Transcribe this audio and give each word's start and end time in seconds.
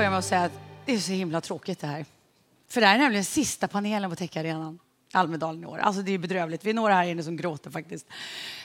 Jag 0.00 0.04
börja 0.04 0.10
med 0.10 0.18
att 0.18 0.24
säga 0.24 0.42
att 0.42 0.60
det 0.86 0.94
är 0.94 0.98
så 0.98 1.12
himla 1.12 1.40
tråkigt 1.40 1.80
det 1.80 1.86
här. 1.86 2.04
För 2.68 2.80
det 2.80 2.86
här 2.86 2.94
är 2.94 2.98
nämligen 2.98 3.24
sista 3.24 3.68
panelen 3.68 4.10
på 4.10 4.16
Techarenan. 4.16 4.78
Almedalen 5.12 5.62
i 5.62 5.66
år. 5.66 5.78
Alltså 5.78 6.02
det 6.02 6.12
är 6.12 6.18
bedrövligt. 6.18 6.64
Vi 6.64 6.70
är 6.70 6.74
några 6.74 6.94
här 6.94 7.04
inne 7.04 7.22
som 7.22 7.36
gråter 7.36 7.70
faktiskt. 7.70 8.06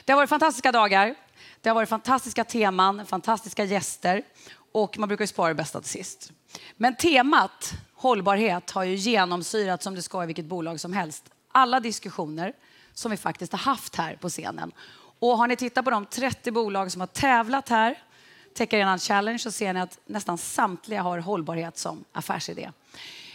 Det 0.04 0.12
har 0.12 0.16
varit 0.16 0.28
fantastiska 0.28 0.72
dagar. 0.72 1.14
Det 1.60 1.68
har 1.68 1.74
varit 1.74 1.88
fantastiska 1.88 2.44
teman, 2.44 3.06
fantastiska 3.06 3.64
gäster 3.64 4.22
och 4.72 4.98
man 4.98 5.08
brukar 5.08 5.22
ju 5.22 5.26
spara 5.26 5.48
det 5.48 5.54
bästa 5.54 5.80
till 5.80 5.90
sist. 5.90 6.32
Men 6.76 6.96
temat 6.96 7.72
hållbarhet 7.94 8.70
har 8.70 8.84
ju 8.84 8.94
genomsyrat 8.94 9.82
som 9.82 9.94
det 9.94 10.02
ska 10.02 10.22
i 10.22 10.26
vilket 10.26 10.44
bolag 10.44 10.80
som 10.80 10.92
helst. 10.92 11.24
Alla 11.52 11.80
diskussioner 11.80 12.52
som 12.94 13.10
vi 13.10 13.16
faktiskt 13.16 13.52
har 13.52 13.58
haft 13.58 13.96
här 13.96 14.16
på 14.16 14.28
scenen. 14.28 14.72
Och 15.18 15.38
har 15.38 15.46
ni 15.46 15.56
tittat 15.56 15.84
på 15.84 15.90
de 15.90 16.06
30 16.06 16.50
bolag 16.50 16.92
som 16.92 17.00
har 17.00 17.06
tävlat 17.06 17.68
här, 17.68 17.98
Tech 18.56 19.00
Challenge, 19.00 19.38
så 19.38 19.50
ser 19.50 19.72
ni 19.72 19.80
att 19.80 19.98
nästan 20.06 20.38
samtliga 20.38 21.02
har 21.02 21.18
hållbarhet 21.18 21.78
som 21.78 22.04
affärsidé. 22.12 22.70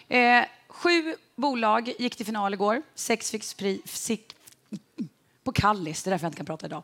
Eh, 0.07 0.44
sju 0.67 1.16
bolag 1.35 1.94
gick 1.99 2.16
till 2.16 2.25
final 2.25 2.53
igår. 2.53 2.81
Sex 2.95 3.31
fick 3.31 3.57
pris 3.57 4.11
på 5.44 5.52
Kallis, 5.52 6.03
det 6.03 6.07
är 6.07 6.11
därför 6.11 6.25
jag 6.25 6.30
inte 6.30 6.38
kan 6.38 6.45
prata 6.45 6.66
idag. 6.66 6.84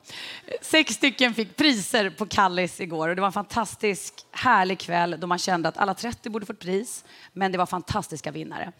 Sex 0.62 0.94
stycken 0.94 1.34
fick 1.34 1.56
priser 1.56 2.10
på 2.10 2.26
Kallis 2.26 2.82
igår 2.82 3.10
och 3.10 3.16
det 3.16 3.22
var 3.22 3.28
en 3.28 3.34
fantastisk 3.34 4.14
härlig 4.32 4.80
kväll 4.80 5.16
då 5.20 5.28
man 5.28 5.38
kände 5.38 5.70
att 5.70 5.78
alla 5.78 5.94
30 5.94 6.30
borde 6.30 6.46
fått 6.46 6.60
pris, 6.60 7.04
men 7.34 7.52
det 7.52 7.58
var 7.58 7.66
fantastiska 7.66 8.32
vinnare. 8.32 8.72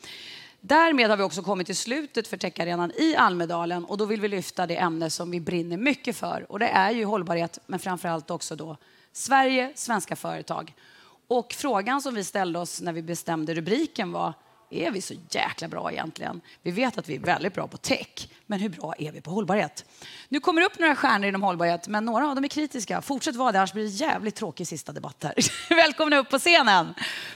Därmed 0.62 1.10
har 1.10 1.18
vi 1.18 1.24
också 1.24 1.44
kommit 1.44 1.68
till 1.68 1.76
slutet 1.76 2.28
för 2.28 2.38
Techarenan 2.38 2.92
i 2.92 3.16
Almedalen 3.16 3.86
och 3.86 3.98
då 3.98 4.06
vill 4.06 4.22
vi 4.22 4.28
lyfta 4.28 4.68
det 4.68 4.76
ämne 4.76 5.10
som 5.10 5.32
vi 5.32 5.40
brinner 5.40 5.78
mycket 5.78 6.18
för 6.18 6.52
och 6.52 6.60
det 6.60 6.68
är 6.68 6.92
ju 6.92 7.06
hållbarhet, 7.06 7.60
men 7.66 7.80
framför 7.80 8.10
allt 8.10 8.32
också 8.32 8.56
då 8.56 8.78
Sverige, 9.18 9.72
svenska 9.76 10.16
företag. 10.16 10.74
Och 11.28 11.54
frågan 11.54 12.02
som 12.02 12.16
vi 12.16 12.24
ställde 12.24 12.60
oss 12.60 12.82
när 12.82 12.94
vi 12.94 13.02
bestämde 13.02 13.54
rubriken 13.54 14.12
var 14.12 14.34
är 14.70 14.92
vi 14.92 15.02
så 15.02 15.14
jäkla 15.30 15.68
bra 15.68 15.92
egentligen? 15.92 16.42
Vi 16.62 16.72
vet 16.72 16.98
att 16.98 17.10
vi 17.10 17.16
är 17.16 17.20
väldigt 17.20 17.54
bra 17.54 17.68
på 17.68 17.78
tech, 17.78 18.30
men 18.46 18.60
hur 18.60 18.70
bra 18.70 18.94
är 18.98 19.12
vi 19.12 19.22
på 19.22 19.32
hållbarhet? 19.32 19.86
Nu 20.30 20.40
kommer 20.40 20.62
det 20.62 20.68
upp 20.68 20.80
några 20.80 20.96
stjärnor 20.96 21.28
inom 21.28 21.44
hållbarhet, 21.44 21.88
men 21.88 22.06
några 22.06 22.30
av 22.30 22.36
dem 22.36 22.44
är 22.44 22.48
kritiska. 22.48 23.02
Fortsätt 23.02 23.36
vara 23.36 23.52
det, 23.52 23.58
annars 23.58 23.74
blir 23.74 23.84
det 23.84 23.90
jävligt 23.90 24.36
tråkig 24.36 24.68
sista 24.68 24.92
debatt 24.92 25.24
här. 25.24 25.34
välkomna 25.76 26.18
upp 26.18 26.30
på 26.30 26.40
scenen. 26.40 26.94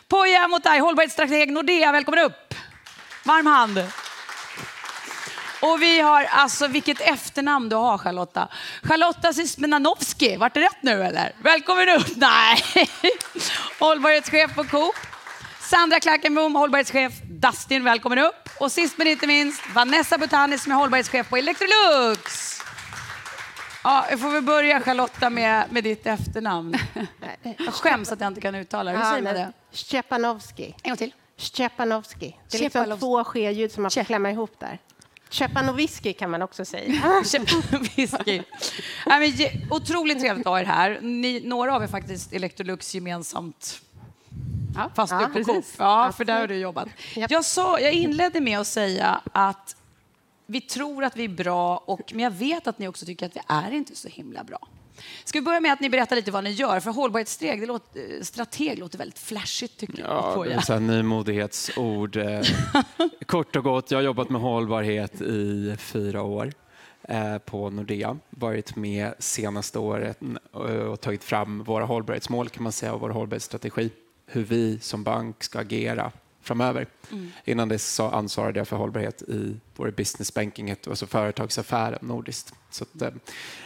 Poja 0.07 0.47
mot 0.47 0.63
dig, 0.63 0.79
hållbarhetsstrateg 0.79 1.51
Nordea, 1.51 1.91
välkommen 1.91 2.25
upp. 2.25 2.53
Varm 3.25 3.45
hand. 3.45 3.79
Och 5.61 5.81
vi 5.81 5.99
har, 6.01 6.23
alltså 6.23 6.67
vilket 6.67 7.01
efternamn 7.01 7.69
du 7.69 7.75
har 7.75 7.97
Charlotta. 7.97 8.47
Charlotta 8.83 9.33
Sysmenanovski, 9.33 10.37
vart 10.37 10.53
det 10.53 10.59
rätt 10.59 10.77
nu 10.83 11.03
eller? 11.03 11.31
Välkommen 11.43 11.89
upp. 11.89 12.07
Nej. 12.15 12.63
Hållbarhetschef 13.79 14.55
på 14.55 14.63
Coop. 14.63 14.95
Sandra 15.59 15.99
Klackenbom, 15.99 16.55
hållbarhetschef. 16.55 17.13
Dustin, 17.23 17.83
välkommen 17.83 18.19
upp. 18.19 18.49
Och 18.59 18.71
sist 18.71 18.97
men 18.97 19.07
inte 19.07 19.27
minst 19.27 19.61
Vanessa 19.73 20.17
Butani 20.17 20.57
som 20.57 20.71
är 20.71 20.75
hållbarhetschef 20.75 21.29
på 21.29 21.37
Electrolux. 21.37 22.57
Ja, 23.83 24.05
jag 24.09 24.19
får 24.19 24.31
väl 24.31 24.43
börja 24.43 24.81
Charlotta 24.81 25.29
med, 25.29 25.63
med 25.69 25.83
ditt 25.83 26.05
efternamn. 26.05 26.75
Jag 27.57 27.73
skäms 27.73 28.11
att 28.11 28.19
jag 28.21 28.27
inte 28.27 28.41
kan 28.41 28.55
uttala 28.55 28.91
det. 28.91 28.97
Hur 28.97 29.05
säger 29.05 29.21
man 29.21 29.33
det? 29.33 29.51
Stepanovski. 29.71 30.75
En 30.83 30.89
gång 30.89 30.97
till. 30.97 31.13
Stepanovski. 31.37 32.35
Det 32.51 32.57
är 32.57 32.61
liksom 32.61 32.99
två 32.99 33.23
ske-ljud 33.23 33.71
som 33.71 33.83
man 33.83 33.91
får 33.91 34.03
klämma 34.03 34.31
ihop 34.31 34.59
där. 34.59 34.79
Chepanoviski 35.31 36.13
kan 36.13 36.29
man 36.29 36.41
också 36.41 36.65
säga. 36.65 37.23
Chepanoviski. 37.25 38.43
otroligt 39.69 40.19
trevligt 40.19 40.47
att 40.47 40.51
ha 40.51 40.59
er 40.59 40.65
här. 40.65 40.99
Ni, 41.01 41.41
några 41.45 41.75
av 41.75 41.83
er 41.83 41.87
faktiskt 41.87 42.33
Electrolux 42.33 42.95
gemensamt 42.95 43.81
Ja, 44.75 44.91
fast 44.95 45.11
ja, 45.13 45.29
du 45.33 45.43
på 45.43 45.53
Coop. 45.53 45.65
Ja, 45.77 46.11
för 46.17 46.25
där 46.25 46.39
har 46.39 46.47
du 46.47 46.55
jobbat. 46.55 46.87
Jag, 47.15 47.45
sa, 47.45 47.79
jag 47.79 47.93
inledde 47.93 48.41
med 48.41 48.59
att 48.59 48.67
säga 48.67 49.21
att 49.31 49.75
vi 50.45 50.61
tror 50.61 51.03
att 51.03 51.15
vi 51.15 51.23
är 51.23 51.29
bra, 51.29 51.77
och, 51.77 52.11
men 52.13 52.19
jag 52.19 52.31
vet 52.31 52.67
att 52.67 52.79
ni 52.79 52.87
också 52.87 53.05
tycker 53.05 53.25
att 53.25 53.35
vi 53.35 53.41
är 53.47 53.71
inte 53.71 53.95
så 53.95 54.07
himla 54.07 54.43
bra. 54.43 54.67
Ska 55.23 55.39
vi 55.39 55.45
börja 55.45 55.59
med 55.59 55.73
att 55.73 55.79
ni 55.79 55.89
berättar 55.89 56.15
lite 56.15 56.31
vad 56.31 56.43
ni 56.43 56.51
gör? 56.51 56.79
För 56.79 56.91
hållbarhetsstrateg, 56.91 57.61
det 57.61 57.65
låter, 57.65 58.23
strateg 58.23 58.79
låter 58.79 58.97
väldigt 58.97 59.19
flashigt 59.19 59.79
tycker 59.79 59.99
jag. 59.99 60.09
Ja, 60.09 60.45
är 60.45 60.59
så 60.59 60.79
nymodighetsord. 60.79 62.15
Eh, 62.17 62.41
kort 63.25 63.55
och 63.55 63.63
gott, 63.63 63.91
jag 63.91 63.97
har 63.97 64.03
jobbat 64.03 64.29
med 64.29 64.41
hållbarhet 64.41 65.21
i 65.21 65.75
fyra 65.79 66.21
år 66.21 66.53
eh, 67.03 67.37
på 67.37 67.69
Nordea. 67.69 68.17
Varit 68.29 68.75
med 68.75 69.13
senaste 69.19 69.79
året 69.79 70.19
och 70.91 71.01
tagit 71.01 71.23
fram 71.23 71.63
våra 71.63 71.85
hållbarhetsmål 71.85 72.49
kan 72.49 72.63
man 72.63 72.71
säga 72.71 72.93
och 72.93 73.01
vår 73.01 73.09
hållbarhetsstrategi 73.09 73.89
hur 74.25 74.43
vi 74.43 74.79
som 74.79 75.03
bank 75.03 75.43
ska 75.43 75.59
agera 75.59 76.11
framöver. 76.41 76.87
Mm. 77.11 77.31
Innan 77.45 77.69
dess 77.69 77.93
så 77.93 78.07
ansvarade 78.07 78.59
jag 78.59 78.67
för 78.67 78.77
hållbarhet 78.77 79.21
i 79.21 79.55
vår 79.75 79.91
business 79.91 80.33
banking, 80.33 80.75
alltså 80.87 81.07
företagsaffären 81.07 81.99
nordiskt. 82.01 82.53
Så 82.69 82.83
att, 82.83 83.01
eh, 83.01 83.09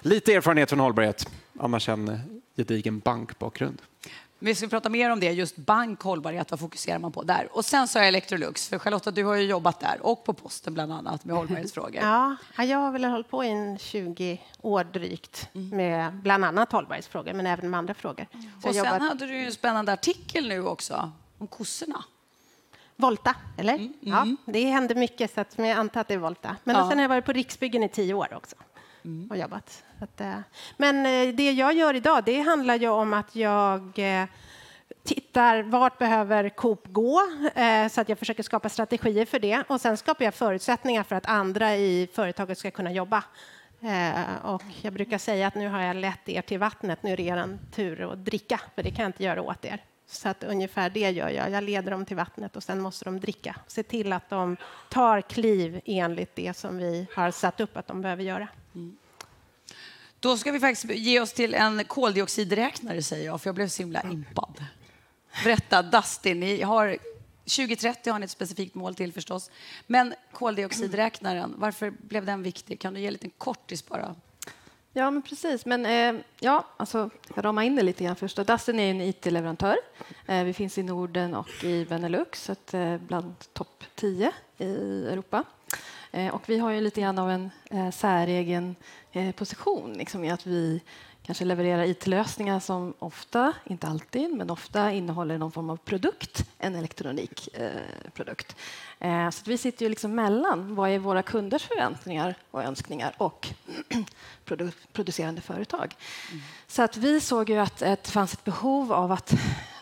lite 0.01 0.33
erfarenhet 0.33 0.69
från 0.69 0.79
hållbarhet, 0.79 1.29
annars 1.59 1.89
en 1.89 2.19
gedigen 2.55 2.99
bankbakgrund. 2.99 3.81
Vi 4.39 4.55
ska 4.55 4.67
prata 4.67 4.89
mer 4.89 5.11
om 5.11 5.19
det, 5.19 5.31
just 5.31 5.55
bank 5.55 6.01
hållbarhet, 6.01 6.51
vad 6.51 6.59
fokuserar 6.59 6.99
man 6.99 7.11
på 7.11 7.23
där? 7.23 7.47
Och 7.51 7.65
sen 7.65 7.87
så 7.87 7.99
är 7.99 8.03
Electrolux, 8.03 8.69
för 8.69 8.79
Charlotta, 8.79 9.11
du 9.11 9.23
har 9.23 9.35
ju 9.35 9.43
jobbat 9.43 9.79
där 9.79 9.97
och 10.01 10.23
på 10.23 10.33
posten 10.33 10.73
bland 10.73 10.93
annat 10.93 11.25
med 11.25 11.35
hållbarhetsfrågor. 11.35 12.01
Ja, 12.01 12.63
jag 12.63 12.77
har 12.77 12.91
väl 12.91 13.05
hållit 13.05 13.29
på 13.29 13.43
i 13.43 13.77
20 13.79 14.41
år 14.61 14.83
drygt 14.83 15.49
mm. 15.53 15.77
med 15.77 16.13
bland 16.13 16.45
annat 16.45 16.71
hållbarhetsfrågor, 16.71 17.33
men 17.33 17.45
även 17.45 17.69
med 17.69 17.77
andra 17.77 17.93
frågor. 17.93 18.27
Så 18.31 18.67
och 18.67 18.75
sen 18.75 18.85
jobbat... 18.85 19.01
hade 19.01 19.25
du 19.25 19.37
ju 19.37 19.45
en 19.45 19.51
spännande 19.51 19.93
artikel 19.93 20.47
nu 20.47 20.65
också 20.65 21.11
om 21.37 21.47
kossorna. 21.47 22.03
Volta, 22.95 23.35
eller? 23.57 23.73
Mm, 23.73 23.93
mm. 24.01 24.37
Ja, 24.45 24.51
det 24.51 24.65
händer 24.65 24.95
mycket, 24.95 25.33
så 25.33 25.41
att, 25.41 25.53
jag 25.57 25.69
antar 25.69 26.01
att 26.01 26.07
det 26.07 26.13
är 26.13 26.17
Volta. 26.17 26.55
Men 26.63 26.75
ja. 26.75 26.89
sen 26.89 26.97
har 26.97 27.03
jag 27.03 27.09
varit 27.09 27.25
på 27.25 27.31
Riksbyggen 27.31 27.83
i 27.83 27.89
tio 27.89 28.13
år 28.13 28.33
också 28.33 28.55
mm. 29.05 29.27
och 29.29 29.37
jobbat. 29.37 29.83
Att, 29.99 30.21
eh, 30.21 30.39
men 30.77 31.05
eh, 31.05 31.35
det 31.35 31.51
jag 31.51 31.73
gör 31.73 31.93
idag, 31.93 32.23
det 32.25 32.41
handlar 32.41 32.75
ju 32.75 32.89
om 32.89 33.13
att 33.13 33.35
jag 33.35 33.99
eh, 33.99 34.25
tittar 35.03 35.63
vart 35.63 35.97
behöver 35.97 36.49
Coop 36.49 36.87
gå 36.87 37.21
så 37.91 38.01
att 38.01 38.09
jag 38.09 38.19
försöker 38.19 38.43
skapa 38.43 38.69
strategier 38.69 39.25
för 39.25 39.39
det 39.39 39.63
och 39.67 39.81
sen 39.81 39.97
skapar 39.97 40.25
jag 40.25 40.33
förutsättningar 40.33 41.03
för 41.03 41.15
att 41.15 41.25
andra 41.25 41.75
i 41.75 42.09
företaget 42.13 42.57
ska 42.57 42.71
kunna 42.71 42.91
jobba. 42.91 43.23
Och 44.41 44.63
jag 44.81 44.93
brukar 44.93 45.17
säga 45.17 45.47
att 45.47 45.55
nu 45.55 45.67
har 45.67 45.81
jag 45.81 45.95
lett 45.95 46.29
er 46.29 46.41
till 46.41 46.59
vattnet, 46.59 47.03
nu 47.03 47.11
är 47.11 47.17
det 47.17 47.23
er 47.23 47.57
tur 47.71 48.11
att 48.11 48.25
dricka, 48.25 48.61
för 48.75 48.83
det 48.83 48.91
kan 48.91 49.03
jag 49.03 49.09
inte 49.09 49.23
göra 49.23 49.41
åt 49.41 49.65
er. 49.65 49.83
Så 50.07 50.29
att 50.29 50.43
ungefär 50.43 50.89
det 50.89 51.11
gör 51.11 51.29
jag. 51.29 51.51
Jag 51.51 51.63
leder 51.63 51.91
dem 51.91 52.05
till 52.05 52.15
vattnet 52.15 52.55
och 52.55 52.63
sen 52.63 52.81
måste 52.81 53.05
de 53.05 53.19
dricka. 53.19 53.55
Se 53.67 53.83
till 53.83 54.13
att 54.13 54.29
de 54.29 54.57
tar 54.89 55.21
kliv 55.21 55.81
enligt 55.85 56.35
det 56.35 56.57
som 56.57 56.77
vi 56.77 57.07
har 57.15 57.31
satt 57.31 57.59
upp 57.59 57.77
att 57.77 57.87
de 57.87 58.01
behöver 58.01 58.23
göra. 58.23 58.47
Mm. 58.75 58.97
Då 60.19 60.37
ska 60.37 60.51
vi 60.51 60.59
faktiskt 60.59 60.93
ge 60.93 61.19
oss 61.19 61.33
till 61.33 61.53
en 61.53 61.85
koldioxidräknare, 61.85 63.01
säger 63.01 63.25
jag, 63.25 63.41
för 63.41 63.47
jag 63.47 63.55
blev 63.55 63.67
så 63.67 63.81
himla 63.81 64.01
impad. 64.03 64.65
Berätta, 65.43 65.81
Dustin, 65.81 66.39
ni 66.39 66.61
har 66.61 66.97
2030 67.45 68.11
har 68.11 68.19
ni 68.19 68.23
ett 68.23 68.31
specifikt 68.31 68.75
mål 68.75 68.95
till 68.95 69.13
förstås. 69.13 69.51
Men 69.87 70.13
koldioxidräknaren, 70.31 71.53
varför 71.57 71.89
blev 71.91 72.25
den 72.25 72.43
viktig? 72.43 72.79
Kan 72.79 72.93
du 72.93 72.99
ge 72.99 73.07
en 73.07 73.13
liten 73.13 73.31
kortis 73.37 73.85
bara? 73.87 74.15
Ja, 74.97 75.11
men 75.11 75.21
precis. 75.21 75.65
Men 75.65 75.85
eh, 75.85 76.21
ja, 76.39 76.65
alltså, 76.77 77.09
jag 77.35 77.45
ramar 77.45 77.63
in 77.63 77.75
det 77.75 77.83
lite 77.83 78.03
grann 78.03 78.15
först. 78.15 78.37
Dustin 78.37 78.79
är 78.79 78.91
en 78.91 79.01
IT-leverantör. 79.01 79.77
Eh, 80.25 80.43
vi 80.43 80.53
finns 80.53 80.77
i 80.77 80.83
Norden 80.83 81.35
och 81.35 81.63
i 81.63 81.85
Benelux, 81.85 82.43
så 82.43 82.51
att, 82.51 82.73
eh, 82.73 82.97
bland 82.97 83.33
topp 83.53 83.83
10 83.95 84.31
i 84.57 84.65
Europa. 85.07 85.43
Eh, 86.11 86.35
och 86.35 86.49
vi 86.49 86.57
har 86.57 86.71
ju 86.71 86.81
lite 86.81 87.01
grann 87.01 87.19
av 87.19 87.29
en 87.31 87.51
eh, 87.69 87.91
säregen 87.91 88.75
eh, 89.11 89.31
position 89.31 89.93
liksom, 89.93 90.23
i 90.23 90.31
att 90.31 90.47
vi 90.47 90.81
kanske 91.25 91.45
levererar 91.45 91.83
IT-lösningar 91.83 92.59
som 92.59 92.93
ofta, 92.99 93.53
inte 93.63 93.87
alltid, 93.87 94.33
men 94.33 94.49
ofta 94.49 94.91
innehåller 94.91 95.37
någon 95.37 95.51
form 95.51 95.69
av 95.69 95.77
produkt, 95.77 96.45
en 96.59 96.75
elektronikprodukt. 96.75 98.55
Eh, 98.99 99.29
så 99.29 99.41
vi 99.45 99.57
sitter 99.57 99.85
ju 99.85 99.89
liksom 99.89 100.15
mellan 100.15 100.75
vad 100.75 100.89
är 100.89 100.99
våra 100.99 101.23
kunders 101.23 101.63
förväntningar 101.63 102.35
och 102.51 102.63
önskningar 102.63 103.13
och 103.17 103.47
produ 104.45 104.71
producerande 104.93 105.41
företag. 105.41 105.95
Mm. 106.31 106.43
Så 106.67 106.81
att 106.81 106.97
vi 106.97 107.21
såg 107.21 107.49
ju 107.49 107.57
att 107.57 107.77
det 107.77 108.07
fanns 108.07 108.33
ett 108.33 108.43
behov 108.43 108.93
av 108.93 109.11
att 109.11 109.33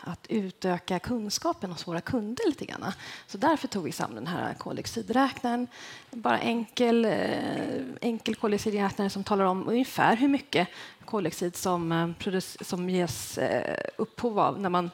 att 0.06 0.26
utöka 0.28 0.98
kunskapen 0.98 1.70
hos 1.70 1.86
våra 1.86 2.00
kunder 2.00 2.46
lite 2.46 2.64
grann. 2.64 2.92
Så 3.26 3.38
därför 3.38 3.68
tog 3.68 3.84
vi 3.84 3.92
fram 3.92 4.14
den 4.14 4.26
här 4.26 4.54
koldioxidräknaren. 4.54 5.66
Bara 6.10 6.38
enkel, 6.38 7.04
eh, 7.04 7.82
enkel 8.00 8.34
koldioxidräknare 8.34 9.10
som 9.10 9.24
talar 9.24 9.44
om 9.44 9.68
ungefär 9.68 10.16
hur 10.16 10.28
mycket 10.28 10.68
koldioxid 11.04 11.56
som, 11.56 11.92
eh, 11.92 12.42
som 12.60 12.90
ges 12.90 13.38
eh, 13.38 13.78
upphov 13.96 14.38
av 14.38 14.60
när 14.60 14.70
man 14.70 14.90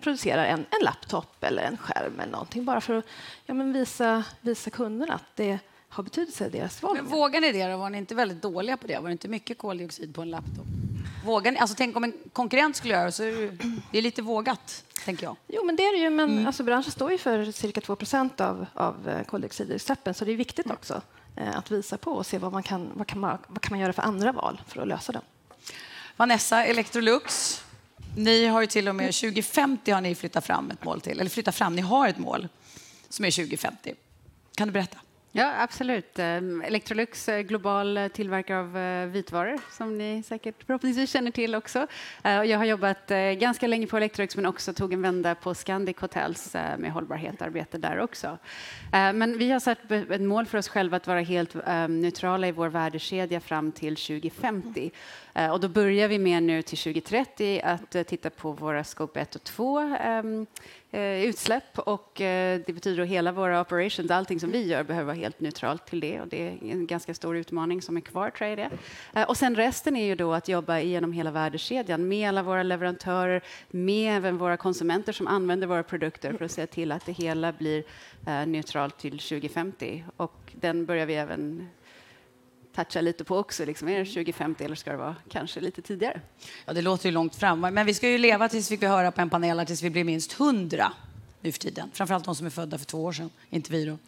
producerar 0.00 0.44
en, 0.44 0.58
en 0.58 0.84
laptop 0.84 1.44
eller 1.44 1.62
en 1.62 1.76
skärm 1.76 2.20
eller 2.20 2.32
någonting. 2.32 2.64
Bara 2.64 2.80
för 2.80 2.94
att 2.94 3.04
ja, 3.46 3.54
men 3.54 3.72
visa, 3.72 4.24
visa 4.40 4.70
kunderna 4.70 5.14
att 5.14 5.36
det 5.36 5.58
har 5.88 6.02
betydelse 6.02 6.46
i 6.46 6.50
deras 6.50 6.82
val. 6.82 6.96
Men 6.96 7.06
vågar 7.06 7.40
ni 7.40 7.52
det? 7.52 7.66
Då? 7.66 7.76
Var 7.76 7.90
ni 7.90 7.98
inte 7.98 8.14
väldigt 8.14 8.42
dåliga 8.42 8.76
på 8.76 8.86
det? 8.86 8.98
Var 8.98 9.08
det 9.08 9.12
inte 9.12 9.28
mycket 9.28 9.58
koldioxid 9.58 10.14
på 10.14 10.22
en 10.22 10.30
laptop? 10.30 10.66
Vågar 11.24 11.52
ni? 11.52 11.58
Alltså, 11.58 11.76
tänk 11.76 11.96
om 11.96 12.04
en 12.04 12.12
konkurrent 12.32 12.76
skulle 12.76 12.94
göra 12.94 13.12
så 13.12 13.22
är 13.22 13.32
det, 13.32 13.80
det 13.92 13.98
är 13.98 14.02
lite 14.02 14.22
vågat, 14.22 14.84
tänker 15.04 15.26
jag. 15.26 15.36
Jo, 15.46 15.64
men 15.64 15.76
det 15.76 15.82
är 15.82 15.92
det 15.92 15.98
ju. 15.98 16.10
Men 16.10 16.46
alltså, 16.46 16.62
branschen 16.62 16.92
står 16.92 17.12
ju 17.12 17.18
för 17.18 17.52
cirka 17.52 17.80
2 17.80 17.96
av, 18.38 18.66
av 18.74 19.08
eh, 19.08 19.24
koldioxidutsläppen, 19.24 20.14
så 20.14 20.24
det 20.24 20.32
är 20.32 20.36
viktigt 20.36 20.70
också 20.70 21.02
eh, 21.36 21.58
att 21.58 21.70
visa 21.70 21.98
på 21.98 22.12
och 22.12 22.26
se 22.26 22.38
vad 22.38 22.52
man, 22.52 22.62
kan, 22.62 22.90
vad, 22.94 23.06
kan 23.06 23.20
man, 23.20 23.38
vad 23.46 23.60
kan 23.60 23.72
man 23.72 23.80
göra 23.80 23.92
för 23.92 24.02
andra 24.02 24.32
val 24.32 24.60
för 24.68 24.82
att 24.82 24.88
lösa 24.88 25.12
det. 25.12 25.20
Vanessa, 26.16 26.64
Electrolux, 26.64 27.62
ni 28.16 28.46
har 28.46 28.60
ju 28.60 28.66
till 28.66 28.88
och 28.88 28.94
med 28.94 29.14
2050 29.14 29.90
har 29.90 30.00
ni 30.00 30.14
flyttat 30.14 30.46
fram 30.46 30.70
ett 30.70 30.84
mål 30.84 31.00
till, 31.00 31.20
eller 31.20 31.30
flyttat 31.30 31.54
fram, 31.54 31.76
ni 31.76 31.82
har 31.82 32.08
ett 32.08 32.18
mål 32.18 32.48
som 33.08 33.24
är 33.24 33.30
2050. 33.30 33.94
Kan 34.54 34.68
du 34.68 34.72
berätta? 34.72 34.98
Ja, 35.36 35.52
absolut. 35.62 36.18
Ehm, 36.18 36.62
Electrolux 36.62 37.28
eh, 37.28 37.40
global 37.40 37.96
eh, 37.96 38.08
tillverkare 38.08 38.60
av 38.60 38.76
eh, 38.76 39.06
vitvaror 39.06 39.58
som 39.70 39.98
ni 39.98 40.22
säkert 40.22 40.64
förhoppningsvis 40.66 41.10
känner 41.10 41.30
till 41.30 41.54
också. 41.54 41.86
Jag 42.22 42.58
har 42.58 42.64
jobbat 42.64 43.08
ganska 43.38 43.66
länge 43.66 43.86
på 43.86 43.96
Electrolux 43.96 44.36
men 44.36 44.46
också 44.46 44.72
tog 44.72 44.92
en 44.92 45.02
vända 45.02 45.34
på 45.34 45.54
Scandic 45.54 45.96
Hotels 46.00 46.54
med 46.78 46.92
hållbarhetsarbete 46.92 47.78
där 47.78 48.00
också. 48.00 48.38
Men 48.90 49.38
vi 49.38 49.50
har 49.50 49.60
satt 49.60 49.90
ett 49.90 50.20
mål 50.20 50.46
för 50.46 50.58
oss 50.58 50.68
själva 50.68 50.96
att 50.96 51.06
vara 51.06 51.20
helt 51.20 51.56
ehm, 51.66 52.00
neutrala 52.00 52.48
i 52.48 52.52
vår 52.52 52.68
värdekedja 52.68 53.40
fram 53.40 53.72
till 53.72 53.96
2050. 53.96 54.90
Och 55.52 55.60
då 55.60 55.68
börjar 55.68 56.08
vi 56.08 56.18
med 56.18 56.42
nu 56.42 56.62
till 56.62 56.78
2030 56.78 57.60
att 57.64 58.06
titta 58.06 58.30
på 58.30 58.52
våra 58.52 58.84
scope 58.84 59.20
1 59.20 59.34
och 59.34 59.44
2 59.44 59.96
Eh, 60.94 61.24
utsläpp 61.24 61.78
och 61.78 62.20
eh, 62.20 62.60
det 62.66 62.72
betyder 62.72 63.02
att 63.02 63.08
hela 63.08 63.32
våra 63.32 63.60
operations, 63.60 64.10
allting 64.10 64.40
som 64.40 64.50
vi 64.50 64.66
gör 64.66 64.84
behöver 64.84 65.06
vara 65.06 65.16
helt 65.16 65.40
neutralt 65.40 65.86
till 65.86 66.00
det 66.00 66.20
och 66.20 66.28
det 66.28 66.48
är 66.48 66.58
en 66.72 66.86
ganska 66.86 67.14
stor 67.14 67.36
utmaning 67.36 67.82
som 67.82 67.96
är 67.96 68.00
kvar 68.00 68.30
tror 68.30 68.50
jag 68.50 68.58
det. 68.58 68.70
Eh, 69.14 69.28
och 69.28 69.36
sen 69.36 69.54
resten 69.54 69.96
är 69.96 70.04
ju 70.04 70.14
då 70.14 70.32
att 70.32 70.48
jobba 70.48 70.80
genom 70.80 71.12
hela 71.12 71.30
värdekedjan 71.30 72.08
med 72.08 72.28
alla 72.28 72.42
våra 72.42 72.62
leverantörer, 72.62 73.42
med 73.70 74.16
även 74.16 74.38
våra 74.38 74.56
konsumenter 74.56 75.12
som 75.12 75.26
använder 75.26 75.66
våra 75.66 75.82
produkter 75.82 76.32
för 76.32 76.44
att 76.44 76.50
se 76.50 76.66
till 76.66 76.92
att 76.92 77.06
det 77.06 77.12
hela 77.12 77.52
blir 77.52 77.84
eh, 78.26 78.46
neutralt 78.46 78.98
till 78.98 79.18
2050 79.18 80.04
och 80.16 80.52
den 80.52 80.86
börjar 80.86 81.06
vi 81.06 81.14
även 81.14 81.68
toucha 82.74 83.00
lite 83.00 83.24
på 83.24 83.38
också. 83.38 83.64
Liksom, 83.64 83.88
är 83.88 83.98
det 83.98 84.04
2050 84.04 84.64
eller 84.64 84.74
ska 84.74 84.90
det 84.90 84.96
vara 84.96 85.16
kanske 85.28 85.60
lite 85.60 85.82
tidigare? 85.82 86.20
Ja, 86.66 86.72
det 86.72 86.82
låter 86.82 87.06
ju 87.06 87.12
långt 87.12 87.36
fram. 87.36 87.60
Men 87.60 87.86
vi 87.86 87.94
ska 87.94 88.08
ju 88.08 88.18
leva 88.18 88.48
tills 88.48 88.70
vi 88.70 88.78
får 88.78 88.86
höra 88.86 89.12
på 89.12 89.20
en 89.20 89.30
panel 89.30 89.66
tills 89.66 89.82
vi 89.82 89.90
blir 89.90 90.04
minst 90.04 90.40
100 90.40 90.92
nu 91.40 91.52
för 91.52 91.58
tiden. 91.58 91.90
Framförallt 91.94 92.24
de 92.24 92.34
som 92.34 92.46
är 92.46 92.50
födda 92.50 92.78
för 92.78 92.84
två 92.84 93.04
år 93.04 93.12
sedan, 93.12 93.30
inte 93.50 93.72
vi 93.72 93.84
då. 93.84 93.98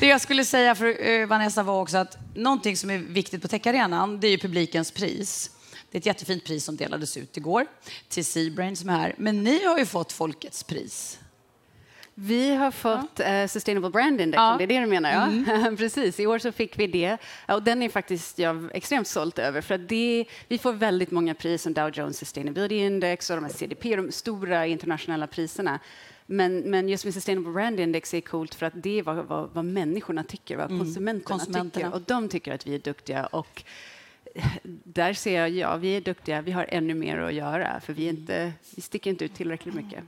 Det 0.00 0.06
jag 0.06 0.20
skulle 0.20 0.44
säga 0.44 0.74
för 0.74 1.08
eh, 1.08 1.26
Vanessa 1.26 1.62
var 1.62 1.80
också 1.80 1.96
att 1.96 2.18
någonting 2.34 2.76
som 2.76 2.90
är 2.90 2.98
viktigt 2.98 3.42
på 3.42 3.48
Techarenan, 3.48 4.20
det 4.20 4.26
är 4.26 4.30
ju 4.30 4.38
publikens 4.38 4.90
pris. 4.90 5.50
Det 5.90 5.98
är 5.98 6.00
ett 6.00 6.06
jättefint 6.06 6.44
pris 6.44 6.64
som 6.64 6.76
delades 6.76 7.16
ut 7.16 7.36
igår 7.36 7.66
till 8.08 8.24
Seabrain 8.24 8.76
som 8.76 8.88
är 8.88 8.98
här. 8.98 9.14
Men 9.18 9.44
ni 9.44 9.64
har 9.64 9.78
ju 9.78 9.86
fått 9.86 10.12
Folkets 10.12 10.64
pris. 10.64 11.18
Vi 12.14 12.54
har 12.54 12.70
fått 12.70 13.18
ja. 13.18 13.42
uh, 13.42 13.48
Sustainable 13.48 13.90
Brand 13.90 14.20
Index, 14.20 14.36
ja. 14.36 14.54
det 14.58 14.64
är 14.64 14.68
det 14.68 14.80
du 14.80 14.86
menar? 14.86 15.10
Ja? 15.10 15.22
Mm. 15.22 15.76
Precis, 15.76 16.20
i 16.20 16.26
år 16.26 16.38
så 16.38 16.52
fick 16.52 16.78
vi 16.78 16.86
det. 16.86 17.18
Och 17.48 17.62
den 17.62 17.82
är 17.82 17.88
faktiskt 17.88 18.38
jag 18.38 18.70
extremt 18.74 19.06
stolt 19.06 19.38
över. 19.38 19.60
För 19.60 19.74
att 19.74 19.88
det, 19.88 20.24
vi 20.48 20.58
får 20.58 20.72
väldigt 20.72 21.10
många 21.10 21.34
pris 21.34 21.62
som 21.62 21.74
Dow 21.74 21.90
Jones 21.94 22.18
Sustainability 22.18 22.74
Index 22.74 23.30
och 23.30 23.36
de 23.36 23.44
här 23.44 23.52
CDP, 23.52 23.96
de 23.96 24.12
stora 24.12 24.66
internationella 24.66 25.26
priserna. 25.26 25.78
Men, 26.26 26.58
men 26.58 26.88
just 26.88 27.04
med 27.04 27.14
Sustainable 27.14 27.52
Brand 27.52 27.80
Index 27.80 28.14
är 28.14 28.20
coolt 28.20 28.54
för 28.54 28.66
att 28.66 28.72
det 28.76 28.98
är 28.98 29.02
vad, 29.02 29.16
vad, 29.16 29.50
vad 29.52 29.64
människorna 29.64 30.24
tycker, 30.24 30.56
vad 30.56 30.70
mm. 30.70 30.78
konsumenterna, 30.78 31.38
konsumenterna, 31.38 31.70
tycker. 31.70 31.94
Och 31.94 32.02
de 32.06 32.28
tycker 32.28 32.54
att 32.54 32.66
vi 32.66 32.74
är 32.74 32.78
duktiga. 32.78 33.26
Och 33.26 33.64
där 34.84 35.12
ser 35.12 35.40
jag, 35.40 35.50
ja, 35.50 35.76
vi 35.76 35.96
är 35.96 36.00
duktiga, 36.00 36.42
vi 36.42 36.52
har 36.52 36.66
ännu 36.68 36.94
mer 36.94 37.18
att 37.18 37.34
göra, 37.34 37.80
för 37.80 37.92
vi, 37.92 38.08
inte, 38.08 38.52
vi 38.76 38.82
sticker 38.82 39.10
inte 39.10 39.24
ut 39.24 39.34
tillräckligt 39.34 39.74
mycket. 39.74 40.04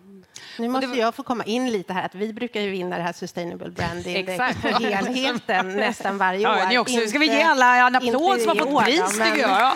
Nu 0.59 0.69
måste 0.69 0.87
var... 0.87 0.97
jag 0.97 1.15
få 1.15 1.23
komma 1.23 1.45
in 1.45 1.71
lite 1.73 1.93
här. 1.93 2.07
Att 2.07 2.15
vi 2.15 2.33
brukar 2.33 2.61
ju 2.61 2.71
vinna 2.71 2.97
det 2.97 3.03
här 3.03 3.13
Sustainable 3.13 3.71
Brand 3.71 4.07
Index 4.07 4.37
på 4.63 4.69
helheten 4.69 5.69
nästan 5.77 6.19
varje 6.19 6.49
år. 6.49 6.73
Ja, 6.73 6.81
också. 6.81 7.07
Ska 7.07 7.19
vi 7.19 7.27
ge 7.27 7.43
alla 7.43 7.87
en 7.87 7.97
applåd 7.97 8.41
som 8.41 8.59
har 8.59 8.67
fått 8.67 8.85
pris, 8.85 9.19
men... 9.19 9.33
tycker 9.33 9.49
jag. 9.49 9.73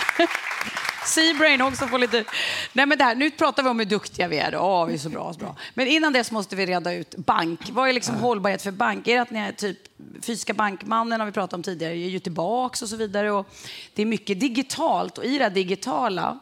Seabrain 1.08 1.62
också 1.62 1.86
får 1.86 1.98
lite... 1.98 2.24
Nej, 2.72 2.86
men 2.86 2.98
där, 2.98 3.14
nu 3.14 3.30
pratar 3.30 3.62
vi 3.62 3.68
om 3.68 3.78
hur 3.78 3.86
duktiga 3.86 4.28
vi 4.28 4.38
är. 4.38 4.52
Då. 4.52 4.58
Oh, 4.58 4.86
vi 4.86 4.94
är 4.94 4.98
så 4.98 5.08
bra, 5.08 5.32
så 5.32 5.38
bra. 5.38 5.56
Men 5.74 5.86
innan 5.86 6.12
dess 6.12 6.30
måste 6.30 6.56
vi 6.56 6.66
reda 6.66 6.92
ut 6.92 7.16
bank. 7.16 7.60
Vad 7.72 7.88
är 7.88 7.92
liksom 7.92 8.14
hållbarhet 8.14 8.62
för 8.62 8.70
bank? 8.70 9.08
Är 9.08 9.14
det 9.14 9.22
att 9.22 9.30
ni 9.30 9.38
är 9.38 9.52
typ 9.52 9.78
fysiska 10.22 10.54
bankmannen 10.54 11.20
har 11.20 11.26
vi 11.26 11.32
pratat 11.32 11.54
om 11.54 11.62
tidigare, 11.62 11.92
är 11.92 12.08
ju 12.08 12.18
tillbaks 12.18 12.82
och 12.82 12.88
så 12.88 12.96
vidare. 12.96 13.32
Och 13.32 13.46
det 13.94 14.02
är 14.02 14.06
mycket 14.06 14.40
digitalt 14.40 15.18
och 15.18 15.24
i 15.24 15.38
det 15.38 15.48
digitala 15.48 16.38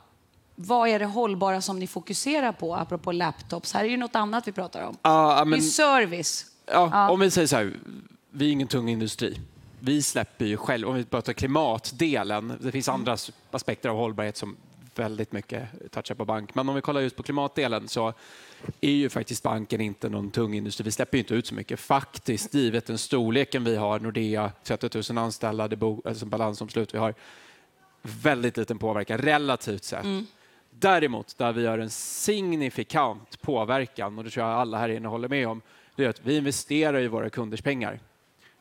vad 0.58 0.88
är 0.88 0.98
det 0.98 1.04
hållbara 1.04 1.60
som 1.60 1.78
ni 1.78 1.86
fokuserar 1.86 2.52
på, 2.52 2.76
apropå 2.76 3.12
laptops? 3.12 3.72
Här 3.72 3.84
är 3.84 3.88
ju 3.88 3.96
något 3.96 4.16
annat 4.16 4.48
vi 4.48 4.52
pratar 4.52 4.82
om. 4.82 4.96
Ja, 5.02 5.44
men, 5.46 5.58
det 5.58 5.66
är 5.66 5.70
service. 5.70 6.46
Ja, 6.66 6.90
ja, 6.92 7.10
Om 7.10 7.20
vi 7.20 7.30
säger 7.30 7.46
så 7.46 7.56
här, 7.56 7.76
vi 8.30 8.46
är 8.46 8.52
ingen 8.52 8.69
tung 8.69 8.88
industri. 8.88 9.40
Vi 9.81 10.02
släpper 10.02 10.44
ju 10.44 10.56
själv, 10.56 10.88
om 10.88 10.94
vi 10.94 11.05
pratar 11.05 11.32
klimatdelen, 11.32 12.58
det 12.61 12.73
finns 12.73 12.88
andra 12.88 13.17
aspekter 13.50 13.88
av 13.88 13.96
hållbarhet 13.96 14.37
som 14.37 14.56
väldigt 14.94 15.32
mycket 15.32 15.69
touchar 15.90 16.14
på 16.14 16.25
bank. 16.25 16.55
Men 16.55 16.69
om 16.69 16.75
vi 16.75 16.81
kollar 16.81 17.00
just 17.00 17.17
på 17.17 17.23
klimatdelen 17.23 17.88
så 17.88 18.12
är 18.81 18.90
ju 18.90 19.08
faktiskt 19.08 19.43
banken 19.43 19.81
inte 19.81 20.08
någon 20.08 20.31
tung 20.31 20.55
industri. 20.55 20.84
Vi 20.84 20.90
släpper 20.90 21.19
inte 21.19 21.34
ut 21.34 21.46
så 21.46 21.55
mycket. 21.55 21.81
Faktiskt, 21.81 22.55
givet 22.55 22.87
den 22.87 22.99
storleken 22.99 23.64
vi 23.64 23.76
har, 23.76 24.00
Nordea, 24.00 24.52
30 24.64 25.12
000 25.12 25.19
anställda, 25.19 25.69
det 25.69 25.76
bo, 25.76 26.02
alltså 26.05 26.26
balansomslut 26.26 26.94
vi 26.94 26.99
har, 26.99 27.14
väldigt 28.02 28.56
liten 28.56 28.79
påverkan 28.79 29.19
relativt 29.19 29.84
sett. 29.84 30.05
Mm. 30.05 30.26
Däremot, 30.70 31.38
där 31.38 31.52
vi 31.52 31.67
har 31.67 31.79
en 31.79 31.90
signifikant 31.90 33.40
påverkan, 33.40 34.19
och 34.19 34.25
det 34.25 34.31
tror 34.31 34.46
jag 34.46 34.55
alla 34.55 34.79
här 34.79 34.88
inne 34.88 35.08
håller 35.08 35.29
med 35.29 35.49
om, 35.49 35.62
det 35.96 36.05
är 36.05 36.08
att 36.08 36.20
vi 36.26 36.37
investerar 36.37 37.00
i 37.00 37.08
våra 37.08 37.31
kunders 37.31 37.62
pengar. 37.62 38.00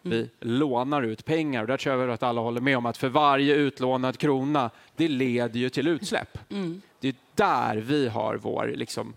Mm. 0.05 0.17
Vi 0.17 0.29
lånar 0.39 1.01
ut 1.01 1.25
pengar 1.25 1.61
och 1.61 1.67
där 1.67 1.77
tror 1.77 2.01
jag 2.01 2.09
att 2.09 2.23
alla 2.23 2.41
håller 2.41 2.61
med 2.61 2.77
om 2.77 2.85
att 2.85 2.97
för 2.97 3.09
varje 3.09 3.55
utlånad 3.55 4.17
krona, 4.17 4.69
det 4.95 5.07
leder 5.07 5.59
ju 5.59 5.69
till 5.69 5.87
utsläpp. 5.87 6.37
Mm. 6.51 6.81
Det 6.99 7.07
är 7.07 7.15
där 7.35 7.75
vi 7.75 8.07
har 8.07 8.35
vår 8.35 8.73
liksom, 8.75 9.13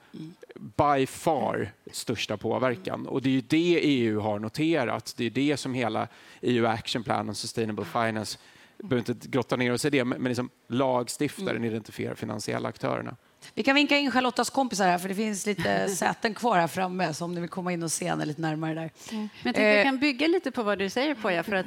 by 0.55 1.07
far 1.07 1.73
största 1.93 2.37
påverkan. 2.37 3.07
Och 3.07 3.23
det 3.23 3.39
är 3.39 3.43
det 3.49 3.81
EU 3.83 4.21
har 4.21 4.39
noterat. 4.39 5.15
Det 5.17 5.25
är 5.25 5.31
det 5.31 5.57
som 5.57 5.75
hela 5.75 6.09
EU 6.41 6.67
Action 6.67 7.03
Plan 7.03 7.29
och 7.29 7.37
Sustainable 7.37 7.85
Finance 7.85 8.39
behöver 8.79 9.11
inte 9.11 9.29
grotta 9.29 9.57
ner 9.57 9.73
oss 9.73 9.85
i 9.85 9.91
det, 9.91 10.05
men 10.05 10.25
liksom 10.25 10.51
lagstiftaren 10.69 11.57
mm. 11.57 11.65
identifierar 11.65 12.15
finansiella 12.15 12.69
aktörerna. 12.69 13.17
Vi 13.55 13.63
kan 13.63 13.75
vinka 13.75 13.99
in 13.99 14.11
Charlottas 14.11 14.51
kompisar 14.51 14.87
här, 14.87 14.99
för 14.99 15.09
det 15.09 15.15
finns 15.15 15.47
lite 15.47 15.89
säten 15.97 16.35
kvar 16.35 16.59
här 16.59 16.67
framme, 16.67 17.15
så 17.15 17.25
om 17.25 17.35
ni 17.35 17.41
vill 17.41 17.51
komma 17.51 17.73
in 17.73 17.83
och 17.83 17.93
se 17.93 18.09
henne 18.09 18.25
lite 18.25 18.41
närmare 18.41 18.75
där. 18.75 18.91
Mm. 19.13 19.29
Men 19.43 19.55
jag 19.57 19.79
eh. 19.79 19.85
kan 19.85 19.99
bygga 19.99 20.27
lite 20.27 20.51
på 20.51 20.63
vad 20.63 20.79
du 20.79 20.91
säger, 20.91 21.15
Poja, 21.15 21.43
för 21.43 21.55
att 21.55 21.67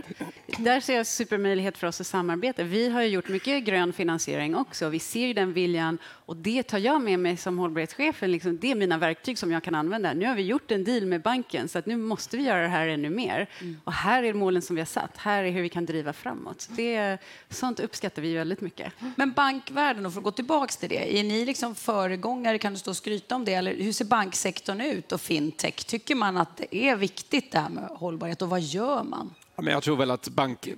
där 0.58 0.80
ser 0.80 0.96
jag 0.96 1.08
supermöjlighet 1.08 1.78
för 1.78 1.88
oss 1.88 2.02
att 2.02 2.08
samarbeta. 2.08 2.64
Vi 2.64 2.90
har 2.90 3.02
gjort 3.02 3.30
mycket 3.30 3.64
grön 3.64 3.94
finansiering 3.94 4.56
också. 4.56 4.90
Vi 4.90 5.00
ser 5.00 5.34
den 5.34 5.54
viljan 5.54 5.98
och 6.32 6.38
det 6.38 6.64
tar 6.64 6.78
jag 6.78 7.02
med 7.02 7.20
mig 7.20 7.38
som 7.38 7.60
hållbarhetschef. 7.60 8.22
Liksom, 8.22 8.58
det 8.58 8.72
är 8.72 8.76
mina 8.76 8.98
verktyg 8.98 9.38
som 9.38 9.52
jag 9.52 9.64
kan 9.64 9.76
använda. 9.76 10.14
Nu 10.14 10.26
har 10.26 10.36
vi 10.36 10.42
gjort 10.42 10.72
en 10.72 10.84
deal 10.84 11.06
med 11.06 11.22
banken, 11.22 11.70
så 11.70 11.80
att 11.80 11.86
nu 11.86 11.98
måste 11.98 12.38
vi 12.38 12.44
göra 12.44 12.62
det 12.62 12.68
här 12.68 12.88
ännu 12.88 13.10
mer. 13.10 13.50
Mm. 13.60 13.82
Och 13.84 13.94
här 13.94 14.24
är 14.24 14.34
målen 14.34 14.62
som 14.62 14.76
vi 14.76 14.82
har 14.82 14.86
satt. 14.86 15.18
Här 15.18 15.44
är 15.44 15.52
hur 15.52 15.62
vi 15.62 15.70
kan 15.70 15.86
driva 15.86 16.14
framåt. 16.14 16.70
Det, 16.70 17.18
sånt 17.50 17.80
uppskattar 17.80 18.22
vi 18.22 18.34
väldigt 18.34 18.62
mycket. 18.62 18.94
Men 19.16 19.32
bankvärlden, 19.32 20.06
och 20.06 20.14
för 20.14 20.20
att 20.20 20.24
gå 20.24 20.32
tillbaka 20.32 20.74
till 20.80 20.90
det, 20.90 21.20
är 21.20 21.24
ni 21.24 21.46
liksom 21.46 21.71
föregångare? 21.76 22.58
Kan 22.58 22.74
du 22.74 22.80
stå 22.80 22.92
och 22.92 22.98
skryta 22.98 23.36
om 23.36 23.46
det? 23.46 23.54
Eller 23.54 23.76
hur 23.76 23.92
ser 23.92 24.06
banksektorn 24.06 24.82
ut 24.82 25.12
och 25.12 25.22
fintech? 25.22 25.76
Tycker 25.76 26.16
man 26.16 26.38
att 26.38 26.58
det 26.58 26.76
är 26.76 26.96
viktigt 26.96 27.52
det 27.52 27.60
här 27.60 27.70
med 27.70 27.84
hållbarhet 27.84 28.42
och 28.42 28.50
vad 28.50 28.62
gör 28.62 29.04
man? 29.04 29.34
Ja, 29.56 29.62
men 29.62 29.74
jag 29.74 29.84
tror 29.84 29.98
väl 29.98 30.12
att 30.12 30.30
bank... 30.30 30.70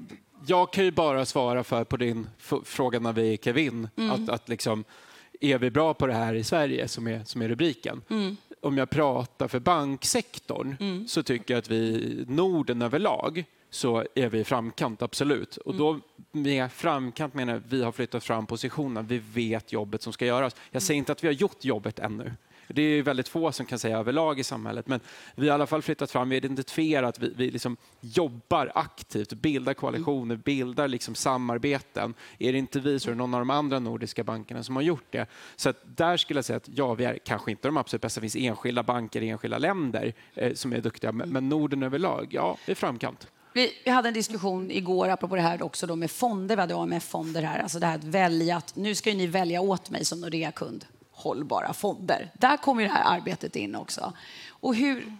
Jag 0.46 0.74
kan 0.74 0.86
ju 0.86 0.92
bara 0.92 1.26
svara 1.26 1.64
för 1.64 1.84
på 1.84 1.98
din 1.98 2.30
fråga 2.66 3.00
när 3.00 3.14
vi 3.14 3.28
gick 3.28 3.48
in. 3.48 3.90
Mm. 3.96 4.12
Att, 4.12 4.30
att 4.30 4.50
liksom, 4.50 4.84
är 5.42 5.58
vi 5.58 5.72
bra 5.72 5.94
på 5.94 6.08
det 6.08 6.14
här 6.14 6.34
i 6.34 6.44
Sverige, 6.44 6.88
som 6.88 7.08
är, 7.08 7.24
som 7.24 7.42
är 7.42 7.50
rubriken. 7.50 8.02
Mm. 8.10 8.38
Om 8.62 8.78
jag 8.78 8.90
pratar 8.90 9.48
för 9.48 9.60
banksektorn 9.60 10.76
mm. 10.80 11.08
så 11.08 11.24
tycker 11.24 11.54
jag 11.54 11.60
att 11.60 11.70
vi 11.70 12.26
Norden 12.28 12.82
överlag 12.82 13.46
så 13.74 14.06
är 14.16 14.30
vi 14.30 14.40
i 14.40 14.44
framkant, 14.44 15.02
absolut. 15.02 15.58
Och 15.58 15.76
då 15.76 16.00
med 16.32 16.72
framkant 16.72 17.34
menar 17.34 17.54
jag 17.54 17.62
vi 17.70 17.84
har 17.84 17.92
flyttat 17.92 18.24
fram 18.24 18.46
positionerna. 18.46 19.02
Vi 19.02 19.18
vet 19.18 19.74
jobbet 19.74 20.02
som 20.02 20.14
ska 20.14 20.26
göras. 20.26 20.56
Jag 20.72 20.82
säger 20.82 20.98
inte 20.98 21.12
att 21.12 21.24
vi 21.24 21.28
har 21.28 21.34
gjort 21.34 21.66
jobbet 21.66 22.00
ännu. 22.00 22.34
Det 22.68 22.82
är 22.82 23.04
väldigt 23.04 23.28
få 23.28 23.52
som 23.52 23.66
kan 23.66 23.80
säga 23.80 23.98
överlag 23.98 24.40
i 24.40 24.44
samhället, 24.44 24.88
men 24.88 25.00
vi 25.36 25.50
har 25.50 25.54
i 25.54 25.56
alla 25.56 25.68
fall 25.68 25.82
flyttat 25.82 26.12
fram, 26.12 26.30
vi 26.30 26.36
har 26.36 26.38
identifierat, 26.38 27.20
vi, 27.20 27.34
vi 27.36 27.52
liksom 27.52 27.78
jobbar 28.02 28.72
aktivt, 28.76 29.34
bildar 29.34 29.74
koalitioner, 29.74 30.36
bildar 30.36 30.88
liksom 30.88 31.16
samarbeten. 31.16 32.14
Är 32.40 32.52
det 32.52 32.58
inte 32.58 32.80
vi 32.80 33.00
så 33.00 33.10
är 33.10 33.12
det 33.12 33.18
någon 33.18 33.34
av 33.34 33.42
de 33.42 33.50
andra 33.50 33.80
nordiska 33.80 34.24
bankerna 34.24 34.64
som 34.64 34.76
har 34.76 34.84
gjort 34.84 35.06
det. 35.10 35.26
Så 35.56 35.74
där 35.84 36.18
skulle 36.18 36.38
jag 36.38 36.46
säga 36.46 36.58
att 36.58 36.70
ja, 36.76 36.94
vi 36.94 37.06
är 37.06 37.18
kanske 37.18 37.52
inte 37.52 37.68
de 37.68 37.78
absolut 37.78 38.02
bästa, 38.02 38.22
det 38.22 38.30
finns 38.30 38.46
enskilda 38.46 38.84
banker 38.84 39.22
i 39.22 39.30
enskilda 39.30 39.58
länder 39.58 40.14
eh, 40.34 40.54
som 40.54 40.74
är 40.74 40.82
duktiga, 40.82 41.12
men, 41.12 41.30
men 41.30 41.50
Norden 41.50 41.84
överlag, 41.84 42.28
ja, 42.30 42.58
är 42.66 42.76
framkant. 42.76 43.28
Vi, 43.54 43.74
vi 43.86 43.92
hade 43.92 44.08
en 44.08 44.14
diskussion 44.14 44.72
igår 44.72 45.10
apropå 45.10 45.36
det 45.36 45.42
här 45.42 45.64
också 45.64 45.88
då 45.88 45.96
med 45.96 46.12
fonder. 46.12 46.56
Vi 46.56 46.62
hade 46.62 46.76
AMF-fonder 46.76 47.42
här. 47.42 47.60
Alltså 47.60 47.80
det 47.80 47.86
här 47.86 47.96
att 47.96 48.04
välja 48.04 48.58
att 48.58 48.76
nu 48.76 48.96
ska 48.96 49.14
ni 49.14 49.28
välja 49.28 49.62
åt 49.62 49.90
mig 49.90 50.06
som 50.06 50.22
Nordea-kund 50.22 50.86
hållbara 51.12 51.74
fonder. 51.74 52.32
Där 52.34 52.58
kommer 52.58 52.84
det 52.84 52.90
här 52.90 53.18
arbetet 53.18 53.56
in 53.56 53.76
också. 53.76 54.14
Och 54.50 54.76
hur, 54.76 55.18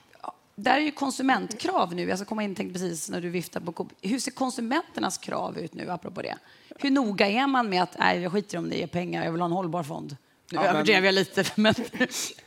där 0.56 0.78
är 0.78 0.80
ju 0.80 0.92
konsumentkrav 0.92 1.96
nu. 1.96 2.10
Jag 2.10 2.18
ska 2.18 2.26
komma 2.26 2.44
in 2.44 2.56
tänkte 2.56 2.80
precis 2.80 3.10
när 3.10 3.22
du 3.22 3.30
viftar 3.30 3.60
på 3.60 3.88
Hur 4.02 4.20
ser 4.20 4.32
konsumenternas 4.32 5.18
krav 5.18 5.58
ut 5.58 5.74
nu 5.74 5.90
apropå 5.90 6.22
det? 6.22 6.36
Hur 6.80 6.92
noga 6.92 7.28
är 7.28 7.48
man 7.48 7.70
med 7.70 7.84
att 7.84 8.00
nej, 8.00 8.22
jag 8.22 8.32
skiter 8.32 8.58
om 8.58 8.70
det 8.70 8.76
ger 8.76 8.88
pengar, 8.88 9.26
jag 9.26 9.32
vill 9.32 9.42
ha 9.42 9.46
en 9.46 9.52
hållbar 9.52 9.84
fond? 9.84 10.18
Nu 10.52 10.60
ja, 10.60 10.66
överdrev 10.66 11.06
jag 11.06 11.16
lite, 11.16 11.44
men, 11.56 11.76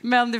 men 0.01 0.33
det, 0.33 0.39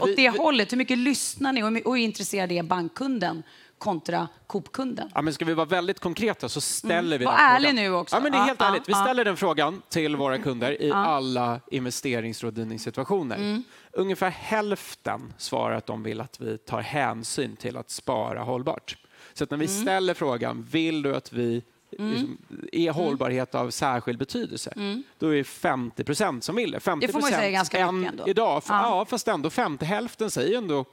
åt 0.00 0.16
det 0.16 0.30
vi, 0.30 0.38
hållet. 0.38 0.72
Hur 0.72 0.76
mycket 0.76 0.98
lyssnar 0.98 1.52
ni 1.52 1.62
och 1.62 1.96
hur 1.96 1.96
intresserad 1.96 2.52
är 2.52 2.62
bankkunden 2.62 3.42
kontra 3.80 4.28
Coop-kunden? 4.46 5.10
Ja, 5.14 5.22
men 5.22 5.34
ska 5.34 5.44
vi 5.44 5.54
vara 5.54 5.66
väldigt 5.66 6.00
konkreta 6.00 6.48
så 6.48 6.60
ställer 6.60 7.16
mm. 7.16 7.18
vi 7.18 7.24
Var 7.24 7.32
den 7.32 7.40
ärlig 7.40 7.74
nu 7.74 7.94
också. 7.94 8.16
Ja, 8.16 8.20
men 8.20 8.32
det 8.32 8.38
är 8.38 8.42
helt 8.42 8.60
ja, 8.60 8.66
ärligt. 8.66 8.88
Vi 8.88 8.94
ställer 8.94 9.24
den 9.24 9.36
frågan 9.36 9.82
till 9.88 10.16
våra 10.16 10.38
kunder 10.38 10.82
i 10.82 10.92
alla 10.92 11.60
investeringsrådgivningssituationer. 11.70 13.36
Mm. 13.36 13.62
Ungefär 13.92 14.30
hälften 14.30 15.32
svarar 15.38 15.76
att 15.76 15.86
de 15.86 16.02
vill 16.02 16.20
att 16.20 16.40
vi 16.40 16.58
tar 16.58 16.80
hänsyn 16.80 17.56
till 17.56 17.76
att 17.76 17.90
spara 17.90 18.42
hållbart. 18.42 18.96
Så 19.32 19.46
när 19.50 19.56
vi 19.56 19.66
mm. 19.66 19.82
ställer 19.82 20.14
frågan, 20.14 20.62
vill 20.70 21.02
du 21.02 21.16
att 21.16 21.32
vi 21.32 21.62
Mm. 21.98 22.10
Liksom, 22.10 22.38
är 22.72 22.90
hållbarhet 22.90 23.54
av 23.54 23.70
särskild 23.70 24.18
betydelse. 24.18 24.72
Mm. 24.76 25.02
Då 25.18 25.28
är 25.28 25.36
det 25.36 25.44
50 25.44 26.04
procent 26.04 26.44
som 26.44 26.56
vill 26.56 26.70
det. 26.70 26.80
50 26.80 27.06
det 27.06 27.12
får 27.12 27.20
man 27.20 27.30
säga 27.30 27.50
ganska 27.50 27.92
mycket 27.92 28.12
ändå. 28.12 28.28
Idag, 28.28 28.64
för, 28.64 28.74
ja. 28.74 28.98
ja. 28.98 29.04
fast 29.04 29.28
ändå 29.28 29.50
50, 29.50 29.84
hälften 29.84 30.30
säger 30.30 30.58
ändå 30.58 30.84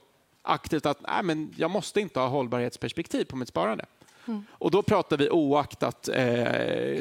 aktivt 0.42 0.86
att 0.86 0.98
Nej, 1.00 1.22
men 1.22 1.54
jag 1.56 1.70
måste 1.70 2.00
inte 2.00 2.20
ha 2.20 2.26
hållbarhetsperspektiv 2.26 3.24
på 3.24 3.36
mitt 3.36 3.48
sparande. 3.48 3.84
Mm. 4.26 4.44
Och 4.50 4.70
då 4.70 4.82
pratar 4.82 5.16
vi 5.16 5.30
oaktat 5.30 6.08
eh, 6.08 6.44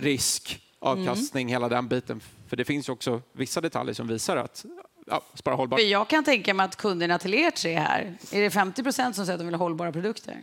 risk, 0.01 0.61
avkastning, 0.79 1.43
mm. 1.43 1.51
hela 1.51 1.69
den 1.69 1.87
biten. 1.87 2.21
För 2.47 2.57
det 2.57 2.65
finns 2.65 2.89
ju 2.89 2.93
också 2.93 3.21
vissa 3.31 3.61
detaljer 3.61 3.93
som 3.93 4.07
visar 4.07 4.37
att 4.37 4.65
ja, 5.07 5.21
spara 5.33 5.55
hållbart. 5.55 5.81
Jag 5.81 6.07
kan 6.07 6.23
tänka 6.23 6.53
mig 6.53 6.63
att 6.63 6.75
kunderna 6.75 7.19
till 7.19 7.33
er 7.33 7.51
tre 7.51 7.75
här, 7.75 8.17
är 8.31 8.41
det 8.41 8.49
50 8.49 8.83
procent 8.83 9.15
som 9.15 9.25
säger 9.25 9.35
att 9.35 9.39
de 9.39 9.45
vill 9.45 9.55
ha 9.55 9.65
hållbara 9.65 9.91
produkter? 9.91 10.41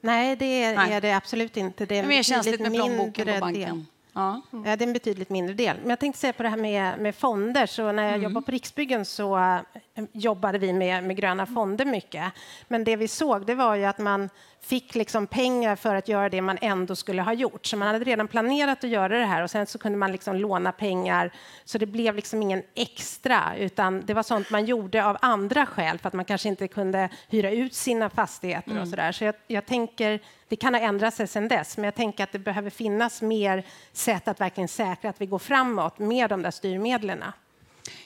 Nej, 0.00 0.36
det 0.36 0.62
är, 0.62 0.76
Nej. 0.76 0.92
är 0.92 1.00
det 1.00 1.12
absolut 1.12 1.56
inte. 1.56 1.86
Det 1.86 1.98
är 1.98 2.06
mer 2.06 2.22
känsligt 2.22 2.60
med 2.60 2.74
plånboken 2.74 3.26
på 3.26 3.40
banken. 3.40 3.76
Del. 3.76 3.84
Ja. 4.12 4.40
ja. 4.50 4.58
det 4.62 4.70
är 4.70 4.82
en 4.82 4.92
betydligt 4.92 5.30
mindre 5.30 5.54
del. 5.54 5.76
Men 5.80 5.90
jag 5.90 5.98
tänkte 5.98 6.20
säga 6.20 6.32
på 6.32 6.42
det 6.42 6.48
här 6.48 6.56
med, 6.56 6.98
med 6.98 7.14
fonder. 7.14 7.66
Så 7.66 7.92
när 7.92 8.02
jag 8.02 8.12
mm. 8.12 8.22
jobbade 8.22 8.46
på 8.46 8.52
Riksbyggen 8.52 9.04
så 9.04 9.38
äh, 9.38 10.04
jobbade 10.12 10.58
vi 10.58 10.72
med, 10.72 11.04
med 11.04 11.16
gröna 11.16 11.46
fonder 11.46 11.84
mycket. 11.84 12.32
Men 12.68 12.84
det 12.84 12.96
vi 12.96 13.08
såg 13.08 13.46
det 13.46 13.54
var 13.54 13.74
ju 13.74 13.84
att 13.84 13.98
man 13.98 14.28
fick 14.62 14.94
liksom 14.94 15.26
pengar 15.26 15.76
för 15.76 15.94
att 15.94 16.08
göra 16.08 16.28
det 16.28 16.40
man 16.40 16.58
ändå 16.60 16.96
skulle 16.96 17.22
ha 17.22 17.32
gjort. 17.32 17.66
Så 17.66 17.76
man 17.76 17.88
hade 17.88 18.04
redan 18.04 18.28
planerat 18.28 18.84
att 18.84 18.90
göra 18.90 19.18
det 19.18 19.24
här 19.24 19.42
och 19.42 19.50
sen 19.50 19.66
så 19.66 19.78
kunde 19.78 19.98
man 19.98 20.12
liksom 20.12 20.36
låna 20.36 20.72
pengar. 20.72 21.32
Så 21.64 21.78
det 21.78 21.86
blev 21.86 22.16
liksom 22.16 22.42
ingen 22.42 22.62
extra, 22.74 23.56
utan 23.56 24.02
det 24.06 24.14
var 24.14 24.22
sånt 24.22 24.50
man 24.50 24.64
gjorde 24.64 25.04
av 25.04 25.16
andra 25.20 25.66
skäl 25.66 25.98
för 25.98 26.08
att 26.08 26.14
man 26.14 26.24
kanske 26.24 26.48
inte 26.48 26.68
kunde 26.68 27.08
hyra 27.28 27.50
ut 27.50 27.74
sina 27.74 28.10
fastigheter 28.10 28.70
mm. 28.70 28.82
och 28.82 28.88
så 28.88 28.96
där. 28.96 29.12
Så 29.12 29.24
jag, 29.24 29.34
jag, 29.46 29.66
tänker, 29.66 30.20
det 30.52 30.56
kan 30.56 30.74
ha 30.74 30.80
ändrat 30.80 31.14
sig 31.14 31.26
sen 31.26 31.48
dess, 31.48 31.76
men 31.76 31.84
jag 31.84 31.94
tänker 31.94 32.24
att 32.24 32.32
det 32.32 32.38
behöver 32.38 32.70
finnas 32.70 33.22
mer 33.22 33.66
sätt 33.92 34.28
att 34.28 34.40
verkligen 34.40 34.68
säkra 34.68 35.10
att 35.10 35.20
vi 35.20 35.26
går 35.26 35.38
framåt 35.38 35.98
med 35.98 36.30
de 36.30 36.42
där 36.42 36.50
styrmedlen. 36.50 37.24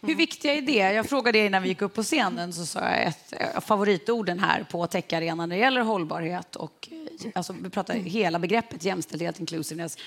Hur 0.03 0.15
viktiga 0.15 0.55
är 0.55 0.63
det? 0.63 0.73
Jag 0.73 1.07
frågade 1.07 1.39
innan 1.39 1.63
vi 1.63 1.69
gick 1.69 1.83
upp 1.83 1.95
på 1.95 2.03
scenen 2.03 2.53
så 2.53 2.67
sa 2.67 2.81
jag 2.81 3.03
ett 3.03 3.33
av 3.55 3.61
favoritorden 3.61 4.39
här 4.39 4.67
på 4.71 4.87
techarenan 4.87 5.49
när 5.49 5.57
det 5.57 5.61
gäller 5.61 5.81
hållbarhet 5.81 6.57
och 6.57 6.89
alltså, 7.35 7.55
vi 7.63 7.71
pratar 7.71 7.95
hela 7.95 8.39
begreppet 8.39 8.85
jämställdhet, 8.85 9.41
inclusiveness, 9.41 9.99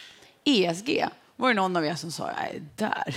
ESG 0.43 1.05
var 1.39 1.49
det 1.49 1.55
någon 1.55 1.77
av 1.77 1.85
er 1.85 1.95
som 1.95 2.11
sa 2.11 2.29
nej, 2.37 2.61
där. 2.75 3.15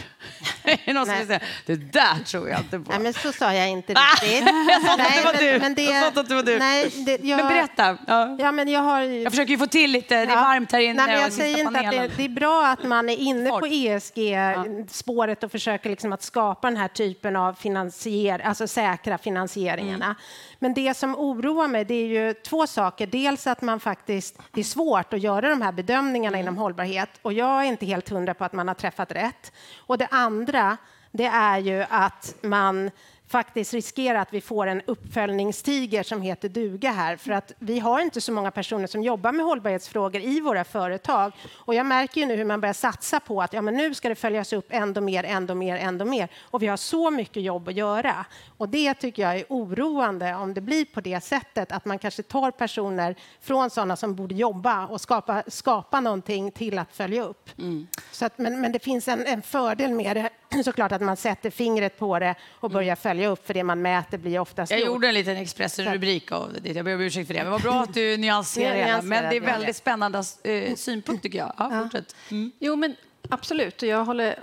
någon 0.94 1.06
som 1.06 1.26
säga, 1.26 1.40
det 1.66 1.76
där 1.76 2.24
tror 2.24 2.48
jag 2.48 2.60
inte 2.60 2.78
på. 2.78 2.90
Nej, 2.90 3.00
men 3.00 3.12
så 3.12 3.32
sa 3.32 3.54
jag 3.54 3.70
inte 3.70 3.94
riktigt. 3.94 4.46
jag 4.68 4.82
sa 4.82 4.92
att 4.92 5.14
det 5.14 5.22
var 5.24 5.52
du. 5.52 5.58
Men 5.58 5.74
det, 5.74 5.82
jag 5.82 6.18
att 6.18 6.28
det 6.28 6.34
var 6.34 6.42
du. 6.42 6.58
Nej, 6.58 6.88
det, 7.06 7.20
jag, 7.22 7.36
men 7.36 7.48
berätta. 7.48 7.98
Ja. 8.06 8.36
ja. 8.38 8.52
men 8.52 8.68
jag, 8.68 8.80
har, 8.80 9.00
jag 9.00 9.32
försöker 9.32 9.50
ju 9.50 9.58
få 9.58 9.66
till 9.66 9.90
lite, 9.90 10.14
ja. 10.14 10.26
det 10.26 10.32
är 10.32 10.36
varmt 10.36 10.72
här 10.72 10.80
inne. 10.80 10.94
Nej, 10.94 11.06
men 11.06 11.22
jag 11.22 11.32
säger 11.32 11.58
inte 11.58 11.80
att 11.80 11.90
det, 11.90 12.10
det, 12.16 12.24
är 12.24 12.28
bra 12.28 12.66
att 12.66 12.84
man 12.84 13.08
är 13.08 13.16
inne 13.16 13.50
på 13.50 13.66
ESG-spåret 13.66 15.44
och 15.44 15.50
försöker 15.50 15.90
liksom 15.90 16.12
att 16.12 16.22
skapa 16.22 16.68
den 16.68 16.76
här 16.76 16.88
typen 16.88 17.36
av 17.36 17.54
finansier, 17.54 18.38
alltså 18.38 18.66
säkra 18.66 19.18
finansieringarna. 19.18 20.04
Mm. 20.04 20.16
Men 20.62 20.75
det 20.75 20.95
som 20.97 21.16
oroar 21.16 21.69
mig 21.69 21.85
det 21.85 21.95
är 21.95 22.07
ju 22.07 22.35
två 22.35 22.66
saker. 22.66 23.07
Dels 23.07 23.47
att 23.47 23.62
man 23.62 23.81
faktiskt, 23.81 24.38
det 24.52 24.61
är 24.61 24.64
svårt 24.64 25.12
att 25.12 25.21
göra 25.21 25.50
de 25.50 25.62
här 25.62 25.73
bedömningarna 25.73 26.37
mm. 26.37 26.45
inom 26.45 26.57
hållbarhet 26.57 27.09
och 27.23 27.33
jag 27.33 27.61
är 27.61 27.64
inte 27.64 27.87
helt 27.87 28.09
hundra 28.09 28.35
på 28.35 28.45
att 28.45 28.52
man 28.52 28.69
har 28.69 28.75
träffat 28.75 29.12
rätt. 29.12 29.52
Och 29.78 29.99
det 29.99 30.07
andra, 30.11 30.76
det 31.12 31.26
är 31.26 31.59
ju 31.59 31.85
att 31.90 32.35
man 32.42 32.90
faktiskt 33.32 33.74
riskera 33.74 34.20
att 34.20 34.32
vi 34.32 34.40
får 34.40 34.66
en 34.66 34.82
uppföljningstiger 34.86 36.02
som 36.02 36.22
heter 36.22 36.48
duga 36.48 36.90
här. 36.90 37.16
För 37.16 37.32
att 37.32 37.52
vi 37.58 37.78
har 37.78 38.00
inte 38.00 38.20
så 38.20 38.32
många 38.32 38.50
personer 38.50 38.86
som 38.86 39.02
jobbar 39.02 39.32
med 39.32 39.46
hållbarhetsfrågor 39.46 40.20
i 40.20 40.40
våra 40.40 40.64
företag. 40.64 41.32
Och 41.52 41.74
jag 41.74 41.86
märker 41.86 42.20
ju 42.20 42.26
nu 42.26 42.36
hur 42.36 42.44
man 42.44 42.60
börjar 42.60 42.72
satsa 42.72 43.20
på 43.20 43.42
att 43.42 43.52
ja, 43.52 43.62
men 43.62 43.74
nu 43.74 43.94
ska 43.94 44.08
det 44.08 44.14
följas 44.14 44.52
upp 44.52 44.66
ändå 44.70 45.00
mer, 45.00 45.24
ändå 45.24 45.54
mer, 45.54 45.76
ändå 45.76 46.04
mer. 46.04 46.28
Och 46.40 46.62
vi 46.62 46.66
har 46.66 46.76
så 46.76 47.10
mycket 47.10 47.42
jobb 47.42 47.68
att 47.68 47.74
göra. 47.74 48.24
Och 48.56 48.68
det 48.68 48.94
tycker 48.94 49.22
jag 49.22 49.36
är 49.36 49.44
oroande 49.48 50.34
om 50.34 50.54
det 50.54 50.60
blir 50.60 50.84
på 50.84 51.00
det 51.00 51.24
sättet 51.24 51.72
att 51.72 51.84
man 51.84 51.98
kanske 51.98 52.22
tar 52.22 52.50
personer 52.50 53.16
från 53.40 53.70
sådana 53.70 53.96
som 53.96 54.14
borde 54.14 54.34
jobba 54.34 54.86
och 54.86 55.00
skapa, 55.00 55.42
skapa 55.46 56.00
någonting 56.00 56.50
till 56.50 56.78
att 56.78 56.92
följa 56.92 57.24
upp. 57.24 57.50
Mm. 57.58 57.86
Så 58.10 58.26
att, 58.26 58.38
men, 58.38 58.60
men 58.60 58.72
det 58.72 58.78
finns 58.78 59.08
en, 59.08 59.26
en 59.26 59.42
fördel 59.42 59.92
med 59.92 60.16
det 60.16 60.30
såklart 60.64 60.92
att 60.92 61.02
man 61.02 61.16
sätter 61.16 61.50
fingret 61.50 61.99
på 61.99 62.18
det 62.18 62.35
och 62.61 62.71
börjar 62.71 62.87
mm. 62.87 62.97
följa 62.97 63.28
upp 63.28 63.47
för 63.47 63.54
det 63.54 63.64
man 63.64 63.82
mäter 63.82 64.18
blir 64.18 64.38
oftast 64.38 64.73
Jag 64.73 64.80
gjorde 64.80 65.09
en 65.09 65.14
liten 65.14 65.37
Expressen-rubrik 65.37 66.32
av 66.32 66.56
det. 66.61 66.73
Jag 66.73 66.85
ber 66.85 66.94
om 66.94 67.00
ursäkt 67.00 67.26
för 67.26 67.35
det. 67.35 67.42
Men 67.42 67.52
vad 67.52 67.62
bra 67.62 67.82
att 67.82 67.94
du 67.94 68.16
nyanserar 68.18 68.75
det. 68.75 69.02
Men 69.02 69.30
det 69.30 69.37
är 69.37 69.40
väldigt 69.40 69.76
spännande 69.76 70.23
eh, 70.42 70.75
synpunkt 70.75 71.23
tycker 71.23 71.38
jag. 71.38 71.52
Ja, 71.59 71.80
fortsätt. 71.82 72.16
Mm. 72.30 72.52
Jo, 72.59 72.76
men 72.76 72.97
absolut. 73.28 73.82
Jag 73.82 74.04
håller, 74.04 74.38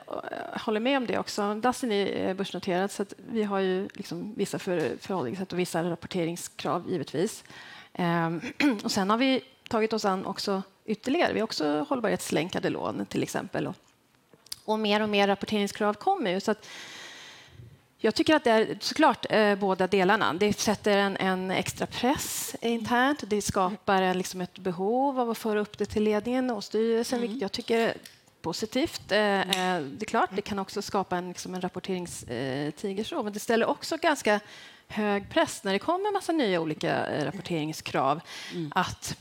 håller 0.59 0.79
med 0.79 0.97
om 0.97 1.05
det 1.05 1.17
också. 1.17 1.55
Dassen 1.55 1.91
är 1.91 2.33
börsnoterad 2.33 2.91
så 2.91 3.05
vi 3.31 3.43
har 3.43 3.59
ju 3.59 3.87
liksom 3.93 4.33
vissa 4.37 4.59
för, 4.59 4.97
förhållningssätt 5.01 5.53
och 5.53 5.59
vissa 5.59 5.83
rapporteringskrav 5.83 6.89
givetvis. 6.89 7.43
Ehm, 7.93 8.41
och 8.83 8.91
sen 8.91 9.09
har 9.09 9.17
vi 9.17 9.41
tagit 9.69 9.93
oss 9.93 10.05
an 10.05 10.25
också 10.25 10.61
ytterligare. 10.85 11.33
Vi 11.33 11.39
har 11.39 11.43
också 11.43 11.85
hållbarhetslänkade 11.89 12.69
lån 12.69 13.05
till 13.05 13.23
exempel. 13.23 13.67
Och 13.67 13.75
och 14.69 14.79
mer 14.79 15.01
och 15.01 15.09
mer 15.09 15.27
rapporteringskrav 15.27 15.93
kommer. 15.93 16.39
Så 16.39 16.55
jag 17.97 18.15
tycker 18.15 18.35
att 18.35 18.43
det 18.43 18.51
är 18.51 18.77
såklart 18.79 19.25
eh, 19.29 19.55
båda 19.55 19.87
delarna. 19.87 20.33
Det 20.33 20.59
sätter 20.59 20.97
en, 20.97 21.17
en, 21.17 21.51
extra 21.51 21.85
press 21.85 22.55
internt. 22.61 23.23
Det 23.27 23.41
skapar 23.41 24.01
en, 24.01 24.17
liksom 24.17 24.41
ett 24.41 24.59
behov 24.59 25.19
av 25.19 25.29
att 25.29 25.37
föra 25.37 25.59
upp 25.59 25.77
det 25.77 25.85
till 25.85 26.03
ledningen 26.03 26.49
och 26.49 26.63
styrelsen, 26.63 27.17
mm. 27.17 27.27
vilket 27.29 27.41
jag 27.41 27.51
tycker 27.51 27.77
är 27.77 27.93
positivt. 28.41 29.11
Eh, 29.11 29.39
eh 29.39 29.81
det 29.81 30.03
är 30.03 30.05
klart, 30.05 30.29
det 30.33 30.41
kan 30.41 30.59
också 30.59 30.81
skapa 30.81 31.17
en, 31.17 31.27
liksom 31.27 31.55
en 31.55 31.61
rapporteringstiger, 31.61 33.13
eh, 33.13 33.23
men 33.23 33.33
det 33.33 33.39
ställer 33.39 33.65
också 33.65 33.97
ganska 33.97 34.39
hög 34.87 35.29
press 35.29 35.63
när 35.63 35.73
det 35.73 35.79
kommer 35.79 36.07
en 36.07 36.13
massa 36.13 36.31
nya 36.31 36.61
olika 36.61 37.05
eh, 37.05 37.25
rapporteringskrav. 37.25 38.21
Mm. 38.53 38.71
Att, 38.75 39.17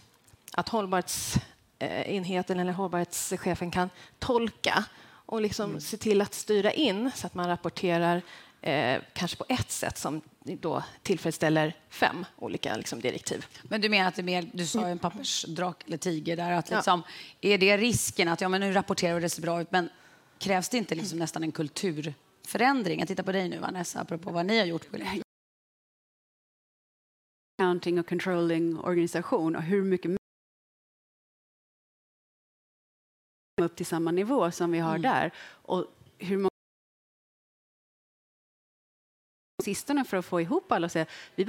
att 0.52 0.68
hållbarhetsenheten 0.68 2.60
eller 2.60 2.72
hållbarhetschefen 2.72 3.70
kan 3.70 3.90
tolka 4.18 4.84
och 5.28 5.42
liksom 5.42 5.70
mm. 5.70 5.80
se 5.80 5.96
till 5.96 6.20
att 6.20 6.34
styra 6.34 6.72
in 6.72 7.10
så 7.14 7.26
att 7.26 7.34
man 7.34 7.48
rapporterar 7.48 8.22
eh, 8.60 9.02
kanske 9.12 9.36
på 9.36 9.44
ett 9.48 9.70
sätt 9.70 9.98
som 9.98 10.20
då 10.44 10.82
tillfredsställer 11.02 11.76
fem 11.88 12.26
olika 12.36 12.76
liksom, 12.76 13.00
direktiv. 13.00 13.46
Men 13.62 13.80
du 13.80 13.88
menar 13.88 14.08
att 14.08 14.14
det 14.14 14.20
är 14.20 14.24
mer, 14.24 14.50
du 14.52 14.66
sa 14.66 14.86
en 14.86 14.98
pappersdrak 14.98 15.84
eller 15.86 15.96
tiger 15.96 16.36
där, 16.36 16.52
att 16.52 16.70
liksom, 16.70 17.02
ja. 17.40 17.50
är 17.50 17.58
det 17.58 17.76
risken 17.76 18.28
att 18.28 18.40
ja, 18.40 18.48
men 18.48 18.60
nu 18.60 18.72
rapporterar 18.72 19.20
det 19.20 19.28
ser 19.28 19.42
bra 19.42 19.60
ut, 19.60 19.70
men 19.70 19.88
krävs 20.38 20.68
det 20.68 20.78
inte 20.78 20.94
liksom 20.94 21.18
nästan 21.18 21.42
en 21.42 21.52
kulturförändring? 21.52 22.98
Jag 22.98 23.08
tittar 23.08 23.22
på 23.22 23.32
dig 23.32 23.48
nu 23.48 23.58
Vanessa, 23.58 24.00
apropå 24.00 24.30
vad 24.30 24.46
ni 24.46 24.58
har 24.58 24.66
gjort. 24.66 24.86
Accounting 27.58 27.98
och 27.98 28.08
controlling 28.08 28.78
organisation 28.78 29.56
och 29.56 29.62
hur 29.62 29.82
mycket 29.82 30.17
upp 33.64 33.76
till 33.76 33.86
samma 33.86 34.10
nivå 34.10 34.50
som 34.50 34.72
vi 34.72 34.78
har 34.78 34.96
mm. 34.96 35.02
där. 35.02 35.32
Och 35.62 35.86
hur 36.18 36.36
många 36.36 36.48
sistone 39.64 40.04
för 40.04 40.16
att 40.16 40.24
få 40.24 40.40
ihop 40.40 40.72
alla 40.72 40.84
och 40.84 40.92
säga 40.92 41.06
vi 41.34 41.44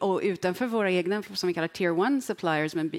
och 0.00 0.20
utanför 0.22 0.66
våra 0.66 0.90
egna, 0.90 1.22
som 1.22 1.46
vi 1.46 1.54
kallar 1.54 1.68
tier 1.68 1.98
one 1.98 2.20
suppliers, 2.20 2.74
men 2.74 2.90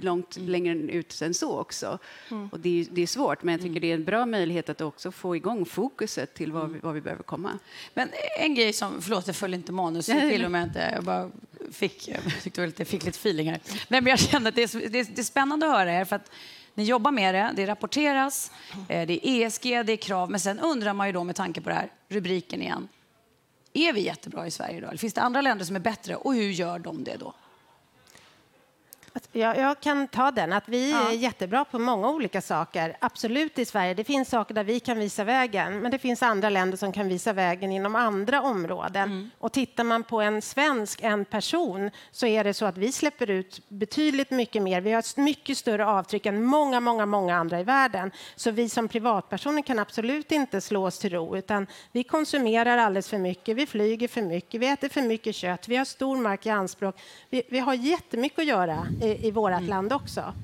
långt 0.00 0.36
mm. 0.36 0.48
längre 0.48 0.74
ut 0.74 1.22
än 1.22 1.34
så 1.34 1.58
också. 1.58 1.98
Mm. 2.30 2.48
Och 2.48 2.60
det 2.60 2.80
är, 2.80 2.86
det, 2.90 3.02
är, 3.02 3.06
svårt, 3.06 3.42
men 3.42 3.52
jag 3.52 3.60
tycker 3.60 3.70
mm. 3.70 3.80
det 3.80 3.90
är 3.90 3.94
en 3.94 4.04
bra 4.04 4.26
möjlighet 4.26 4.68
att 4.68 4.80
också 4.80 5.12
få 5.12 5.36
igång 5.36 5.64
fokuset 5.64 6.34
till 6.34 6.52
vad 6.52 6.70
vi, 6.70 6.78
vad 6.78 6.94
vi 6.94 7.00
behöver 7.00 7.22
komma. 7.22 7.58
Men 7.94 8.08
en 8.40 8.54
grej 8.54 8.72
som, 8.72 9.02
förlåt, 9.02 9.26
jag 9.26 9.36
följde 9.36 9.56
inte 9.56 9.72
manus 9.72 10.06
till 10.06 10.44
och 10.44 10.50
med 10.50 10.62
inte, 10.62 10.90
jag 10.94 11.04
bara 11.04 11.30
fick, 11.72 12.08
eh, 12.08 12.16
jag 12.24 12.42
tyckte 12.42 12.72
jag 12.76 12.88
fick 12.88 13.04
lite 13.04 13.18
feeling 13.18 13.50
här. 13.50 13.60
Nej, 13.88 14.00
men 14.00 14.10
jag 14.10 14.18
kände 14.18 14.48
att 14.48 14.54
det 14.54 14.74
är, 14.74 14.88
det 14.88 14.98
är, 14.98 15.04
det 15.04 15.20
är 15.20 15.24
spännande 15.24 15.66
att 15.66 15.72
höra 15.72 15.92
er, 15.92 16.04
för 16.04 16.16
att 16.16 16.30
ni 16.74 16.84
jobbar 16.84 17.10
med 17.10 17.34
det, 17.34 17.52
det 17.56 17.66
rapporteras, 17.66 18.50
eh, 18.88 19.06
det 19.06 19.28
är 19.28 19.46
ESG, 19.46 19.62
det 19.62 19.92
är 19.92 19.96
krav, 19.96 20.30
men 20.30 20.40
sen 20.40 20.58
undrar 20.58 20.92
man 20.92 21.06
ju 21.06 21.12
då 21.12 21.24
med 21.24 21.36
tanke 21.36 21.60
på 21.60 21.68
det 21.68 21.74
här, 21.74 21.92
rubriken 22.08 22.62
igen. 22.62 22.88
Är 23.72 23.92
vi 23.92 24.00
jättebra 24.00 24.46
i 24.46 24.50
Sverige 24.50 24.80
då? 24.80 24.86
Eller 24.86 24.98
finns 24.98 25.14
det 25.14 25.20
andra 25.20 25.40
länder 25.40 25.64
som 25.64 25.76
är 25.76 25.80
bättre 25.80 26.16
och 26.16 26.34
hur 26.34 26.50
gör 26.50 26.78
de 26.78 27.04
det 27.04 27.16
då? 27.16 27.34
Jag, 29.32 29.58
jag, 29.58 29.80
kan 29.80 30.08
ta 30.08 30.30
den. 30.30 30.52
Att 30.52 30.68
vi 30.68 30.90
ja. 30.90 31.10
är 31.10 31.12
jättebra 31.12 31.64
på 31.64 31.78
många 31.78 32.08
olika 32.08 32.40
saker. 32.40 32.96
Absolut 33.00 33.58
i 33.58 33.64
Sverige. 33.64 33.94
Det 33.94 34.04
finns 34.04 34.28
saker 34.28 34.54
där 34.54 34.64
vi 34.64 34.80
kan 34.80 34.98
visa 34.98 35.24
vägen, 35.24 35.80
men 35.80 35.90
det 35.90 35.98
finns 35.98 36.22
andra 36.22 36.50
länder 36.50 36.76
som 36.76 36.92
kan 36.92 37.08
visa 37.08 37.32
vägen 37.32 37.72
inom 37.72 37.94
andra 37.94 38.42
områden. 38.42 39.02
Mm. 39.02 39.30
Och 39.38 39.52
tittar 39.52 39.84
man 39.84 40.02
på 40.02 40.20
en 40.20 40.42
svensk, 40.42 41.00
en 41.02 41.24
person, 41.24 41.90
så 42.10 42.26
är 42.26 42.44
det 42.44 42.54
så 42.54 42.66
att 42.66 42.78
vi 42.78 42.92
släpper 42.92 43.30
ut 43.30 43.60
betydligt 43.68 44.30
mycket 44.30 44.62
mer. 44.62 44.80
Vi 44.80 44.92
har 44.92 44.98
ett 44.98 45.16
mycket 45.16 45.58
större 45.58 45.86
avtryck 45.86 46.26
än 46.26 46.44
många, 46.44 46.80
många, 46.80 47.06
många 47.06 47.36
andra 47.36 47.60
i 47.60 47.64
världen. 47.64 48.10
Så 48.36 48.50
vi 48.50 48.68
som 48.68 48.88
privatpersoner 48.88 49.62
kan 49.62 49.78
absolut 49.78 50.32
inte 50.32 50.60
slå 50.60 50.86
oss 50.86 50.98
till 50.98 51.10
ro, 51.10 51.36
utan 51.36 51.66
vi 51.92 52.04
konsumerar 52.04 52.78
alldeles 52.78 53.08
för 53.08 53.18
mycket. 53.18 53.56
Vi 53.56 53.66
flyger 53.66 54.08
för 54.08 54.22
mycket, 54.22 54.60
vi 54.60 54.68
äter 54.68 54.88
för 54.88 55.02
mycket 55.02 55.34
kött, 55.34 55.68
vi 55.68 55.76
har 55.76 55.84
stor 55.84 56.16
mark 56.16 56.46
i 56.46 56.50
anspråk. 56.50 57.00
Vi, 57.30 57.42
vi 57.50 57.58
har 57.58 57.74
jättemycket 57.74 58.38
att 58.38 58.46
göra 58.46 58.86
i, 59.04 59.26
i 59.26 59.30
vårt 59.30 59.52
mm. 59.52 59.66
land 59.66 59.92
också. 59.92 60.34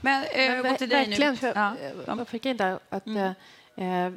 Men, 0.00 0.24
eh, 0.24 0.62
Men 0.62 0.76
till 0.76 0.88
dig 0.88 1.08
verkligen, 1.08 1.36
nu. 1.42 1.52
Ja. 1.54 2.16
Jag 2.18 2.28
fick 2.28 2.46
in 2.46 2.56
där 2.56 2.78
att 2.88 3.06
mm. 3.06 3.34
Eh, 3.80 4.12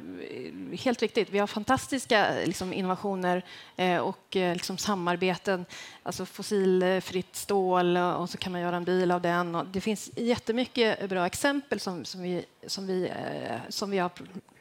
helt 0.78 1.02
riktigt, 1.02 1.30
vi 1.30 1.38
har 1.38 1.46
fantastiska 1.46 2.26
liksom, 2.44 2.72
innovationer 2.72 3.42
eh, 3.76 3.98
och 3.98 4.36
eh, 4.36 4.52
liksom, 4.52 4.78
samarbeten. 4.78 5.66
Alltså 6.02 6.26
fossilfritt 6.26 7.36
stål 7.36 7.96
och 7.96 8.30
så 8.30 8.38
kan 8.38 8.52
man 8.52 8.60
göra 8.60 8.76
en 8.76 8.84
bil 8.84 9.10
av 9.10 9.20
den. 9.20 9.54
Och 9.54 9.66
det 9.66 9.80
finns 9.80 10.10
jättemycket 10.16 11.08
bra 11.08 11.26
exempel 11.26 11.80
som, 11.80 12.04
som, 12.04 12.22
vi, 12.22 12.44
som, 12.66 12.86
vi, 12.86 13.08
eh, 13.08 13.56
som, 13.68 13.90
vi 13.90 13.98
har, 13.98 14.10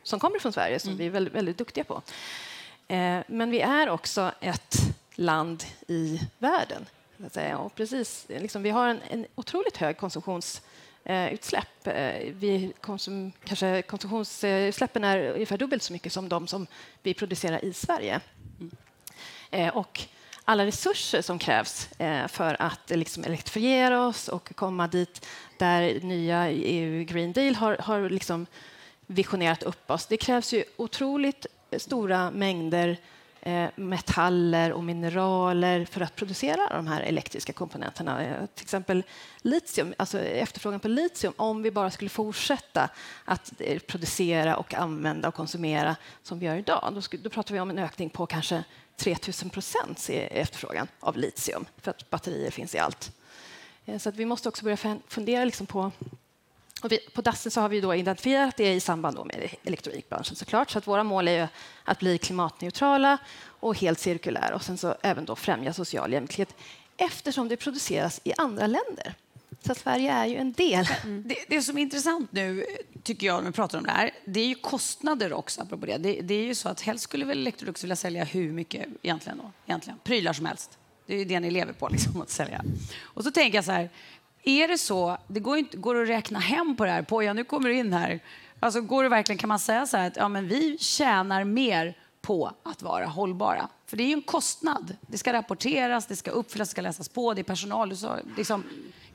som 0.03 0.19
kommer 0.19 0.39
från 0.39 0.53
Sverige 0.53 0.79
som 0.79 0.89
mm. 0.89 0.97
vi 0.97 1.05
är 1.05 1.09
väldigt, 1.09 1.33
väldigt 1.33 1.57
duktiga 1.57 1.83
på. 1.83 2.01
Eh, 2.87 3.19
men 3.27 3.49
vi 3.49 3.61
är 3.61 3.89
också 3.89 4.31
ett 4.39 4.75
land 5.15 5.63
i 5.87 6.19
världen 6.37 6.85
och 7.57 7.75
precis, 7.75 8.25
liksom, 8.27 8.63
vi 8.63 8.69
har 8.69 8.87
en, 8.87 8.99
en 9.09 9.25
otroligt 9.35 9.77
hög 9.77 9.97
konsumtionsutsläpp. 9.97 11.87
Eh, 11.87 12.33
vi 12.33 12.73
konsum, 12.81 13.31
kanske 13.43 13.81
konsumtionsutsläppen 13.81 15.03
är 15.03 15.31
ungefär 15.31 15.57
dubbelt 15.57 15.83
så 15.83 15.93
mycket 15.93 16.13
som 16.13 16.29
de 16.29 16.47
som 16.47 16.67
vi 17.03 17.13
producerar 17.13 17.65
i 17.65 17.73
Sverige. 17.73 18.19
Mm. 19.51 19.69
Och 19.75 20.01
alla 20.45 20.65
resurser 20.65 21.21
som 21.21 21.39
krävs 21.39 21.91
eh, 21.91 22.27
för 22.27 22.61
att 22.61 22.89
liksom 22.89 23.23
elektrifiera 23.23 24.07
oss 24.07 24.27
och 24.27 24.55
komma 24.55 24.87
dit 24.87 25.27
där 25.57 25.99
nya 25.99 26.49
EU 26.49 27.03
Green 27.03 27.33
Deal 27.33 27.55
har, 27.55 27.77
har 27.79 28.09
liksom 28.09 28.45
visionerat 29.05 29.63
upp 29.63 29.91
oss. 29.91 30.05
Det 30.05 30.17
krävs 30.17 30.53
ju 30.53 30.63
otroligt 30.77 31.45
stora 31.77 32.31
mängder 32.31 32.89
Eh, 32.89 32.97
Eh, 33.45 33.69
metaller 33.75 34.73
och 34.73 34.83
mineraler 34.83 35.85
för 35.85 36.01
att 36.01 36.15
producera 36.15 36.69
de 36.69 36.87
här 36.87 37.01
elektriska 37.01 37.53
komponenterna. 37.53 38.23
Eh, 38.23 38.45
till 38.45 38.63
exempel 38.63 39.03
litium, 39.41 39.93
alltså 39.97 40.19
efterfrågan 40.19 40.79
på 40.79 40.87
litium, 40.87 41.33
om 41.37 41.63
vi 41.63 41.71
bara 41.71 41.91
skulle 41.91 42.09
fortsätta 42.09 42.89
att 43.25 43.53
eh, 43.59 43.79
producera 43.79 44.55
och 44.55 44.73
använda 44.73 45.27
och 45.27 45.33
konsumera 45.33 45.95
som 46.21 46.39
vi 46.39 46.45
gör 46.45 46.55
idag, 46.55 46.91
då, 46.95 47.01
skulle, 47.01 47.23
då 47.23 47.29
pratar 47.29 47.53
vi 47.53 47.59
om 47.59 47.69
en 47.69 47.79
ökning 47.79 48.09
på 48.09 48.25
kanske 48.25 48.63
3000 48.97 49.49
procent 49.49 50.09
i 50.09 50.15
efterfrågan 50.15 50.87
av 50.99 51.17
litium, 51.17 51.65
för 51.81 51.91
att 51.91 52.09
batterier 52.09 52.51
finns 52.51 52.75
i 52.75 52.79
allt. 52.79 53.11
Så 53.99 54.09
att 54.09 54.15
vi 54.15 54.25
måste 54.25 54.49
också 54.49 54.63
börja 54.63 54.97
fundera 55.07 55.45
liksom 55.45 55.65
på 55.65 55.91
vi, 56.89 56.99
på 56.99 57.21
Dassen 57.21 57.51
så 57.51 57.61
har 57.61 57.69
vi 57.69 57.81
då 57.81 57.95
identifierat 57.95 58.57
det 58.57 58.73
i 58.73 58.79
samband 58.79 59.25
med 59.25 59.49
elektronikbranschen 59.63 60.35
såklart. 60.35 60.71
Så 60.71 60.77
att 60.77 60.87
våra 60.87 61.03
mål 61.03 61.27
är 61.27 61.47
att 61.83 61.99
bli 61.99 62.17
klimatneutrala 62.17 63.17
och 63.45 63.77
helt 63.77 63.99
cirkulära 63.99 64.55
och 64.55 64.63
sen 64.63 64.77
så 64.77 64.95
även 65.01 65.25
då 65.25 65.35
främja 65.35 65.73
social 65.73 66.13
jämlikhet 66.13 66.55
eftersom 66.97 67.47
det 67.47 67.57
produceras 67.57 68.21
i 68.23 68.33
andra 68.37 68.67
länder. 68.67 69.15
Så 69.67 69.75
Sverige 69.75 70.11
är 70.11 70.25
ju 70.25 70.35
en 70.35 70.51
del. 70.51 70.87
Mm. 71.03 71.23
Det, 71.27 71.35
det, 71.47 71.61
som 71.61 71.77
är 71.77 71.81
intressant 71.81 72.31
nu, 72.31 72.65
tycker 73.03 73.27
jag, 73.27 73.43
när 73.43 73.49
vi 73.49 73.55
pratar 73.55 73.77
om 73.77 73.83
det 73.83 73.91
här, 73.91 74.11
det 74.25 74.39
är 74.39 74.47
ju 74.47 74.55
kostnader 74.55 75.33
också. 75.33 75.61
Apropå 75.61 75.85
det. 75.85 75.97
Det, 75.97 76.21
det 76.21 76.33
är 76.33 76.43
ju 76.43 76.55
så 76.55 76.69
att 76.69 76.81
helst 76.81 77.03
skulle 77.03 77.25
väl 77.25 77.37
Electrolux 77.37 77.83
vilja 77.83 77.95
sälja 77.95 78.23
hur 78.23 78.51
mycket 78.51 78.87
egentligen 79.01 79.37
då? 79.37 79.51
Egentligen. 79.65 79.99
Prylar 80.03 80.33
som 80.33 80.45
helst. 80.45 80.77
Det 81.05 81.13
är 81.13 81.17
ju 81.17 81.25
det 81.25 81.39
ni 81.39 81.51
lever 81.51 81.73
på, 81.73 81.89
liksom, 81.89 82.21
att 82.21 82.29
sälja. 82.29 82.63
Och 83.03 83.23
så 83.23 83.31
tänker 83.31 83.57
jag 83.57 83.65
så 83.65 83.71
här, 83.71 83.89
är 84.43 84.67
det 84.67 84.77
så, 84.77 85.17
det 85.27 85.39
går, 85.39 85.57
inte, 85.57 85.77
går 85.77 86.01
att 86.01 86.09
räkna 86.09 86.39
hem 86.39 86.75
på 86.75 86.85
det 86.85 86.91
här, 86.91 87.01
Poja, 87.01 87.33
nu 87.33 87.43
kommer 87.43 87.69
du 87.69 87.75
in 87.75 87.93
här. 87.93 88.19
Alltså, 88.59 88.81
går 88.81 89.03
det 89.03 89.09
verkligen, 89.09 89.37
kan 89.37 89.49
man 89.49 89.59
säga 89.59 89.85
så 89.85 89.97
här 89.97 90.07
att 90.07 90.17
ja, 90.17 90.27
men 90.27 90.47
vi 90.47 90.77
tjänar 90.77 91.43
mer 91.43 91.97
på 92.21 92.51
att 92.63 92.81
vara 92.81 93.05
hållbara? 93.05 93.69
För 93.85 93.97
det 93.97 94.03
är 94.03 94.07
ju 94.07 94.13
en 94.13 94.21
kostnad. 94.21 94.95
Det 95.01 95.17
ska 95.17 95.33
rapporteras, 95.33 96.05
det 96.05 96.15
ska 96.15 96.31
uppfyllas, 96.31 96.69
det 96.69 96.71
ska 96.71 96.81
läsas 96.81 97.09
på, 97.09 97.33
det 97.33 97.41
är 97.41 97.43
personal. 97.43 97.97
Så, 97.97 98.17
liksom, 98.37 98.63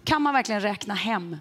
kan 0.04 0.22
man 0.22 0.34
verkligen 0.34 0.60
räkna 0.60 0.94
hem 0.94 1.36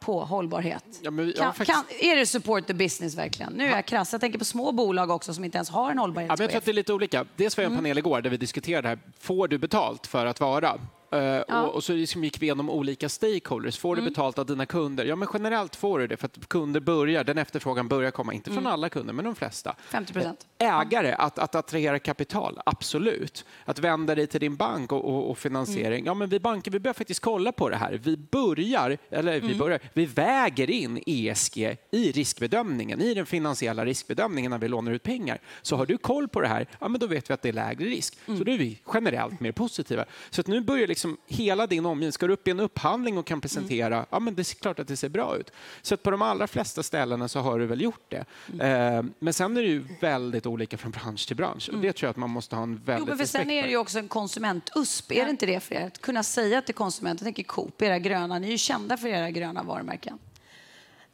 på 0.00 0.24
hållbarhet? 0.24 0.84
Ja, 1.02 1.10
men, 1.10 1.32
kan, 1.32 1.54
faktiskt... 1.54 1.70
kan, 1.70 1.84
är 2.00 2.16
det 2.16 2.26
support 2.26 2.66
the 2.66 2.74
business 2.74 3.14
verkligen? 3.14 3.52
Nu 3.52 3.64
är 3.64 3.76
jag 3.76 3.86
krass. 3.86 4.12
Jag 4.12 4.20
tänker 4.20 4.38
på 4.38 4.44
små 4.44 4.72
bolag 4.72 5.10
också 5.10 5.34
som 5.34 5.44
inte 5.44 5.58
ens 5.58 5.70
har 5.70 5.90
en 5.90 5.98
hållbarhetschef. 5.98 6.38
Ja, 6.38 6.44
jag 6.44 6.50
tror 6.50 6.58
att 6.58 6.64
det 6.64 6.70
är 6.70 6.72
lite 6.72 6.92
olika. 6.92 7.24
Dels 7.36 7.56
var 7.56 7.64
jag 7.64 7.68
en 7.68 7.72
mm. 7.72 7.84
panel 7.84 7.98
igår 7.98 8.20
där 8.20 8.30
vi 8.30 8.36
diskuterade 8.36 8.82
det 8.82 8.88
här. 8.88 8.98
Får 9.20 9.48
du 9.48 9.58
betalt 9.58 10.06
för 10.06 10.26
att 10.26 10.40
vara? 10.40 10.78
Ja. 11.18 11.62
och, 11.62 11.74
och, 11.74 11.84
så 11.84 11.92
liksom 11.92 12.24
gick 12.24 12.42
vi 12.42 12.46
igenom 12.46 12.70
olika 12.70 13.08
stakeholders. 13.08 13.78
Får 13.78 13.92
mm. 13.92 14.04
du 14.04 14.10
betalt 14.10 14.38
av 14.38 14.46
dina 14.46 14.66
kunder? 14.66 15.04
Ja, 15.04 15.16
men 15.16 15.28
generellt 15.32 15.76
får 15.76 15.98
du 15.98 16.06
det 16.06 16.16
för 16.16 16.26
att 16.26 16.48
kunder 16.48 16.80
börjar, 16.80 17.24
den 17.24 17.38
efterfrågan 17.38 17.88
börjar 17.88 18.10
komma, 18.10 18.34
inte 18.34 18.50
från 18.50 18.58
mm. 18.58 18.72
alla 18.72 18.88
kunder, 18.88 19.12
men 19.12 19.24
de 19.24 19.34
flesta. 19.34 19.76
50 19.88 20.12
procent. 20.12 20.46
Ägare, 20.58 21.12
att, 21.12 21.38
att 21.38 21.54
attrahera 21.54 21.98
kapital, 21.98 22.60
absolut. 22.66 23.44
Att 23.64 23.78
vända 23.78 24.14
dig 24.14 24.26
till 24.26 24.40
din 24.40 24.56
bank 24.56 24.92
och, 24.92 25.04
och, 25.04 25.30
och 25.30 25.38
finansiering. 25.38 26.00
Mm. 26.00 26.06
Ja, 26.06 26.14
men 26.14 26.28
vi 26.28 26.40
banker, 26.40 26.70
vi 26.70 26.80
börjar 26.80 26.94
faktiskt 26.94 27.20
kolla 27.20 27.52
på 27.52 27.68
det 27.68 27.76
här. 27.76 28.00
Vi 28.04 28.16
börjar, 28.16 28.98
eller 29.10 29.32
vi 29.32 29.46
mm. 29.46 29.58
börjar, 29.58 29.80
vi 29.92 30.06
väger 30.06 30.70
in 30.70 31.02
ESG 31.06 31.76
i 31.90 32.12
riskbedömningen, 32.12 33.00
i 33.00 33.14
den 33.14 33.26
finansiella 33.26 33.84
riskbedömningen 33.84 34.50
när 34.50 34.58
vi 34.58 34.68
lånar 34.68 34.92
ut 34.92 35.02
pengar. 35.02 35.40
Så 35.62 35.76
har 35.76 35.86
du 35.86 35.98
koll 35.98 36.28
på 36.28 36.40
det 36.40 36.48
här, 36.48 36.66
ja, 36.80 36.88
men 36.88 37.00
då 37.00 37.06
vet 37.06 37.30
vi 37.30 37.34
att 37.34 37.42
det 37.42 37.48
är 37.48 37.52
lägre 37.52 37.84
risk. 37.84 38.18
Så 38.26 38.32
mm. 38.32 38.44
då 38.44 38.52
är 38.52 38.58
vi 38.58 38.78
generellt 38.94 39.40
mer 39.40 39.52
positiva. 39.52 40.04
Så 40.30 40.40
att 40.40 40.46
nu 40.46 40.60
börjar 40.60 40.86
liksom 40.86 41.03
liksom 41.04 41.36
hela 41.36 41.66
din 41.66 41.86
omgivning, 41.86 42.12
ska 42.12 42.26
du 42.26 42.32
upp 42.32 42.48
i 42.48 42.50
en 42.50 42.60
upphandling 42.60 43.18
och 43.18 43.26
kan 43.26 43.40
presentera, 43.40 43.96
mm. 43.96 44.06
ja 44.10 44.18
men 44.20 44.34
det 44.34 44.42
är 44.42 44.54
klart 44.54 44.78
att 44.78 44.88
det 44.88 44.96
ser 44.96 45.08
bra 45.08 45.36
ut. 45.36 45.50
Så 45.82 45.94
att 45.94 46.02
på 46.02 46.10
de 46.10 46.22
allra 46.22 46.46
flesta 46.46 46.82
ställena 46.82 47.28
så 47.28 47.40
har 47.40 47.58
du 47.58 47.66
väl 47.66 47.80
gjort 47.80 48.04
det. 48.08 48.24
Mm. 48.52 48.96
Eh, 48.98 49.12
men 49.18 49.34
sen 49.34 49.56
är 49.56 49.62
det 49.62 49.68
ju 49.68 49.84
väldigt 50.00 50.46
olika 50.46 50.78
från 50.78 50.90
bransch 50.90 51.26
till 51.26 51.36
bransch 51.36 51.68
och 51.68 51.74
det 51.74 51.86
mm. 51.86 51.92
tror 51.92 52.06
jag 52.06 52.10
att 52.10 52.16
man 52.16 52.30
måste 52.30 52.56
ha 52.56 52.62
en 52.62 52.76
väldigt 52.84 53.08
jo, 53.08 53.16
men 53.16 53.26
Sen 53.26 53.50
är 53.50 53.62
det 53.62 53.68
ju 53.68 53.76
också 53.76 53.98
en 53.98 54.08
konsument-USP, 54.08 55.12
är 55.12 55.24
det 55.24 55.30
inte 55.30 55.46
det 55.46 55.60
för 55.60 55.74
er? 55.74 55.86
Att 55.86 56.00
kunna 56.00 56.22
säga 56.22 56.62
till 56.62 56.74
konsumenten, 56.74 57.26
jag 57.26 57.34
tänker 57.34 57.52
Coop, 57.52 57.82
era 57.82 57.98
gröna, 57.98 58.38
ni 58.38 58.46
är 58.46 58.50
ju 58.50 58.58
kända 58.58 58.96
för 58.96 59.08
era 59.08 59.30
gröna 59.30 59.62
varumärken. 59.62 60.18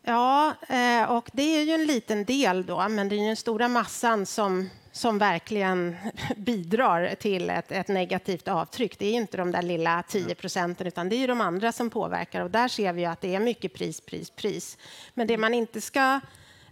Ja, 0.02 0.54
eh, 0.68 1.10
och 1.10 1.30
det 1.32 1.42
är 1.42 1.62
ju 1.62 1.72
en 1.72 1.86
liten 1.86 2.24
del 2.24 2.66
då, 2.66 2.88
men 2.88 3.08
det 3.08 3.16
är 3.16 3.26
den 3.26 3.36
stora 3.36 3.68
massan 3.68 4.26
som 4.26 4.68
som 4.92 5.18
verkligen 5.18 5.96
bidrar 6.36 7.14
till 7.14 7.50
ett, 7.50 7.72
ett, 7.72 7.88
negativt 7.88 8.48
avtryck. 8.48 8.98
Det 8.98 9.06
är 9.06 9.12
inte 9.12 9.36
de 9.36 9.50
där 9.50 9.62
lilla 9.62 10.02
10 10.02 10.34
procenten, 10.34 10.86
utan 10.86 11.08
det 11.08 11.16
är 11.16 11.28
de 11.28 11.40
andra 11.40 11.72
som 11.72 11.90
påverkar. 11.90 12.40
Och 12.40 12.50
där 12.50 12.68
ser 12.68 12.92
vi 12.92 13.04
att 13.04 13.20
det 13.20 13.34
är 13.34 13.40
mycket 13.40 13.74
pris, 13.74 14.00
pris, 14.00 14.30
pris. 14.30 14.78
Men 15.14 15.26
det 15.26 15.38
man 15.38 15.54
inte 15.54 15.80
ska 15.80 16.20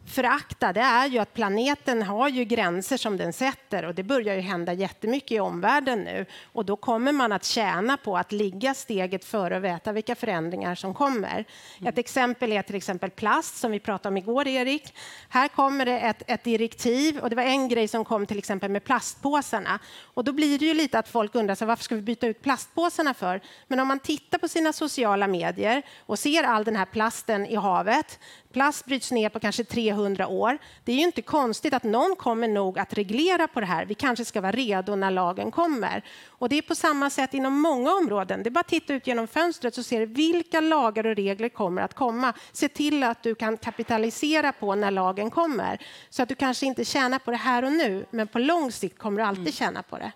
förakta 0.09 0.73
det 0.73 0.81
är 0.81 1.07
ju 1.07 1.19
att 1.19 1.35
planeten 1.35 2.03
har 2.03 2.29
ju 2.29 2.45
gränser 2.45 2.97
som 2.97 3.17
den 3.17 3.33
sätter 3.33 3.85
och 3.85 3.95
det 3.95 4.03
börjar 4.03 4.35
ju 4.35 4.41
hända 4.41 4.73
jättemycket 4.73 5.33
i 5.33 5.41
omvärlden 5.41 5.99
nu 5.99 6.27
och 6.53 6.65
då 6.65 6.77
kommer 6.77 7.13
man 7.13 7.33
att 7.33 7.45
tjäna 7.45 7.97
på 7.97 8.17
att 8.17 8.33
ligga 8.33 8.75
steget 8.75 9.25
före 9.25 9.57
och 9.57 9.65
veta 9.65 9.93
vilka 9.93 10.15
förändringar 10.15 10.75
som 10.75 10.95
kommer. 10.95 11.45
Mm. 11.79 11.89
Ett 11.89 11.99
exempel 11.99 12.53
är 12.53 12.63
till 12.63 12.77
exempel 12.77 13.11
plast 13.11 13.57
som 13.57 13.71
vi 13.71 13.81
pratade 13.81 14.09
om 14.09 14.17
igår, 14.17 14.49
Erik. 14.49 14.95
Här 15.29 15.49
kommer 15.49 15.87
det 15.87 15.99
ett, 15.99 16.23
ett, 16.27 16.45
direktiv 16.45 17.19
och 17.19 17.31
det 17.31 17.37
var 17.37 17.43
en 17.43 17.69
grej 17.69 17.89
som 17.89 18.05
kom 18.05 18.27
till 18.27 18.39
exempel 18.39 18.71
med 18.71 18.85
plastpåsarna 18.85 19.79
och 20.15 20.25
då 20.25 20.33
blir 20.33 20.59
det 20.59 20.65
ju 20.65 20.75
lite 20.75 20.99
att 20.99 21.09
folk 21.09 21.35
undrar 21.35 21.55
så 21.55 21.67
varför 21.67 21.85
ska 21.85 21.95
vi 21.95 22.03
byta 22.03 22.27
ut 22.27 22.43
plastpåsarna 22.43 23.15
för? 23.15 23.41
Men 23.67 23.81
om 23.81 23.89
man 23.89 23.99
tittar 23.99 24.39
på 24.39 24.49
sina 24.49 24.73
sociala 24.73 25.27
medier 25.27 25.83
och 26.07 26.19
ser 26.19 26.43
all 26.43 26.65
den 26.65 26.77
här 26.77 26.85
plasten 26.85 27.47
i 27.47 27.55
havet, 27.55 28.19
Plast 28.53 28.87
bryts 28.87 29.11
ner 29.11 29.29
på 29.29 29.41
kanske 29.41 29.65
300 29.65 30.27
år. 30.27 30.59
Det 30.85 30.93
är 30.93 30.97
ju 30.97 31.03
inte 31.03 31.23
konstigt 31.23 31.75
att 31.75 31.83
någon 31.83 32.17
kommer 32.17 32.49
nog 32.49 32.79
att 32.79 32.93
reglera 32.93 33.49
på 33.49 33.61
det 33.61 33.67
här. 33.67 33.87
Vi 33.87 33.95
kanske 33.95 34.25
ska 34.25 34.41
vara 34.41 34.53
redo 34.53 34.97
när 34.97 35.11
lagen 35.11 35.51
kommer. 35.51 36.05
Och 36.27 36.49
det 36.49 36.59
är 36.59 36.63
på 36.63 36.75
samma 36.75 37.11
sätt 37.11 37.35
inom 37.35 37.61
många 37.61 37.93
områden. 37.93 38.43
Det 38.43 38.49
är 38.49 38.51
bara 38.51 38.61
att 38.61 38.69
titta 38.69 38.95
ut 38.95 39.07
genom 39.07 39.27
fönstret 39.27 39.75
så 39.75 39.83
ser 39.83 40.01
du 40.01 40.07
vilka 40.07 40.61
lagar 40.61 41.07
och 41.07 41.17
regler 41.17 41.49
kommer 41.49 41.83
att 41.83 41.95
komma. 41.95 42.33
Se 42.53 42.69
till 42.69 43.03
att 43.03 43.23
du 43.23 43.35
kan 43.35 43.57
kapitalisera 43.57 44.53
på 44.53 44.75
när 44.75 44.91
lagen 44.91 45.31
kommer. 45.31 45.83
Så 46.11 46.23
att 46.23 46.29
du 46.29 46.35
kanske 46.35 46.67
inte 46.67 46.85
tjänar 46.85 47.19
på 47.19 47.31
det 47.31 47.37
här 47.37 47.65
och 47.65 47.73
nu, 47.73 48.07
men 48.11 48.29
på 48.29 48.39
lång 48.39 48.73
sikt 48.73 48.99
kommer 48.99 49.21
du 49.21 49.27
alltid 49.27 49.43
mm. 49.43 49.53
tjäna 49.53 49.83
på 49.83 49.99
det. 49.99 50.13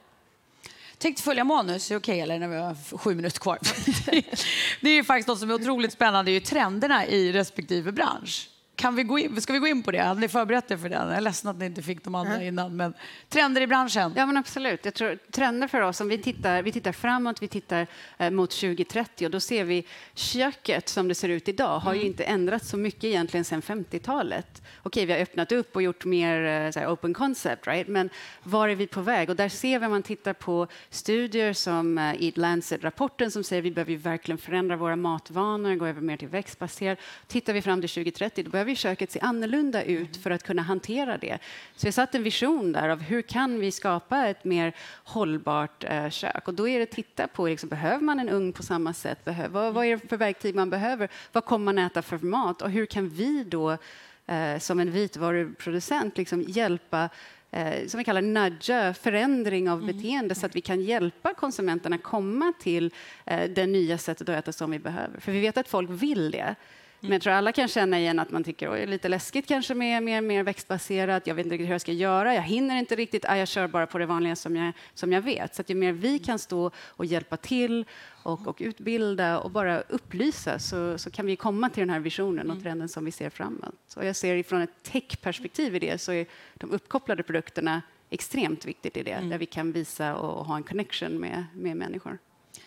Tänkte 1.03 1.23
följa 1.23 1.45
manus, 1.45 1.91
är 1.91 1.97
okej 1.97 2.21
eller 2.21 2.39
när 2.39 2.49
vi 2.49 2.57
har 2.57 2.99
sju 2.99 3.15
minuter 3.15 3.41
kvar? 3.41 3.59
det 4.81 4.91
är 4.91 5.03
faktiskt 5.03 5.29
något 5.29 5.39
som 5.39 5.51
är 5.51 5.55
otroligt 5.55 5.93
spännande, 5.93 6.31
det 6.31 6.33
är 6.33 6.41
ju 6.41 6.41
trenderna 6.41 7.07
i 7.07 7.33
respektive 7.33 7.93
bransch. 7.93 8.49
Kan 8.77 8.95
vi 8.97 9.03
gå 9.03 9.19
in, 9.19 9.41
ska 9.41 9.53
vi 9.53 9.59
gå 9.59 9.67
in 9.67 9.83
på 9.83 9.91
det? 9.91 10.03
Hade 10.03 10.21
ni 10.21 10.29
förberett 10.29 10.71
er 10.71 10.77
för 10.77 10.89
det? 10.89 10.95
Jag 10.95 11.17
är 11.17 11.21
ledsen 11.21 11.51
att 11.51 11.57
ni 11.57 11.67
inte 11.67 11.83
fick 11.83 12.05
de 12.05 12.15
andra 12.15 12.35
mm. 12.35 12.49
innan. 12.49 12.77
Men 12.77 12.95
trender 13.29 13.61
i 13.61 13.67
branschen? 13.67 14.13
Ja, 14.17 14.27
men 14.27 14.37
absolut. 14.37 14.85
Jag 14.85 14.95
tror, 14.95 15.19
trender 15.31 15.69
för 15.69 15.81
oss, 15.81 16.01
om 16.01 16.09
vi 16.09 16.19
tittar, 16.19 16.63
vi 16.63 16.73
tittar 16.73 16.93
framåt, 16.93 17.43
vi 17.43 17.49
tittar 17.49 17.87
eh, 18.19 18.31
mot 18.31 18.51
2030 18.51 19.25
och 19.25 19.31
då 19.31 19.41
ser 19.41 19.65
vi 19.65 19.87
köket 20.15 20.89
som 20.89 21.09
det 21.09 21.15
ser 21.15 21.29
ut 21.29 21.49
idag 21.49 21.79
har 21.79 21.91
mm. 21.91 22.03
ju 22.03 22.07
inte 22.07 22.25
ändrats 22.25 22.69
så 22.69 22.77
mycket 22.77 23.05
egentligen 23.05 23.45
sedan 23.45 23.63
50-talet. 23.63 24.63
Okej, 24.83 25.07
vi 25.07 25.13
har 25.13 25.21
öppnat 25.21 25.53
upp 25.53 25.77
och 25.77 25.83
gjort 25.83 26.05
mer 26.05 26.73
eh, 26.77 26.93
open 26.93 27.15
concept, 27.15 27.67
right? 27.67 27.89
men 27.89 28.11
var 28.43 28.69
är 28.69 28.75
vi 28.75 28.87
på 28.87 29.01
väg? 29.01 29.31
Och 29.31 29.37
där 29.37 29.49
ser 29.49 29.79
vi, 29.79 29.87
om 29.87 29.93
man 29.93 30.03
tittar 30.03 30.33
på 30.33 30.67
studier 30.91 31.53
som 31.53 31.99
eh, 31.99 32.15
i 32.15 32.33
Lancet-rapporten 32.37 33.31
som 33.31 33.45
säger 33.45 33.63
att 33.63 33.67
vi 33.67 33.71
behöver 33.71 33.97
verkligen 33.97 34.39
förändra 34.39 34.77
våra 34.77 34.97
matvanor, 34.97 35.75
gå 35.75 35.87
över 35.87 36.01
mer 36.01 36.17
till 36.17 36.29
växtbaserat. 36.29 36.99
Tittar 37.27 37.53
vi 37.53 37.63
fram 37.63 37.81
till 37.81 37.91
2030, 37.91 38.45
då 38.45 38.51
behöver 38.65 38.75
köket 38.75 39.11
se 39.11 39.21
annorlunda 39.21 39.83
ut 39.83 40.17
för 40.17 40.31
att 40.31 40.43
kunna 40.43 40.63
hantera 40.63 41.19
det. 41.19 41.39
Så 41.77 41.85
vi 41.85 41.89
har 41.89 41.93
satt 41.93 42.15
en 42.15 42.23
vision 42.23 42.73
där 42.73 42.89
av 42.89 43.01
hur 43.01 43.23
kan 43.23 43.61
vi 43.61 43.71
skapa 43.71 44.27
ett 44.27 44.45
mer 44.45 44.73
hållbart 45.05 45.85
eh, 45.85 46.11
kök? 46.11 46.49
Och 46.49 46.55
då 46.55 46.69
är 46.69 46.79
det 46.79 46.83
att 46.83 46.91
titta 46.91 47.29
på, 47.29 47.47
liksom, 47.47 47.69
behöver 47.69 48.05
man 48.05 48.21
en 48.21 48.29
ugn 48.29 48.53
på 48.53 48.63
samma 48.63 48.95
sätt? 48.95 49.25
Behöver, 49.25 49.49
vad, 49.49 49.75
vad 49.75 49.87
är 49.87 49.97
det 49.97 50.09
för 50.09 50.17
verktyg 50.17 50.55
man 50.55 50.71
behöver? 50.71 51.09
Vad 51.33 51.45
kommer 51.45 51.65
man 51.65 51.79
äta 51.79 52.03
för 52.03 52.19
mat? 52.19 52.63
Och 52.63 52.71
hur 52.71 52.87
kan 52.87 53.09
vi 53.09 53.45
då 53.45 53.79
eh, 54.27 54.59
som 54.59 54.81
en 54.81 54.91
vitvaruproducent 54.91 56.19
liksom 56.19 56.43
hjälpa 56.43 57.09
eh, 57.51 57.87
som 57.87 57.99
vi 57.99 58.05
kallar 58.05 58.23
nudga, 58.23 58.95
förändring 58.95 59.71
av 59.71 59.83
mm. 59.83 59.97
beteende 59.97 60.35
så 60.35 60.47
att 60.47 60.57
vi 60.57 60.61
kan 60.61 60.81
hjälpa 60.81 61.35
konsumenterna 61.35 61.99
komma 61.99 62.53
till 62.61 62.95
eh, 63.27 63.51
det 63.51 63.67
nya 63.67 63.99
sättet 63.99 64.29
att 64.29 64.37
äta 64.37 64.53
som 64.53 64.71
vi 64.71 64.79
behöver. 64.79 65.21
För 65.21 65.33
vi 65.33 65.41
vet 65.41 65.57
att 65.57 65.69
folk 65.69 65.91
vill 65.91 66.31
det. 66.31 66.55
Men 67.03 67.13
jag 67.13 67.23
tror 67.23 67.33
alla 67.33 67.53
kan 67.53 67.69
känna 67.69 67.99
igen 67.99 68.19
att 68.19 68.31
man 68.31 68.45
tycker 68.45 68.69
att 68.69 68.75
det 68.75 68.83
är 68.83 68.87
lite 68.87 69.09
läskigt 69.09 69.49
kanske 69.49 69.75
med 69.75 70.03
mer, 70.03 70.21
mer 70.21 70.43
växtbaserat. 70.43 71.27
Jag 71.27 71.35
vet 71.35 71.47
inte 71.47 71.55
riktigt 71.55 71.69
hur 71.69 71.75
jag 71.75 71.81
ska 71.81 71.93
göra. 71.93 72.35
Jag 72.35 72.43
hinner 72.43 72.79
inte 72.79 72.97
riktigt. 72.97 73.25
Ah, 73.29 73.37
jag 73.37 73.49
kör 73.49 73.69
bara 73.69 73.87
på 73.87 73.99
det 73.99 74.07
vanliga 74.07 74.37
som 74.37 74.57
jag, 74.57 74.73
som 74.95 75.13
jag 75.13 75.23
vet. 75.23 75.55
Så 75.55 75.61
att 75.63 75.71
ju 75.71 75.75
mer 75.75 75.93
vi 75.93 76.19
kan 76.19 76.39
stå 76.39 76.71
och 76.77 77.05
hjälpa 77.05 77.37
till 77.37 77.85
och, 78.23 78.47
och 78.47 78.57
utbilda 78.61 79.39
och 79.39 79.51
bara 79.51 79.81
upplysa 79.81 80.59
så, 80.59 80.99
så 80.99 81.11
kan 81.11 81.27
vi 81.27 81.37
komma 81.37 81.69
till 81.69 81.81
den 81.81 81.91
här 81.91 82.01
visionen 82.01 82.47
och 82.47 82.53
mm. 82.53 82.63
trenden 82.63 82.89
som 82.89 83.05
vi 83.05 83.13
ser 83.13 83.31
framåt. 83.31 83.95
Och 83.97 84.05
jag 84.05 84.17
ser 84.17 84.35
ifrån 84.35 84.63
ett 84.63 84.83
tech-perspektiv 84.83 85.77
i 85.77 85.79
det 85.79 86.01
så 86.01 86.13
är 86.13 86.27
de 86.55 86.71
uppkopplade 86.71 87.23
produkterna 87.23 87.83
extremt 88.11 88.65
viktigt 88.65 88.97
i 88.97 89.03
det, 89.03 89.13
mm. 89.13 89.31
där 89.31 89.39
vi 89.39 89.47
kan 89.47 89.73
visa 89.73 90.17
och 90.17 90.47
ha 90.47 90.57
en 90.57 90.63
connection 90.63 91.21
med, 91.21 91.45
med 91.55 91.77
människor. 91.77 92.19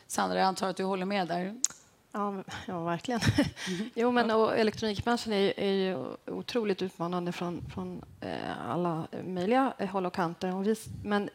Sandra, 0.07 0.37
jag 0.37 0.47
antar 0.47 0.69
att 0.69 0.77
du 0.77 0.83
håller 0.83 1.05
med 1.05 1.27
där? 1.27 1.55
Ja, 2.15 2.43
ja 2.67 2.83
verkligen. 2.83 3.21
Mm. 3.67 3.89
jo, 3.95 4.11
men 4.11 4.31
och 4.31 4.57
elektronikbranschen 4.57 5.33
är 5.33 5.59
är 5.59 5.71
ju 5.71 5.97
otroligt 6.25 6.81
utmanande 6.81 7.31
från, 7.31 7.61
från 7.73 8.01
eh, 8.21 8.69
alla 8.69 9.07
möjliga 9.23 9.73
håll 9.91 10.05
och 10.05 10.13
kanter. 10.13 10.55
Och 10.55 10.67
vi, 10.67 10.75
men, 11.03 11.29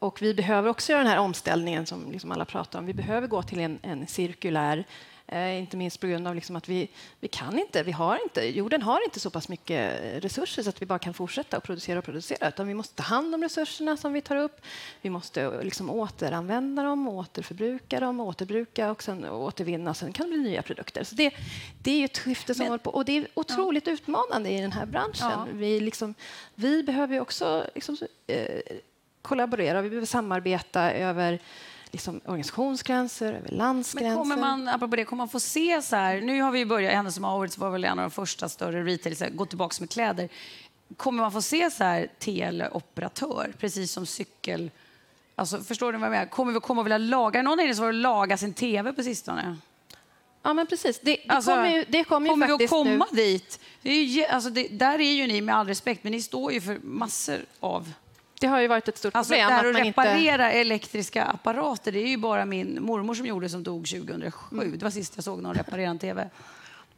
och 0.00 0.22
vi 0.22 0.34
behöver 0.34 0.68
också 0.68 0.92
göra 0.92 1.02
den 1.02 1.12
här 1.12 1.18
omställningen 1.18 1.86
som 1.86 2.12
liksom 2.12 2.32
alla 2.32 2.44
pratar 2.44 2.78
om. 2.78 2.86
Vi 2.86 2.94
behöver 2.94 3.26
gå 3.26 3.42
till 3.42 3.60
en, 3.60 3.78
en 3.82 4.06
cirkulär 4.06 4.84
Eh, 5.32 5.58
inte 5.58 5.76
minst 5.76 6.00
på 6.00 6.06
grund 6.06 6.28
av 6.28 6.34
liksom 6.34 6.56
att 6.56 6.68
vi, 6.68 6.88
vi 7.20 7.28
kan 7.28 7.58
inte, 7.58 7.82
vi 7.82 7.92
har 7.92 8.22
inte, 8.22 8.40
jorden 8.40 8.82
har 8.82 9.04
inte 9.04 9.20
så 9.20 9.30
pass 9.30 9.48
mycket 9.48 10.00
resurser 10.24 10.62
så 10.62 10.68
att 10.68 10.82
vi 10.82 10.86
bara 10.86 10.98
kan 10.98 11.14
fortsätta 11.14 11.56
att 11.56 11.62
producera 11.62 11.98
och 11.98 12.04
producera, 12.04 12.48
utan 12.48 12.68
vi 12.68 12.74
måste 12.74 12.94
ta 12.94 13.02
hand 13.02 13.34
om 13.34 13.42
resurserna 13.42 13.96
som 13.96 14.12
vi 14.12 14.20
tar 14.20 14.36
upp. 14.36 14.60
Vi 15.02 15.10
måste 15.10 15.62
liksom 15.62 15.90
återanvända 15.90 16.82
dem, 16.82 17.08
återförbruka 17.08 18.00
dem, 18.00 18.20
återbruka 18.20 18.90
och 18.90 19.02
sen 19.02 19.24
återvinna. 19.24 19.94
Sen 19.94 20.12
kan 20.12 20.30
det 20.30 20.36
bli 20.36 20.42
nya 20.42 20.62
produkter. 20.62 21.04
Så 21.04 21.14
det, 21.14 21.34
det 21.82 21.90
är 21.90 22.04
ett 22.04 22.18
skifte 22.18 22.54
som 22.54 22.62
Men, 22.62 22.70
håller 22.70 22.82
på 22.82 22.90
och 22.90 23.04
det 23.04 23.16
är 23.16 23.26
otroligt 23.34 23.86
ja. 23.86 23.92
utmanande 23.92 24.50
i 24.50 24.60
den 24.60 24.72
här 24.72 24.86
branschen. 24.86 25.30
Ja. 25.30 25.46
Vi, 25.52 25.80
liksom, 25.80 26.14
vi 26.54 26.82
behöver 26.82 27.20
också 27.20 27.66
liksom, 27.74 27.96
eh, 28.26 28.60
kollaborera, 29.22 29.82
vi 29.82 29.88
behöver 29.88 30.06
samarbeta 30.06 30.92
över 30.92 31.40
liksom 31.90 32.20
organisationsgränser, 32.24 33.32
över 33.32 33.48
landsgränser. 33.48 34.08
Men 34.08 34.18
kommer 34.18 34.36
man, 34.36 34.68
apropå 34.68 34.96
det, 34.96 35.04
kommer 35.04 35.20
man 35.20 35.28
få 35.28 35.40
se 35.40 35.82
så 35.82 35.96
här, 35.96 36.20
nu 36.20 36.42
har 36.42 36.50
vi 36.50 36.66
börjat, 36.66 36.92
Hennes 36.92 37.18
Mauritz 37.18 37.58
var 37.58 37.70
väl 37.70 37.84
en 37.84 37.98
av 37.98 38.02
de 38.02 38.10
första 38.10 38.48
större 38.48 38.84
retail, 38.84 39.30
gå 39.34 39.46
tillbaka 39.46 39.76
med 39.80 39.90
kläder. 39.90 40.28
Kommer 40.96 41.22
man 41.22 41.32
få 41.32 41.42
se 41.42 41.70
så 41.70 41.84
här 41.84 42.08
teleoperatör, 42.18 43.52
precis 43.58 43.92
som 43.92 44.06
cykel... 44.06 44.70
Alltså, 45.34 45.60
förstår 45.60 45.92
du 45.92 45.98
vad 45.98 46.06
jag 46.06 46.10
menar? 46.10 46.26
Kommer 46.26 46.52
vi 46.52 46.60
komma 46.60 46.82
vilja 46.82 46.98
laga, 46.98 47.42
någon 47.42 47.60
är 47.60 47.68
det 47.68 47.74
som 47.74 47.84
har 47.84 47.92
lagat 47.92 48.40
sin 48.40 48.54
tv 48.54 48.92
på 48.92 49.02
sistone? 49.02 49.56
Ja, 50.42 50.54
men 50.54 50.66
precis. 50.66 51.00
Det, 51.00 51.10
det 51.10 51.22
alltså, 51.28 51.50
kommer 51.50 51.68
ju, 51.68 51.84
det 51.88 52.04
kommer 52.04 52.28
kommer 52.28 52.48
ju 52.48 52.56
vi 52.56 52.64
att 52.64 52.70
komma 52.70 53.06
nu. 53.10 53.16
dit? 53.16 53.60
Det 53.82 53.90
är 53.90 54.04
ju, 54.04 54.24
alltså 54.24 54.50
det, 54.50 54.68
där 54.68 54.98
är 54.98 55.12
ju 55.12 55.26
ni, 55.26 55.40
med 55.40 55.56
all 55.56 55.66
respekt, 55.66 56.04
men 56.04 56.12
ni 56.12 56.22
står 56.22 56.52
ju 56.52 56.60
för 56.60 56.78
massor 56.82 57.38
av 57.60 57.92
det 58.40 58.46
har 58.46 58.60
ju 58.60 58.68
varit 58.68 58.88
ett 58.88 58.98
stort 58.98 59.14
alltså, 59.14 59.32
problem. 59.32 59.52
Alltså, 59.52 59.70
att, 59.70 59.76
att 59.76 59.86
reparera 59.86 60.46
inte... 60.46 60.60
elektriska 60.60 61.24
apparater, 61.24 61.92
det 61.92 61.98
är 61.98 62.08
ju 62.08 62.16
bara 62.16 62.44
min 62.44 62.82
mormor 62.82 63.14
som 63.14 63.26
gjorde 63.26 63.48
som 63.48 63.62
dog 63.62 63.86
2007. 63.86 64.32
Mm. 64.52 64.78
Det 64.78 64.84
var 64.84 64.90
sist 64.90 65.12
jag 65.16 65.24
såg 65.24 65.42
någon 65.42 65.54
reparera 65.54 65.90
en 65.90 65.98
tv. 65.98 66.30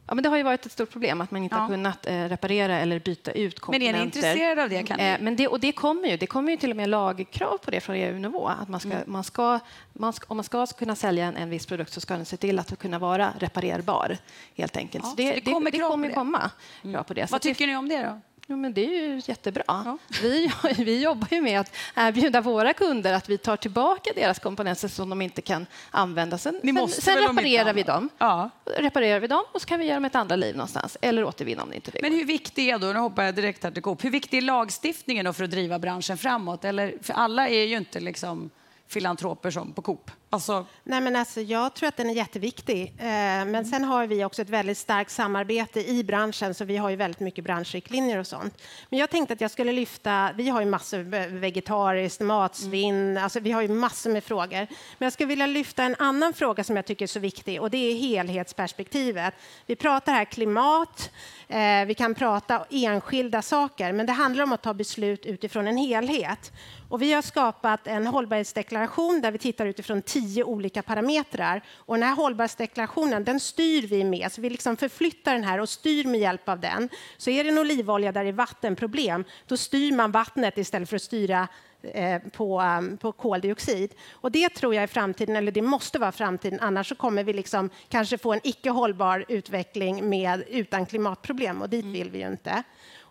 Ja, 0.07 0.13
men 0.15 0.23
det 0.23 0.29
har 0.29 0.37
ju 0.37 0.43
varit 0.43 0.65
ett 0.65 0.71
stort 0.71 0.89
problem 0.89 1.21
att 1.21 1.31
man 1.31 1.43
inte 1.43 1.55
ja. 1.55 1.59
har 1.59 1.67
kunnat 1.67 2.05
eh, 2.05 2.23
reparera 2.23 2.79
eller 2.79 2.99
byta 2.99 3.31
ut 3.31 3.59
komponenter. 3.59 3.91
Men 3.91 3.95
är 3.95 3.99
ni 3.99 4.05
intresserade 4.05 4.63
av 4.63 4.69
det? 4.69 4.83
Kan 4.83 4.99
eh, 4.99 5.17
men 5.21 5.35
det, 5.35 5.47
och 5.47 5.59
det 5.59 5.71
kommer 5.71 6.07
ju. 6.07 6.17
Det 6.17 6.27
kommer 6.27 6.51
ju 6.51 6.57
till 6.57 6.69
och 6.69 6.77
med 6.77 6.89
lagkrav 6.89 7.57
på 7.57 7.71
det 7.71 7.81
från 7.81 7.95
EU-nivå. 7.95 8.47
Att 8.47 8.69
man 8.69 8.79
ska, 8.79 8.91
mm. 8.91 9.03
man 9.07 9.23
ska, 9.23 9.59
man 9.93 10.13
ska, 10.13 10.25
om 10.29 10.37
man 10.37 10.43
ska 10.43 10.65
kunna 10.65 10.95
sälja 10.95 11.25
en, 11.25 11.37
en 11.37 11.49
viss 11.49 11.65
produkt 11.65 11.93
så 11.93 12.01
ska 12.01 12.13
den 12.13 12.25
se 12.25 12.37
till 12.37 12.59
att 12.59 12.79
kunna 12.79 12.99
vara 12.99 13.33
reparerbar. 13.39 14.17
helt 14.55 14.77
enkelt. 14.77 15.03
Ja, 15.03 15.09
så 15.09 15.15
det, 15.15 15.29
så 15.29 15.35
det, 15.35 15.51
kommer, 15.51 15.71
det, 15.71 15.77
det 15.77 15.83
kommer 15.83 16.11
komma 16.13 16.51
mm. 16.83 17.03
på 17.03 17.13
det. 17.13 17.31
Vad 17.31 17.41
tycker 17.41 17.67
ni 17.67 17.75
om 17.75 17.89
det? 17.89 18.03
då? 18.03 18.21
Jo, 18.47 18.57
men 18.57 18.73
det 18.73 18.85
är 18.85 19.07
ju 19.07 19.21
jättebra. 19.25 19.63
Ja. 19.67 19.97
Vi, 20.21 20.51
vi 20.77 21.03
jobbar 21.03 21.27
ju 21.31 21.41
med 21.41 21.59
att 21.59 21.75
erbjuda 21.95 22.41
våra 22.41 22.73
kunder 22.73 23.13
att 23.13 23.29
vi 23.29 23.37
tar 23.37 23.57
tillbaka 23.57 24.11
deras 24.15 24.39
komponenter 24.39 24.87
som 24.87 25.09
de 25.09 25.21
inte 25.21 25.41
kan 25.41 25.65
använda. 25.91 26.37
Sen, 26.37 26.59
sen, 26.63 26.87
sen 26.87 27.17
reparerar 27.17 27.73
vi 27.73 27.83
dem. 27.83 28.09
Ja. 28.17 28.49
Reparerar 28.77 29.19
vi 29.19 29.27
dem 29.27 29.43
och 29.51 29.61
så 29.61 29.67
kan 29.67 29.79
vi 29.79 29.85
ge 29.85 29.93
dem 29.93 30.05
ett 30.05 30.15
andra 30.15 30.35
liv 30.35 30.55
någonstans 30.55 30.97
eller 31.01 31.23
återvinna 31.23 31.63
om 31.63 31.69
det 31.69 31.75
inte 31.75 31.91
går. 31.91 31.99
Men 32.01 32.13
hur 32.13 32.25
viktig 32.25 32.69
är 32.69 32.79
då, 32.79 32.87
nu 32.87 32.99
hoppar 32.99 33.23
jag 33.23 33.35
direkt 33.35 33.63
här 33.63 33.71
till 33.71 33.83
Coop, 33.83 34.03
hur 34.03 34.09
viktig 34.09 34.37
är 34.37 34.41
lagstiftningen 34.41 35.33
för 35.33 35.43
att 35.43 35.51
driva 35.51 35.79
branschen 35.79 36.17
framåt? 36.17 36.65
Eller, 36.65 36.93
för 37.01 37.13
alla 37.13 37.47
är 37.47 37.63
ju 37.63 37.77
inte 37.77 37.99
liksom 37.99 38.49
filantroper 38.87 39.51
som 39.51 39.73
på 39.73 39.81
Coop? 39.81 40.11
Alltså... 40.33 40.65
Nej, 40.83 41.01
men 41.01 41.15
alltså, 41.15 41.41
jag 41.41 41.73
tror 41.73 41.87
att 41.87 41.97
den 41.97 42.09
är 42.09 42.13
jätteviktig. 42.13 42.93
Eh, 42.97 43.05
men 43.45 43.65
sen 43.65 43.83
har 43.83 44.07
vi 44.07 44.25
också 44.25 44.41
ett 44.41 44.49
väldigt 44.49 44.77
starkt 44.77 45.11
samarbete 45.11 45.89
i 45.89 46.03
branschen, 46.03 46.53
så 46.53 46.65
vi 46.65 46.77
har 46.77 46.89
ju 46.89 46.95
väldigt 46.95 47.19
mycket 47.19 47.43
branschriktlinjer 47.43 48.17
och 48.17 48.27
sånt. 48.27 48.61
Men 48.89 48.99
jag 48.99 49.09
tänkte 49.09 49.33
att 49.33 49.41
jag 49.41 49.51
skulle 49.51 49.71
lyfta, 49.71 50.29
vi 50.35 50.49
har 50.49 50.61
ju 50.61 50.67
massor 50.67 50.99
vegetariskt, 51.39 52.21
matsvinn, 52.21 53.11
mm. 53.11 53.23
alltså 53.23 53.39
vi 53.39 53.51
har 53.51 53.61
ju 53.61 53.67
massor 53.67 54.09
med 54.09 54.23
frågor. 54.23 54.67
Men 54.97 55.05
jag 55.05 55.13
skulle 55.13 55.27
vilja 55.27 55.45
lyfta 55.45 55.83
en 55.83 55.95
annan 55.99 56.33
fråga 56.33 56.63
som 56.63 56.75
jag 56.75 56.85
tycker 56.85 57.05
är 57.05 57.07
så 57.07 57.19
viktig 57.19 57.61
och 57.61 57.69
det 57.69 57.77
är 57.77 57.95
helhetsperspektivet. 57.95 59.33
Vi 59.65 59.75
pratar 59.75 60.13
här 60.13 60.25
klimat, 60.25 61.11
eh, 61.47 61.85
vi 61.87 61.93
kan 61.93 62.15
prata 62.15 62.65
enskilda 62.69 63.41
saker, 63.41 63.93
men 63.93 64.05
det 64.05 64.13
handlar 64.13 64.43
om 64.43 64.53
att 64.53 64.61
ta 64.61 64.73
beslut 64.73 65.25
utifrån 65.25 65.67
en 65.67 65.77
helhet. 65.77 66.51
Och 66.89 67.01
vi 67.01 67.13
har 67.13 67.21
skapat 67.21 67.87
en 67.87 68.07
hållbarhetsdeklaration 68.07 69.21
där 69.21 69.31
vi 69.31 69.37
tittar 69.37 69.65
utifrån 69.65 70.01
tio 70.01 70.22
olika 70.43 70.81
parametrar. 70.81 71.63
Och 71.75 71.95
den 71.95 72.03
här 72.03 72.15
hållbarhetsdeklarationen 72.15 73.23
den 73.23 73.39
styr 73.39 73.87
vi 73.87 74.03
med, 74.03 74.31
så 74.31 74.41
vi 74.41 74.49
liksom 74.49 74.77
förflyttar 74.77 75.33
den 75.33 75.43
här 75.43 75.59
och 75.59 75.69
styr 75.69 76.05
med 76.05 76.19
hjälp 76.19 76.49
av 76.49 76.59
den. 76.59 76.89
Så 77.17 77.29
är 77.29 77.43
det 77.43 77.49
en 77.49 77.57
olivolja 77.57 78.11
där 78.11 78.23
det 78.23 78.29
är 78.29 78.33
vattenproblem, 78.33 79.23
då 79.47 79.57
styr 79.57 79.91
man 79.91 80.11
vattnet 80.11 80.57
istället 80.57 80.89
för 80.89 80.95
att 80.95 81.01
styra 81.01 81.47
eh, 81.81 82.19
på, 82.19 82.61
um, 82.61 82.97
på 82.97 83.11
koldioxid. 83.11 83.93
Och 84.11 84.31
det 84.31 84.49
tror 84.49 84.75
jag 84.75 84.83
är 84.83 84.87
framtiden, 84.87 85.35
eller 85.35 85.51
det 85.51 85.61
måste 85.61 85.99
vara 85.99 86.11
framtiden, 86.11 86.59
annars 86.59 86.89
så 86.89 86.95
kommer 86.95 87.23
vi 87.23 87.33
liksom 87.33 87.69
kanske 87.89 88.17
få 88.17 88.33
en 88.33 88.39
icke 88.43 88.69
hållbar 88.69 89.25
utveckling 89.27 90.09
med, 90.09 90.43
utan 90.49 90.85
klimatproblem 90.85 91.61
och 91.61 91.69
dit 91.69 91.85
vill 91.85 92.09
vi 92.09 92.19
ju 92.19 92.27
inte. 92.27 92.63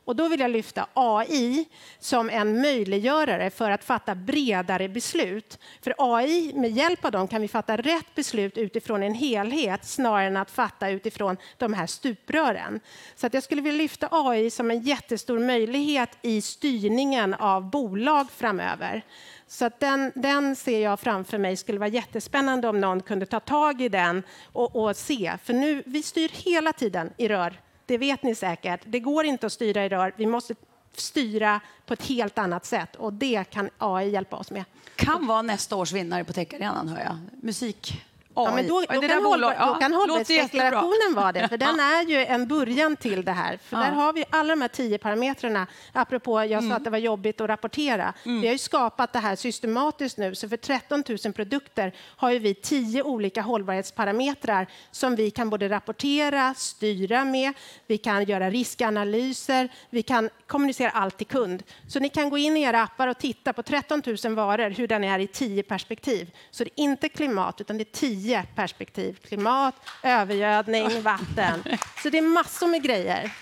Och 0.05 0.17
då 0.17 0.29
vill 0.29 0.41
jag 0.41 0.51
lyfta 0.51 0.87
AI 0.95 1.65
som 1.99 2.31
en 2.31 2.61
möjliggörare 2.61 3.51
för 3.51 3.71
att 3.71 3.85
fatta 3.85 4.15
bredare 4.15 4.89
beslut. 4.89 5.59
För 5.81 5.95
AI, 5.99 6.53
med 6.55 6.71
hjälp 6.71 7.05
av 7.05 7.13
dem 7.13 7.29
kan 7.29 7.43
vi 7.43 7.49
fatta 7.49 7.77
rätt 7.77 8.15
beslut 8.15 8.59
utifrån 8.59 9.03
en 9.03 9.15
helhet 9.15 9.85
snarare 9.85 10.27
än 10.27 10.37
att 10.37 10.51
fatta 10.51 10.91
utifrån 10.91 11.37
de 11.57 11.73
här 11.73 11.87
stuprören. 11.87 12.81
Så 13.17 13.27
att 13.27 13.35
jag 13.35 13.43
skulle 13.43 13.63
vilja 13.63 13.83
lyfta 13.83 14.09
AI 14.11 14.51
som 14.51 14.71
en 14.71 14.81
jättestor 14.81 15.39
möjlighet 15.39 16.19
i 16.23 16.41
styrningen 16.41 17.35
av 17.35 17.71
bolag 17.71 18.31
framöver. 18.31 19.05
Så 19.47 19.71
den, 19.79 20.13
den 20.15 20.57
ser 20.57 20.81
jag 20.81 21.01
framför 21.01 21.39
mig 21.39 21.57
skulle 21.57 21.79
vara 21.79 21.89
jättespännande 21.89 22.69
om 22.69 22.81
någon 22.81 23.01
kunde 23.01 23.27
ta 23.27 23.41
tag 23.41 23.83
i 23.83 23.89
den 23.89 24.23
och, 24.53 24.77
och 24.77 24.97
se. 24.97 25.33
För 25.45 25.53
nu, 25.53 25.83
vi 25.87 26.03
styr 26.03 26.29
hela 26.29 26.73
tiden 26.73 27.13
i 27.17 27.29
rör. 27.29 27.61
Det 27.87 27.99
vet 27.99 28.23
ni 28.23 28.35
säkert. 28.35 28.81
Det 28.85 29.01
går 29.01 29.25
inte 29.25 29.47
att 29.47 29.53
styra 29.53 29.85
i 29.85 29.89
rör. 29.89 30.15
Vi 30.17 30.27
måste 30.27 30.55
styra 30.97 31.61
på 31.87 31.93
ett 31.95 32.07
helt 32.07 32.39
annat 32.39 32.65
sätt 32.65 32.97
och 32.97 33.13
det 33.13 33.45
kan 33.51 33.71
AI 33.79 34.11
hjälpa 34.11 34.37
oss 34.37 34.51
med. 34.51 34.65
Kan 34.97 35.27
vara 35.27 35.43
nästa 35.43 35.77
års 35.77 35.93
vinnare 35.93 36.25
på 36.25 36.33
Techarenan, 36.33 36.89
hör 36.89 37.01
jag. 37.01 37.19
Musik. 37.43 38.03
Ja, 38.35 38.55
men 38.55 38.69
då, 38.69 38.81
då, 38.81 39.01
kan, 39.01 39.25
hållbar, 39.25 39.67
då 39.67 39.75
kan 39.75 39.93
hållbarhetsdeklarationen 39.93 41.15
vara 41.15 41.33
det, 41.33 41.49
för 41.49 41.57
den 41.57 41.81
är 41.81 42.03
ju 42.03 42.25
en 42.25 42.49
början 42.49 42.97
till 42.97 43.25
det 43.25 43.33
här. 43.33 43.57
För 43.57 43.77
ja. 43.77 43.83
där 43.83 43.91
har 43.91 44.13
vi 44.13 44.25
alla 44.31 44.49
de 44.49 44.61
här 44.61 44.69
tio 44.69 44.99
parametrarna. 44.99 45.67
Apropå, 45.93 46.39
jag 46.39 46.53
mm. 46.53 46.71
sa 46.71 46.77
att 46.77 46.85
det 46.85 46.91
var 46.91 46.99
jobbigt 46.99 47.41
att 47.41 47.49
rapportera. 47.49 48.15
Mm. 48.25 48.41
Vi 48.41 48.47
har 48.47 48.53
ju 48.53 48.59
skapat 48.59 49.13
det 49.13 49.19
här 49.19 49.37
systematiskt 49.37 50.19
nu, 50.19 50.35
så 50.35 50.49
för 50.49 50.57
13 50.57 51.05
000 51.25 51.33
produkter 51.33 51.95
har 51.99 52.31
ju 52.31 52.39
vi 52.39 52.55
tio 52.55 53.03
olika 53.03 53.43
hållbarhetsparametrar 53.43 54.67
som 54.91 55.17
vi 55.17 55.31
kan 55.31 55.51
både 55.51 55.69
rapportera, 55.69 56.55
styra 56.55 57.25
med, 57.25 57.53
vi 57.87 57.99
kan 57.99 58.25
göra 58.25 58.51
riskanalyser, 58.51 59.69
vi 59.91 60.03
kan 60.03 60.31
kommunicera 60.47 60.91
allt 60.91 61.19
till 61.19 61.27
kund. 61.27 61.63
Så 61.89 62.01
ni 62.01 62.09
kan 62.09 62.31
gå 62.31 62.39
in 62.39 62.57
i 62.57 62.63
era 62.63 62.83
appar 62.83 63.09
och 63.09 63.19
titta 63.19 63.53
på 63.53 63.63
13 63.63 64.03
000 64.25 64.35
varor, 64.35 64.71
hur 64.71 64.89
den 64.89 65.05
är 65.05 65.19
i 65.19 65.27
tio 65.27 65.63
perspektiv. 65.63 66.31
Så 66.51 66.65
det 66.65 66.71
är 66.77 66.85
inte 66.85 67.09
klimat, 67.09 67.61
utan 67.61 67.79
det 67.79 67.83
är 67.83 67.93
tio 67.93 68.22
tio 68.23 68.43
perspektiv. 68.55 69.19
Klimat, 69.29 69.75
övergödning, 70.03 71.03
vatten. 71.03 71.63
Så 72.03 72.11
det 72.11 72.19
är 72.19 72.23
massor 72.23 72.67
med 72.67 72.83
grejer. 72.83 73.33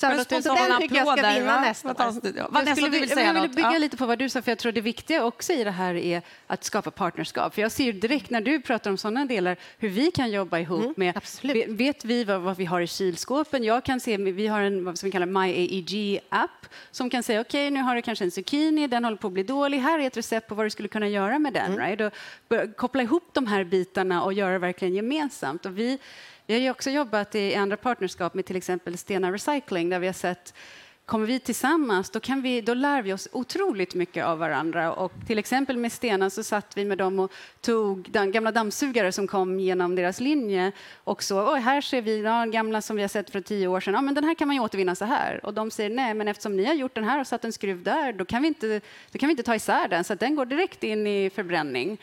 Den 0.00 0.24
tycker 0.80 0.96
jag 0.96 1.18
ska 1.18 1.30
vinna 1.30 1.60
nästa 1.60 1.88
år. 1.88 2.52
Vad 2.52 2.64
nästa, 2.64 2.88
vill 2.88 3.10
säga 3.10 3.34
jag 3.34 3.42
vill 3.42 3.50
bygga 3.50 3.72
ja. 3.72 3.78
lite 3.78 3.96
på 3.96 4.06
vad 4.06 4.18
du 4.18 4.28
sa, 4.28 4.42
för 4.42 4.50
jag 4.50 4.58
tror 4.58 4.72
det 4.72 4.80
viktiga 4.80 5.24
också 5.24 5.52
i 5.52 5.64
det 5.64 5.70
här 5.70 5.94
är 5.94 6.22
att 6.46 6.64
skapa 6.64 6.90
partnerskap. 6.90 7.54
För 7.54 7.62
jag 7.62 7.72
ser 7.72 7.92
direkt 7.92 8.30
när 8.30 8.40
du 8.40 8.60
pratar 8.60 8.90
om 8.90 8.98
sådana 8.98 9.24
delar 9.24 9.56
hur 9.78 9.88
vi 9.88 10.10
kan 10.10 10.30
jobba 10.30 10.58
ihop 10.58 10.80
mm, 10.80 10.94
med... 10.96 11.16
Absolut. 11.16 11.68
Vet 11.68 12.04
vi 12.04 12.24
vad, 12.24 12.40
vad, 12.40 12.56
vi 12.56 12.64
har 12.64 12.80
i 12.80 12.86
kylskåpen? 12.86 13.64
Jag 13.64 13.84
kan 13.84 14.00
se, 14.00 14.16
vi 14.16 14.46
har 14.46 14.60
en 14.60 14.84
vad 14.84 15.02
vi 15.02 15.10
kallar 15.10 15.26
My 15.26 15.52
AEG-app 15.52 16.66
som 16.90 17.10
kan 17.10 17.22
säga 17.22 17.40
okej, 17.40 17.66
okay, 17.66 17.70
nu 17.70 17.82
har 17.82 17.94
du 17.94 18.02
kanske 18.02 18.24
en 18.24 18.30
zucchini, 18.30 18.86
den 18.86 19.04
håller 19.04 19.16
på 19.16 19.26
att 19.26 19.32
bli 19.32 19.42
dålig. 19.42 19.78
Här 19.78 19.98
är 19.98 20.06
ett 20.06 20.16
recept 20.16 20.48
på 20.48 20.54
vad 20.54 20.66
du 20.66 20.70
skulle 20.70 20.88
kunna 20.88 21.08
göra 21.08 21.38
med 21.38 21.52
den. 21.52 21.72
Mm. 21.72 21.86
Right? 21.86 22.12
Och 22.48 22.76
koppla 22.76 23.02
ihop 23.02 23.28
de 23.32 23.46
här 23.46 23.64
bitarna 23.64 24.22
och 24.22 24.32
göra 24.32 24.52
det 24.52 24.58
verkligen 24.58 24.94
gemensamt. 24.94 25.66
Och 25.66 25.78
vi, 25.78 25.98
jag 26.50 26.60
har 26.60 26.70
också 26.70 26.90
jobbat 26.90 27.34
i 27.34 27.54
andra 27.54 27.76
partnerskap 27.76 28.34
med 28.34 28.46
till 28.46 28.56
exempel 28.56 28.98
Stena 28.98 29.32
Recycling 29.32 29.88
där 29.88 29.98
vi 29.98 30.06
har 30.06 30.14
sett 30.14 30.54
Kommer 31.06 31.26
vi 31.26 31.40
tillsammans, 31.40 32.10
då, 32.10 32.20
kan 32.20 32.42
vi, 32.42 32.60
då 32.60 32.74
lär 32.74 33.02
vi 33.02 33.12
oss 33.12 33.28
otroligt 33.32 33.94
mycket 33.94 34.24
av 34.24 34.38
varandra. 34.38 34.92
Och 34.92 35.12
till 35.26 35.38
exempel 35.38 35.76
med 35.76 35.92
Stena 35.92 36.30
så 36.30 36.42
satt 36.42 36.76
vi 36.76 36.84
med 36.84 36.98
dem 36.98 37.18
och 37.18 37.32
tog 37.60 38.10
den 38.10 38.32
gamla 38.32 38.52
dammsugare 38.52 39.12
som 39.12 39.26
kom 39.26 39.60
genom 39.60 39.94
deras 39.94 40.20
linje 40.20 40.72
och 41.04 41.22
så, 41.22 41.52
Oj, 41.52 41.60
här 41.60 41.80
ser 41.80 42.02
vi 42.02 42.20
ja, 42.20 42.44
gamla 42.44 42.82
som 42.82 42.96
vi 42.96 43.02
har 43.02 43.08
sett 43.08 43.30
för 43.30 43.40
tio 43.40 43.68
år 43.68 43.80
sedan, 43.80 43.94
ja, 43.94 44.00
men 44.00 44.14
den 44.14 44.24
här 44.24 44.34
kan 44.34 44.48
man 44.48 44.56
ju 44.56 44.62
återvinna 44.62 44.94
så 44.94 45.04
här. 45.04 45.46
Och 45.46 45.54
de 45.54 45.70
säger 45.70 45.90
nej, 45.90 46.14
men 46.14 46.28
eftersom 46.28 46.56
ni 46.56 46.64
har 46.64 46.74
gjort 46.74 46.94
den 46.94 47.04
här 47.04 47.20
och 47.20 47.26
satt 47.26 47.44
en 47.44 47.52
skruv 47.52 47.82
där, 47.82 48.12
då 48.12 48.24
kan 48.24 48.42
vi 48.42 48.48
inte, 48.48 48.80
då 49.12 49.18
kan 49.18 49.26
vi 49.26 49.30
inte 49.30 49.42
ta 49.42 49.54
isär 49.54 49.88
den, 49.88 50.04
så 50.04 50.14
den 50.14 50.34
går 50.34 50.46
direkt 50.46 50.84
in 50.84 51.06
i 51.06 51.30
förbränning. 51.30 51.98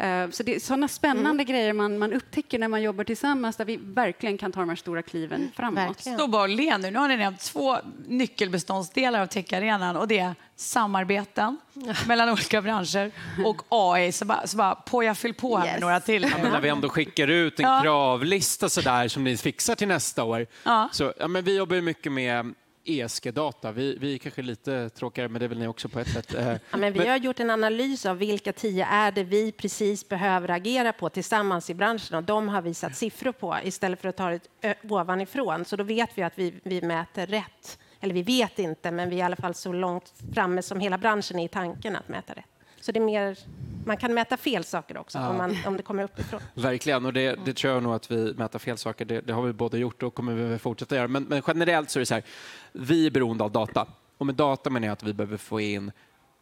Eh, 0.00 0.30
så 0.30 0.42
det 0.42 0.54
är 0.54 0.60
sådana 0.60 0.88
spännande 0.88 1.42
mm. 1.42 1.46
grejer 1.46 1.72
man, 1.72 1.98
man 1.98 2.12
upptäcker 2.12 2.58
när 2.58 2.68
man 2.68 2.82
jobbar 2.82 3.04
tillsammans 3.04 3.56
där 3.56 3.64
vi 3.64 3.76
verkligen 3.76 4.38
kan 4.38 4.52
ta 4.52 4.60
de 4.60 4.68
här 4.68 4.76
stora 4.76 5.02
kliven 5.02 5.40
mm, 5.40 5.52
framåt. 5.56 6.00
Stå 6.00 6.26
bara 6.26 6.42
och 6.42 6.48
le 6.48 6.78
nu. 6.78 6.90
Nu 6.90 6.98
har 6.98 7.08
ni 7.08 7.16
nämnt 7.16 7.40
två 7.40 7.76
nyckelbeståndsdelar 8.06 9.20
av 9.20 9.26
techarenan 9.26 9.96
och 9.96 10.08
det 10.08 10.18
är 10.18 10.34
samarbeten 10.56 11.58
mellan 12.06 12.28
olika 12.28 12.62
branscher 12.62 13.10
och 13.44 13.62
AI. 13.68 14.12
Så 14.12 14.24
bara, 14.24 14.46
så 14.46 14.56
bara 14.56 14.74
poja, 14.74 15.14
fyll 15.14 15.34
på 15.34 15.58
här 15.58 15.64
yes. 15.64 15.72
med 15.72 15.80
några 15.80 16.00
till. 16.00 16.22
Ja, 16.22 16.50
när 16.50 16.60
vi 16.60 16.68
ändå 16.68 16.88
skickar 16.88 17.28
ut 17.28 17.60
en 17.60 17.66
ja. 17.66 17.80
kravlista 17.82 18.68
så 18.68 18.80
där, 18.80 19.08
som 19.08 19.24
ni 19.24 19.36
fixar 19.36 19.74
till 19.74 19.88
nästa 19.88 20.24
år. 20.24 20.46
Ja. 20.64 20.88
Så, 20.92 21.12
ja, 21.18 21.28
men 21.28 21.44
vi 21.44 21.56
jobbar 21.56 21.80
mycket 21.80 22.12
med 22.12 22.54
ESG-data. 22.84 23.72
Vi, 23.72 23.96
vi 24.00 24.14
är 24.14 24.18
kanske 24.18 24.42
lite 24.42 24.88
tråkigare, 24.88 25.28
men 25.28 25.38
det 25.38 25.46
är 25.46 25.48
väl 25.48 25.58
ni 25.58 25.66
också 25.66 25.88
på 25.88 26.00
ett 26.00 26.08
sätt. 26.08 26.34
Eh, 26.40 26.56
ja, 26.70 26.76
men 26.76 26.92
vi 26.92 27.06
har 27.06 27.16
gjort 27.16 27.40
en 27.40 27.50
analys 27.50 28.06
av 28.06 28.18
vilka 28.18 28.52
tio 28.52 28.86
är 28.86 29.12
det 29.12 29.24
vi 29.24 29.52
precis 29.52 30.08
behöver 30.08 30.50
agera 30.50 30.92
på 30.92 31.08
tillsammans 31.08 31.70
i 31.70 31.74
branschen 31.74 32.16
och 32.16 32.24
de 32.24 32.48
har 32.48 32.62
vi 32.62 32.74
satt 32.74 32.96
siffror 32.96 33.32
på 33.32 33.56
istället 33.64 34.00
för 34.00 34.08
att 34.08 34.16
ta 34.16 34.30
det 34.30 34.74
ovanifrån. 34.90 35.64
Så 35.64 35.76
då 35.76 35.84
vet 35.84 36.10
vi 36.14 36.22
att 36.22 36.38
vi, 36.38 36.54
vi 36.62 36.82
mäter 36.82 37.26
rätt. 37.26 37.78
Eller 38.00 38.14
vi 38.14 38.22
vet 38.22 38.58
inte, 38.58 38.90
men 38.90 39.10
vi 39.10 39.16
är 39.16 39.20
i 39.20 39.22
alla 39.22 39.36
fall 39.36 39.54
så 39.54 39.72
långt 39.72 40.12
framme 40.34 40.62
som 40.62 40.80
hela 40.80 40.98
branschen 40.98 41.38
är 41.38 41.44
i 41.44 41.48
tanken 41.48 41.96
att 41.96 42.08
mäta 42.08 42.32
rätt. 42.32 42.44
Så 42.80 42.92
det 42.92 42.98
är 42.98 43.04
mer, 43.04 43.38
man 43.84 43.96
kan 43.96 44.14
mäta 44.14 44.36
fel 44.36 44.64
saker 44.64 44.98
också 44.98 45.18
ja. 45.18 45.28
om, 45.28 45.36
man, 45.36 45.56
om 45.66 45.76
det 45.76 45.82
kommer 45.82 46.02
uppifrån. 46.02 46.40
Verkligen, 46.54 47.06
och 47.06 47.12
det, 47.12 47.38
det 47.44 47.52
tror 47.52 47.74
jag 47.74 47.82
nog 47.82 47.94
att 47.94 48.10
vi 48.10 48.34
mäter 48.34 48.58
fel 48.58 48.78
saker. 48.78 49.04
Det, 49.04 49.20
det 49.20 49.32
har 49.32 49.42
vi 49.42 49.52
både 49.52 49.78
gjort 49.78 50.02
och 50.02 50.14
kommer 50.14 50.34
vi 50.34 50.58
fortsätta 50.58 50.96
göra. 50.96 51.08
Men, 51.08 51.22
men, 51.22 51.42
generellt 51.46 51.90
så 51.90 51.98
är 51.98 52.00
det 52.00 52.06
så 52.06 52.14
här, 52.14 52.24
vi 52.72 53.06
är 53.06 53.10
beroende 53.10 53.44
av 53.44 53.52
data. 53.52 53.86
Och 54.18 54.26
med 54.26 54.34
data 54.34 54.70
menar 54.70 54.86
jag 54.86 54.92
att 54.92 55.02
vi 55.02 55.12
behöver 55.12 55.36
få 55.36 55.60
in 55.60 55.92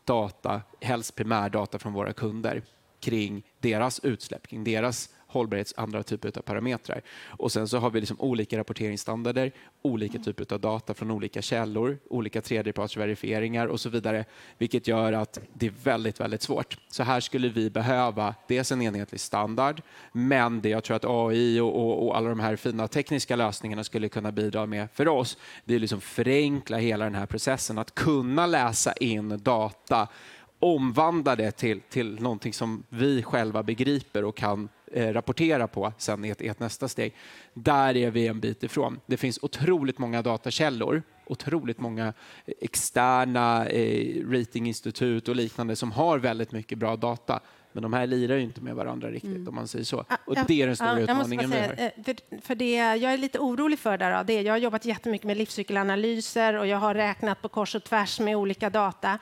data, 0.05 0.63
helst 0.81 1.15
primärdata 1.15 1.79
från 1.79 1.93
våra 1.93 2.13
kunder 2.13 2.63
kring 3.01 3.43
deras 3.61 4.01
utsläpp, 4.01 4.47
kring 4.47 4.65
deras 4.65 5.11
hållbarhets 5.29 5.75
andra 5.77 6.03
typer 6.03 6.33
av 6.39 6.43
parametrar. 6.43 7.03
Och 7.27 7.53
sen 7.53 7.69
så 7.69 7.79
har 7.79 7.91
vi 7.91 8.01
liksom 8.01 8.21
olika 8.21 8.59
rapporteringsstandarder, 8.59 9.53
olika 9.83 10.19
typer 10.19 10.55
av 10.55 10.61
data 10.61 10.95
från 10.95 11.11
olika 11.11 11.43
källor, 11.43 11.99
olika 12.11 12.41
tredjepartsverifieringar 12.41 13.67
och 13.67 13.81
så 13.81 13.89
vidare, 13.89 14.25
vilket 14.59 14.89
gör 14.89 15.13
att 15.13 15.41
det 15.53 15.67
är 15.67 15.73
väldigt, 15.83 16.21
väldigt 16.21 16.43
svårt. 16.43 16.79
Så 16.89 17.03
här 17.03 17.21
skulle 17.21 17.49
vi 17.49 17.71
behöva 17.71 18.35
dels 18.49 18.73
en 18.73 18.83
enhetlig 18.83 19.21
standard, 19.21 19.83
men 20.13 20.61
det 20.61 20.69
jag 20.69 20.85
tror 20.85 20.97
att 20.97 21.05
AI 21.05 21.61
och, 21.61 21.77
och, 21.77 22.07
och 22.07 22.17
alla 22.17 22.29
de 22.29 22.41
här 22.41 22.57
fina 22.57 22.89
tekniska 22.89 23.37
lösningarna 23.37 23.85
skulle 23.85 24.09
kunna 24.09 24.33
bidra 24.33 24.67
med 24.67 24.89
för 24.95 25.09
oss, 25.09 25.39
det 25.65 25.75
är 25.75 25.79
liksom 25.79 26.01
förenkla 26.01 26.77
hela 26.77 27.05
den 27.05 27.15
här 27.15 27.27
processen, 27.27 27.79
att 27.79 27.95
kunna 27.95 28.47
läsa 28.47 28.93
in 28.93 29.41
data 29.43 30.09
omvandla 30.59 31.37
det 31.37 31.51
till, 31.51 31.81
till 31.81 32.21
någonting 32.21 32.53
som 32.53 32.83
vi 32.89 33.23
själva 33.23 33.63
begriper 33.63 34.25
och 34.25 34.37
kan 34.37 34.69
rapportera 34.95 35.69
på 35.69 35.93
sen 35.99 36.25
i 36.25 36.29
ett, 36.29 36.41
ett, 36.41 36.61
nästa 36.61 36.89
steg. 36.89 37.15
Där 37.55 37.97
är 37.97 38.11
vi 38.11 38.27
en 38.27 38.41
bit 38.41 38.63
ifrån. 38.63 39.01
Det 39.07 39.17
finns 39.17 39.39
otroligt 39.43 39.99
många 39.99 40.23
datakällor, 40.23 41.03
otroligt 41.27 41.81
många 41.81 42.13
externa 42.61 43.67
eh, 43.67 44.31
ratinginstitut 44.31 45.29
och 45.29 45.37
liknande 45.37 45.77
som 45.77 45.93
har 45.93 46.19
väldigt 46.19 46.53
mycket 46.53 46.79
bra 46.79 46.97
data. 46.97 47.41
Men 47.73 47.83
de 47.83 47.93
här 47.93 48.07
lirar 48.07 48.37
ju 48.37 48.43
inte 48.43 48.61
med 48.61 48.75
varandra 48.75 49.11
riktigt 49.11 49.31
mm. 49.31 49.49
om 49.49 49.55
man 49.55 49.69
säger 49.69 49.85
så. 49.85 50.05
Och 50.25 50.37
det 50.47 50.63
är 50.63 50.67
den 50.67 50.77
stora 50.77 50.91
ja, 50.91 51.01
utmaningen 51.01 51.51
säga, 51.51 51.75
vi 51.77 51.83
har. 51.83 51.93
Eh, 51.97 52.05
för, 52.05 52.41
för 52.41 52.55
det 52.55 52.75
jag 52.75 53.13
är 53.13 53.19
lite 53.19 53.39
orolig 53.39 53.79
för 53.79 53.99
där, 53.99 54.25
det 54.25 54.33
är, 54.33 54.43
jag 54.43 54.53
har 54.53 54.59
jobbat 54.59 54.85
jättemycket 54.85 55.27
med 55.27 55.37
livscykelanalyser 55.37 56.55
och 56.55 56.67
jag 56.67 56.79
har 56.79 56.95
räknat 56.95 57.43
på 57.43 57.49
kors 57.49 57.75
och 57.75 57.85
tvärs 57.85 58.21
med 58.21 58.37
olika 58.37 58.71
data. 58.71 59.19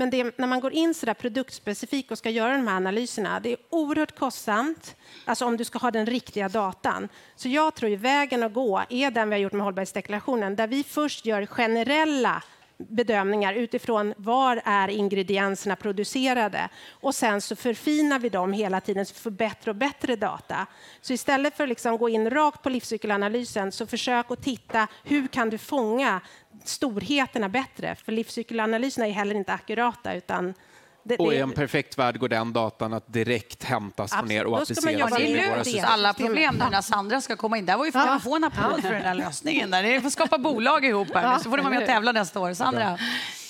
Men 0.00 0.10
det, 0.10 0.38
när 0.38 0.46
man 0.46 0.60
går 0.60 0.72
in 0.72 0.94
så 0.94 1.06
där 1.06 1.14
produktspecifikt 1.14 2.10
och 2.10 2.18
ska 2.18 2.30
göra 2.30 2.56
de 2.56 2.68
här 2.68 2.76
analyserna, 2.76 3.40
det 3.40 3.52
är 3.52 3.56
oerhört 3.70 4.18
kostsamt, 4.18 4.96
alltså 5.24 5.44
om 5.44 5.56
du 5.56 5.64
ska 5.64 5.78
ha 5.78 5.90
den 5.90 6.06
riktiga 6.06 6.48
datan. 6.48 7.08
Så 7.36 7.48
jag 7.48 7.74
tror 7.74 7.90
ju 7.90 7.96
vägen 7.96 8.42
att 8.42 8.54
gå 8.54 8.82
är 8.88 9.10
den 9.10 9.28
vi 9.28 9.34
har 9.34 9.40
gjort 9.40 9.52
med 9.52 9.64
hållbarhetsdeklarationen, 9.64 10.56
där 10.56 10.66
vi 10.66 10.84
först 10.84 11.26
gör 11.26 11.46
generella 11.46 12.42
bedömningar 12.88 13.54
utifrån 13.54 14.14
var 14.16 14.62
är 14.64 14.88
ingredienserna 14.88 15.76
producerade 15.76 16.68
och 16.90 17.14
sen 17.14 17.40
så 17.40 17.56
förfinar 17.56 18.18
vi 18.18 18.28
dem 18.28 18.52
hela 18.52 18.80
tiden 18.80 19.06
så 19.06 19.14
vi 19.14 19.20
får 19.20 19.30
bättre 19.30 19.70
och 19.70 19.76
bättre 19.76 20.16
data. 20.16 20.66
Så 21.00 21.12
istället 21.12 21.56
för 21.56 21.64
att 21.64 21.68
liksom 21.68 21.98
gå 21.98 22.08
in 22.08 22.30
rakt 22.30 22.62
på 22.62 22.68
livscykelanalysen 22.68 23.72
så 23.72 23.86
försök 23.86 24.30
att 24.30 24.42
titta 24.42 24.88
hur 25.04 25.26
kan 25.26 25.50
du 25.50 25.58
fånga 25.58 26.20
storheterna 26.64 27.48
bättre? 27.48 27.94
För 27.94 28.12
livscykelanalyserna 28.12 29.06
är 29.06 29.12
heller 29.12 29.34
inte 29.34 29.52
akurata 29.52 30.14
utan 30.14 30.54
det, 31.02 31.16
och 31.16 31.34
i 31.34 31.38
en 31.38 31.52
perfekt 31.52 31.98
värld 31.98 32.18
går 32.18 32.28
den 32.28 32.52
datan 32.52 32.92
att 32.92 33.12
direkt 33.12 33.64
hämtas 33.64 34.12
Absolut. 34.12 34.28
ner 34.28 34.46
och 34.46 34.62
appliceras 34.62 35.20
i 35.20 35.48
våra 35.50 35.64
system. 35.64 35.84
alla 35.88 36.14
problem 36.14 36.62
när 36.70 36.80
Sandra 36.80 37.20
ska 37.20 37.36
komma 37.36 37.58
in. 37.58 37.66
Där 37.66 37.76
var 37.76 37.84
ju 37.84 37.90
ja. 37.94 38.20
få 38.22 38.36
en 38.36 38.44
applåd 38.44 38.82
för 38.82 38.92
den 38.92 39.02
där 39.02 39.14
lösningen. 39.14 39.70
Där. 39.70 39.82
Ni 39.82 40.00
får 40.00 40.10
skapa 40.10 40.38
bolag 40.38 40.84
ihop 40.84 41.14
här 41.14 41.38
så 41.38 41.50
får 41.50 41.56
ni 41.56 41.62
vara 41.62 41.70
med 41.70 41.82
och 41.82 41.86
tävla 41.86 42.12
nästa 42.12 42.40
år. 42.40 42.54
Sandra? 42.54 42.98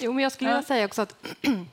Jo, 0.01 0.13
men 0.13 0.23
jag 0.23 0.33
skulle 0.33 0.51
vilja 0.51 0.63
säga 0.63 0.85
också 0.85 1.03
att 1.03 1.15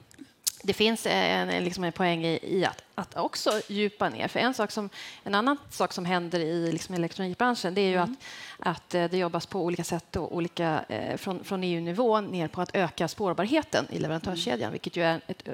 det 0.63 0.73
finns 0.73 1.06
en, 1.06 1.63
liksom 1.63 1.84
en 1.84 1.91
poäng 1.91 2.26
i, 2.26 2.39
i 2.43 2.65
att 2.65 2.84
att 2.97 3.17
också 3.17 3.62
djupa 3.67 4.10
ner. 4.10 4.27
För 4.27 4.39
en, 4.39 4.53
sak 4.53 4.71
som, 4.71 4.89
en 5.23 5.36
annan 5.36 5.57
sak 5.69 5.93
som 5.93 6.05
händer 6.05 6.39
i 6.39 6.71
liksom 6.71 6.95
elektronikbranschen 6.95 7.73
det 7.73 7.81
är 7.81 7.89
ju 7.89 7.95
mm. 7.95 8.15
att, 8.60 8.67
att 8.67 8.95
eh, 8.95 9.05
det 9.05 9.17
jobbas 9.17 9.45
på 9.45 9.65
olika 9.65 9.83
sätt 9.83 10.15
och 10.15 10.36
olika, 10.36 10.86
eh, 10.89 11.17
från, 11.17 11.43
från 11.43 11.63
EU-nivå 11.63 12.21
ner 12.21 12.47
på 12.47 12.62
att 12.62 12.75
öka 12.75 13.07
spårbarheten 13.07 13.88
i 13.89 13.99
leverantörskedjan, 13.99 14.62
mm. 14.62 14.71
vilket 14.71 14.95
ju 14.95 15.03
är 15.03 15.21
ett, 15.27 15.47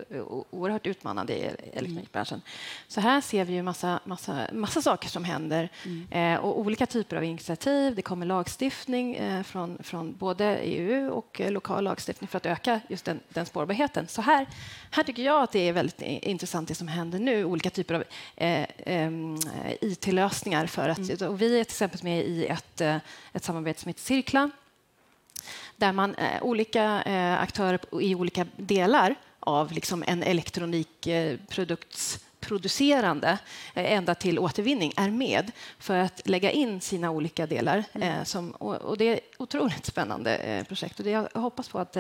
oerhört 0.49 0.87
utmanande 0.87 1.33
i 1.33 1.49
elektronikbranschen. 1.73 2.41
Så 2.87 3.01
här 3.01 3.21
ser 3.21 3.45
vi 3.45 3.53
ju 3.53 3.61
massa, 3.61 3.99
massa, 4.03 4.47
massa 4.53 4.81
saker 4.81 5.09
som 5.09 5.23
händer 5.23 5.69
mm. 5.85 6.35
eh, 6.35 6.45
och 6.45 6.59
olika 6.59 6.85
typer 6.85 7.17
av 7.17 7.23
initiativ. 7.23 7.95
Det 7.95 8.01
kommer 8.01 8.25
lagstiftning 8.25 9.15
eh, 9.15 9.43
från, 9.43 9.77
från 9.83 10.15
både 10.15 10.57
EU 10.57 11.11
och 11.11 11.41
eh, 11.41 11.51
lokal 11.51 11.83
lagstiftning 11.83 12.27
för 12.27 12.37
att 12.37 12.45
öka 12.45 12.79
just 12.87 13.05
den, 13.05 13.19
den 13.29 13.45
spårbarheten. 13.45 14.07
Så 14.07 14.21
här, 14.21 14.45
här 14.91 15.03
tycker 15.03 15.23
jag 15.23 15.43
att 15.43 15.51
det 15.51 15.69
är 15.69 15.73
väldigt 15.73 16.01
intressant 16.01 16.67
det 16.67 16.75
som 16.75 16.87
händer 16.87 17.19
nu, 17.19 17.32
olika 17.33 17.69
typer 17.69 17.93
av 17.93 18.03
eh, 18.35 18.63
eh, 18.63 19.11
IT-lösningar. 19.81 20.67
För 20.67 20.89
att, 20.89 21.21
mm. 21.21 21.37
vi 21.37 21.59
är 21.59 21.63
till 21.63 21.71
exempel 21.71 22.03
med 22.03 22.25
i 22.25 22.45
ett, 22.45 22.81
eh, 22.81 22.97
ett 23.33 23.43
samarbete 23.43 23.81
som 23.81 23.87
heter 23.89 24.01
Cirkla 24.01 24.49
där 25.75 25.91
man 25.91 26.15
eh, 26.15 26.43
olika 26.43 27.01
eh, 27.03 27.41
aktörer 27.41 27.79
i 28.01 28.15
olika 28.15 28.47
delar 28.57 29.15
av 29.39 29.71
liksom 29.71 30.03
en 30.07 30.23
elektronikprodukts 30.23 32.19
producerande 32.39 33.37
ända 33.73 34.15
till 34.15 34.39
återvinning 34.39 34.93
är 34.95 35.09
med 35.09 35.51
för 35.79 35.97
att 35.97 36.21
lägga 36.25 36.51
in 36.51 36.81
sina 36.81 37.11
olika 37.11 37.47
delar. 37.47 37.83
Mm. 37.93 38.25
som, 38.25 38.51
och, 38.51 38.97
det 38.97 39.05
är 39.05 39.13
ett 39.13 39.23
otroligt 39.37 39.85
spännande 39.85 40.63
projekt 40.67 40.99
och 40.99 41.05
det, 41.05 41.11
jag 41.11 41.29
hoppas 41.33 41.69
på 41.69 41.79
att 41.79 41.97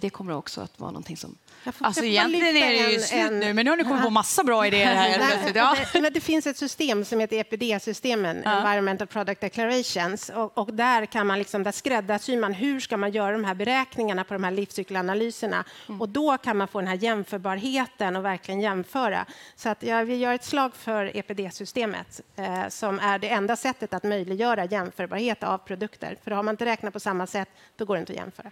det 0.00 0.10
kommer 0.10 0.32
också 0.32 0.60
att 0.60 0.80
vara 0.80 0.90
någonting 0.90 1.16
som 1.16 1.36
Alltså 1.78 2.04
egentligen 2.04 2.56
är 2.56 2.70
det 2.70 2.92
ju 2.92 3.00
slut 3.00 3.32
nu, 3.32 3.54
men 3.54 3.64
nu 3.64 3.70
har 3.70 3.76
ni 3.76 3.84
kommit 3.84 4.02
på 4.02 4.10
massa 4.10 4.44
bra 4.44 4.66
idéer 4.66 4.94
här. 4.94 5.52
ja. 5.54 5.76
det, 5.92 6.10
det 6.10 6.20
finns 6.20 6.46
ett 6.46 6.56
system 6.56 7.04
som 7.04 7.20
heter 7.20 7.36
EPD-systemen, 7.36 8.42
ja. 8.44 8.50
Environmental 8.50 9.06
Product 9.06 9.40
Declarations, 9.40 10.28
och, 10.28 10.58
och, 10.58 10.74
där 10.74 11.06
kan 11.06 11.26
man 11.26 11.38
liksom, 11.38 11.62
där 11.62 11.72
skräddarsyr 11.72 12.36
man 12.36 12.52
hur 12.52 12.80
ska 12.80 12.96
man 12.96 13.10
göra 13.10 13.32
de 13.32 13.44
här 13.44 13.54
beräkningarna 13.54 14.24
på 14.24 14.34
de 14.34 14.44
här 14.44 14.50
livscykelanalyserna 14.50 15.64
mm. 15.88 16.00
och 16.00 16.08
då 16.08 16.38
kan 16.38 16.56
man 16.56 16.68
få 16.68 16.78
den 16.78 16.88
här 16.88 16.96
jämförbarheten 16.96 18.16
och 18.16 18.24
verkligen 18.24 18.60
jämföra. 18.60 19.26
Så 19.56 19.68
att 19.68 19.82
jag 19.82 20.04
vill 20.04 20.20
göra 20.20 20.34
ett 20.34 20.44
slag 20.44 20.74
för 20.74 21.16
EPD-systemet 21.16 22.20
eh, 22.36 22.68
som 22.68 22.98
är 22.98 23.18
det 23.18 23.28
enda 23.28 23.56
sättet 23.56 23.94
att 23.94 24.04
möjliggöra 24.04 24.64
jämförbarhet 24.64 25.42
av 25.42 25.58
produkter. 25.58 26.16
För 26.24 26.30
har 26.30 26.42
man 26.42 26.52
inte 26.52 26.64
räknat 26.64 26.92
på 26.92 27.00
samma 27.00 27.26
sätt, 27.26 27.48
då 27.76 27.84
går 27.84 27.94
det 27.94 28.00
inte 28.00 28.12
att 28.12 28.18
jämföra. 28.18 28.50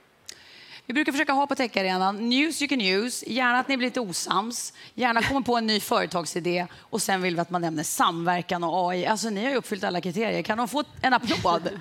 Vi 0.87 0.95
brukar 0.95 1.13
försöka 1.13 1.33
ha 1.33 1.47
på 1.47 1.55
techarenan 1.55 2.29
news 2.29 2.63
you 2.63 2.69
can 2.69 2.81
use, 2.81 3.27
gärna 3.31 3.59
att 3.59 3.69
ni 3.69 3.77
blir 3.77 3.89
lite 3.89 4.01
osams, 4.01 4.73
gärna 4.95 5.23
kommer 5.23 5.41
på 5.41 5.57
en 5.57 5.67
ny 5.67 5.81
företagsidé 5.81 6.67
och 6.81 7.03
sen 7.03 7.23
vill 7.23 7.35
vi 7.35 7.41
att 7.41 7.51
man 7.51 7.61
nämner 7.61 7.83
samverkan 7.83 8.65
och 8.65 8.91
AI. 8.91 9.07
Alltså 9.07 9.31
ni 9.31 9.45
har 9.45 9.51
ju 9.51 9.57
uppfyllt 9.57 9.85
alla 9.85 10.01
kriterier. 10.01 10.43
Kan 10.43 10.59
de 10.59 10.69
få 10.69 10.85
en 11.03 11.13
applåd? 11.15 11.69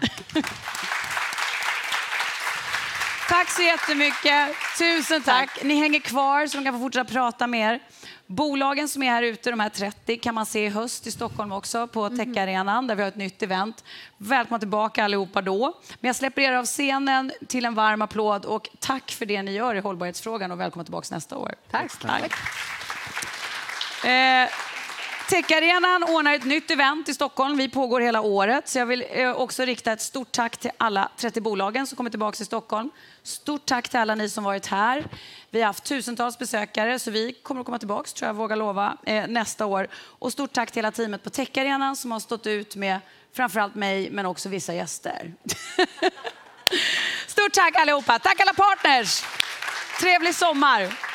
tack 3.29 3.49
så 3.49 3.61
jättemycket. 3.61 4.49
Tusen 4.77 5.21
tack. 5.21 5.63
Ni 5.63 5.75
hänger 5.75 5.99
kvar 5.99 6.47
så 6.47 6.57
de 6.57 6.63
kan 6.63 6.73
få 6.73 6.79
fortsätta 6.79 7.13
prata 7.13 7.47
med 7.47 7.73
er. 7.73 7.79
Bolagen 8.33 8.89
som 8.89 9.03
är 9.03 9.09
här 9.09 9.23
ute, 9.23 9.49
de 9.49 9.59
här 9.59 9.69
30, 9.69 10.17
kan 10.17 10.35
man 10.35 10.45
se 10.45 10.65
i 10.65 10.69
höst 10.69 11.07
i 11.07 11.11
Stockholm 11.11 11.51
också 11.51 11.87
på 11.87 12.05
mm. 12.05 12.33
Techarenan 12.33 12.87
där 12.87 12.95
vi 12.95 13.01
har 13.01 13.09
ett 13.09 13.15
nytt 13.15 13.43
event. 13.43 13.83
Välkomna 14.17 14.59
tillbaka 14.59 15.03
allihopa 15.03 15.41
då. 15.41 15.73
Men 15.99 16.09
jag 16.09 16.15
släpper 16.15 16.41
er 16.41 16.51
av 16.51 16.65
scenen 16.65 17.31
till 17.47 17.65
en 17.65 17.73
varm 17.73 18.01
applåd 18.01 18.45
och 18.45 18.69
tack 18.79 19.11
för 19.11 19.25
det 19.25 19.41
ni 19.41 19.51
gör 19.51 19.75
i 19.75 19.79
hållbarhetsfrågan 19.79 20.51
och 20.51 20.59
välkomna 20.59 20.83
tillbaka 20.83 21.15
nästa 21.15 21.37
år. 21.37 21.55
Tack. 21.71 21.99
tack. 21.99 22.33
Eh, 24.05 24.49
Techarenan 25.29 26.03
ordnar 26.03 26.33
ett 26.33 26.45
nytt 26.45 26.71
event 26.71 27.09
i 27.09 27.13
Stockholm. 27.13 27.57
Vi 27.57 27.69
pågår 27.69 28.01
hela 28.01 28.21
året. 28.21 28.67
Så 28.69 28.79
jag 28.79 28.85
vill 28.85 29.05
eh, 29.09 29.31
också 29.31 29.65
rikta 29.65 29.91
ett 29.91 30.01
stort 30.01 30.31
tack 30.31 30.57
till 30.57 30.71
alla 30.77 31.09
30 31.17 31.41
bolagen 31.41 31.87
som 31.87 31.95
kommer 31.95 32.09
tillbaka 32.09 32.35
till 32.35 32.45
Stockholm. 32.45 32.89
Stort 33.23 33.65
tack 33.65 33.89
till 33.89 33.99
alla 33.99 34.15
ni 34.15 34.29
som 34.29 34.43
varit 34.43 34.65
här. 34.65 35.05
Vi 35.49 35.59
har 35.59 35.67
haft 35.67 35.83
tusentals 35.83 36.39
besökare, 36.39 36.99
så 36.99 37.11
vi 37.11 37.33
kommer 37.33 37.61
att 37.61 37.65
komma 37.65 37.79
tillbaka, 37.79 38.09
tror 38.09 38.27
jag 38.27 38.33
vågar 38.33 38.55
lova, 38.55 38.97
eh, 39.05 39.27
nästa 39.27 39.65
år. 39.65 39.87
Och 39.93 40.31
stort 40.31 40.53
tack 40.53 40.71
till 40.71 40.77
hela 40.77 40.91
teamet 40.91 41.23
på 41.23 41.29
Techarenan 41.29 41.95
som 41.95 42.11
har 42.11 42.19
stått 42.19 42.47
ut 42.47 42.75
med 42.75 42.99
framförallt 43.33 43.75
mig, 43.75 44.09
men 44.09 44.25
också 44.25 44.49
vissa 44.49 44.73
gäster. 44.73 45.33
Stort 47.27 47.53
tack 47.53 47.75
allihopa. 47.75 48.19
Tack 48.19 48.39
alla 48.39 48.53
partners. 48.53 49.23
Trevlig 49.99 50.35
sommar. 50.35 51.12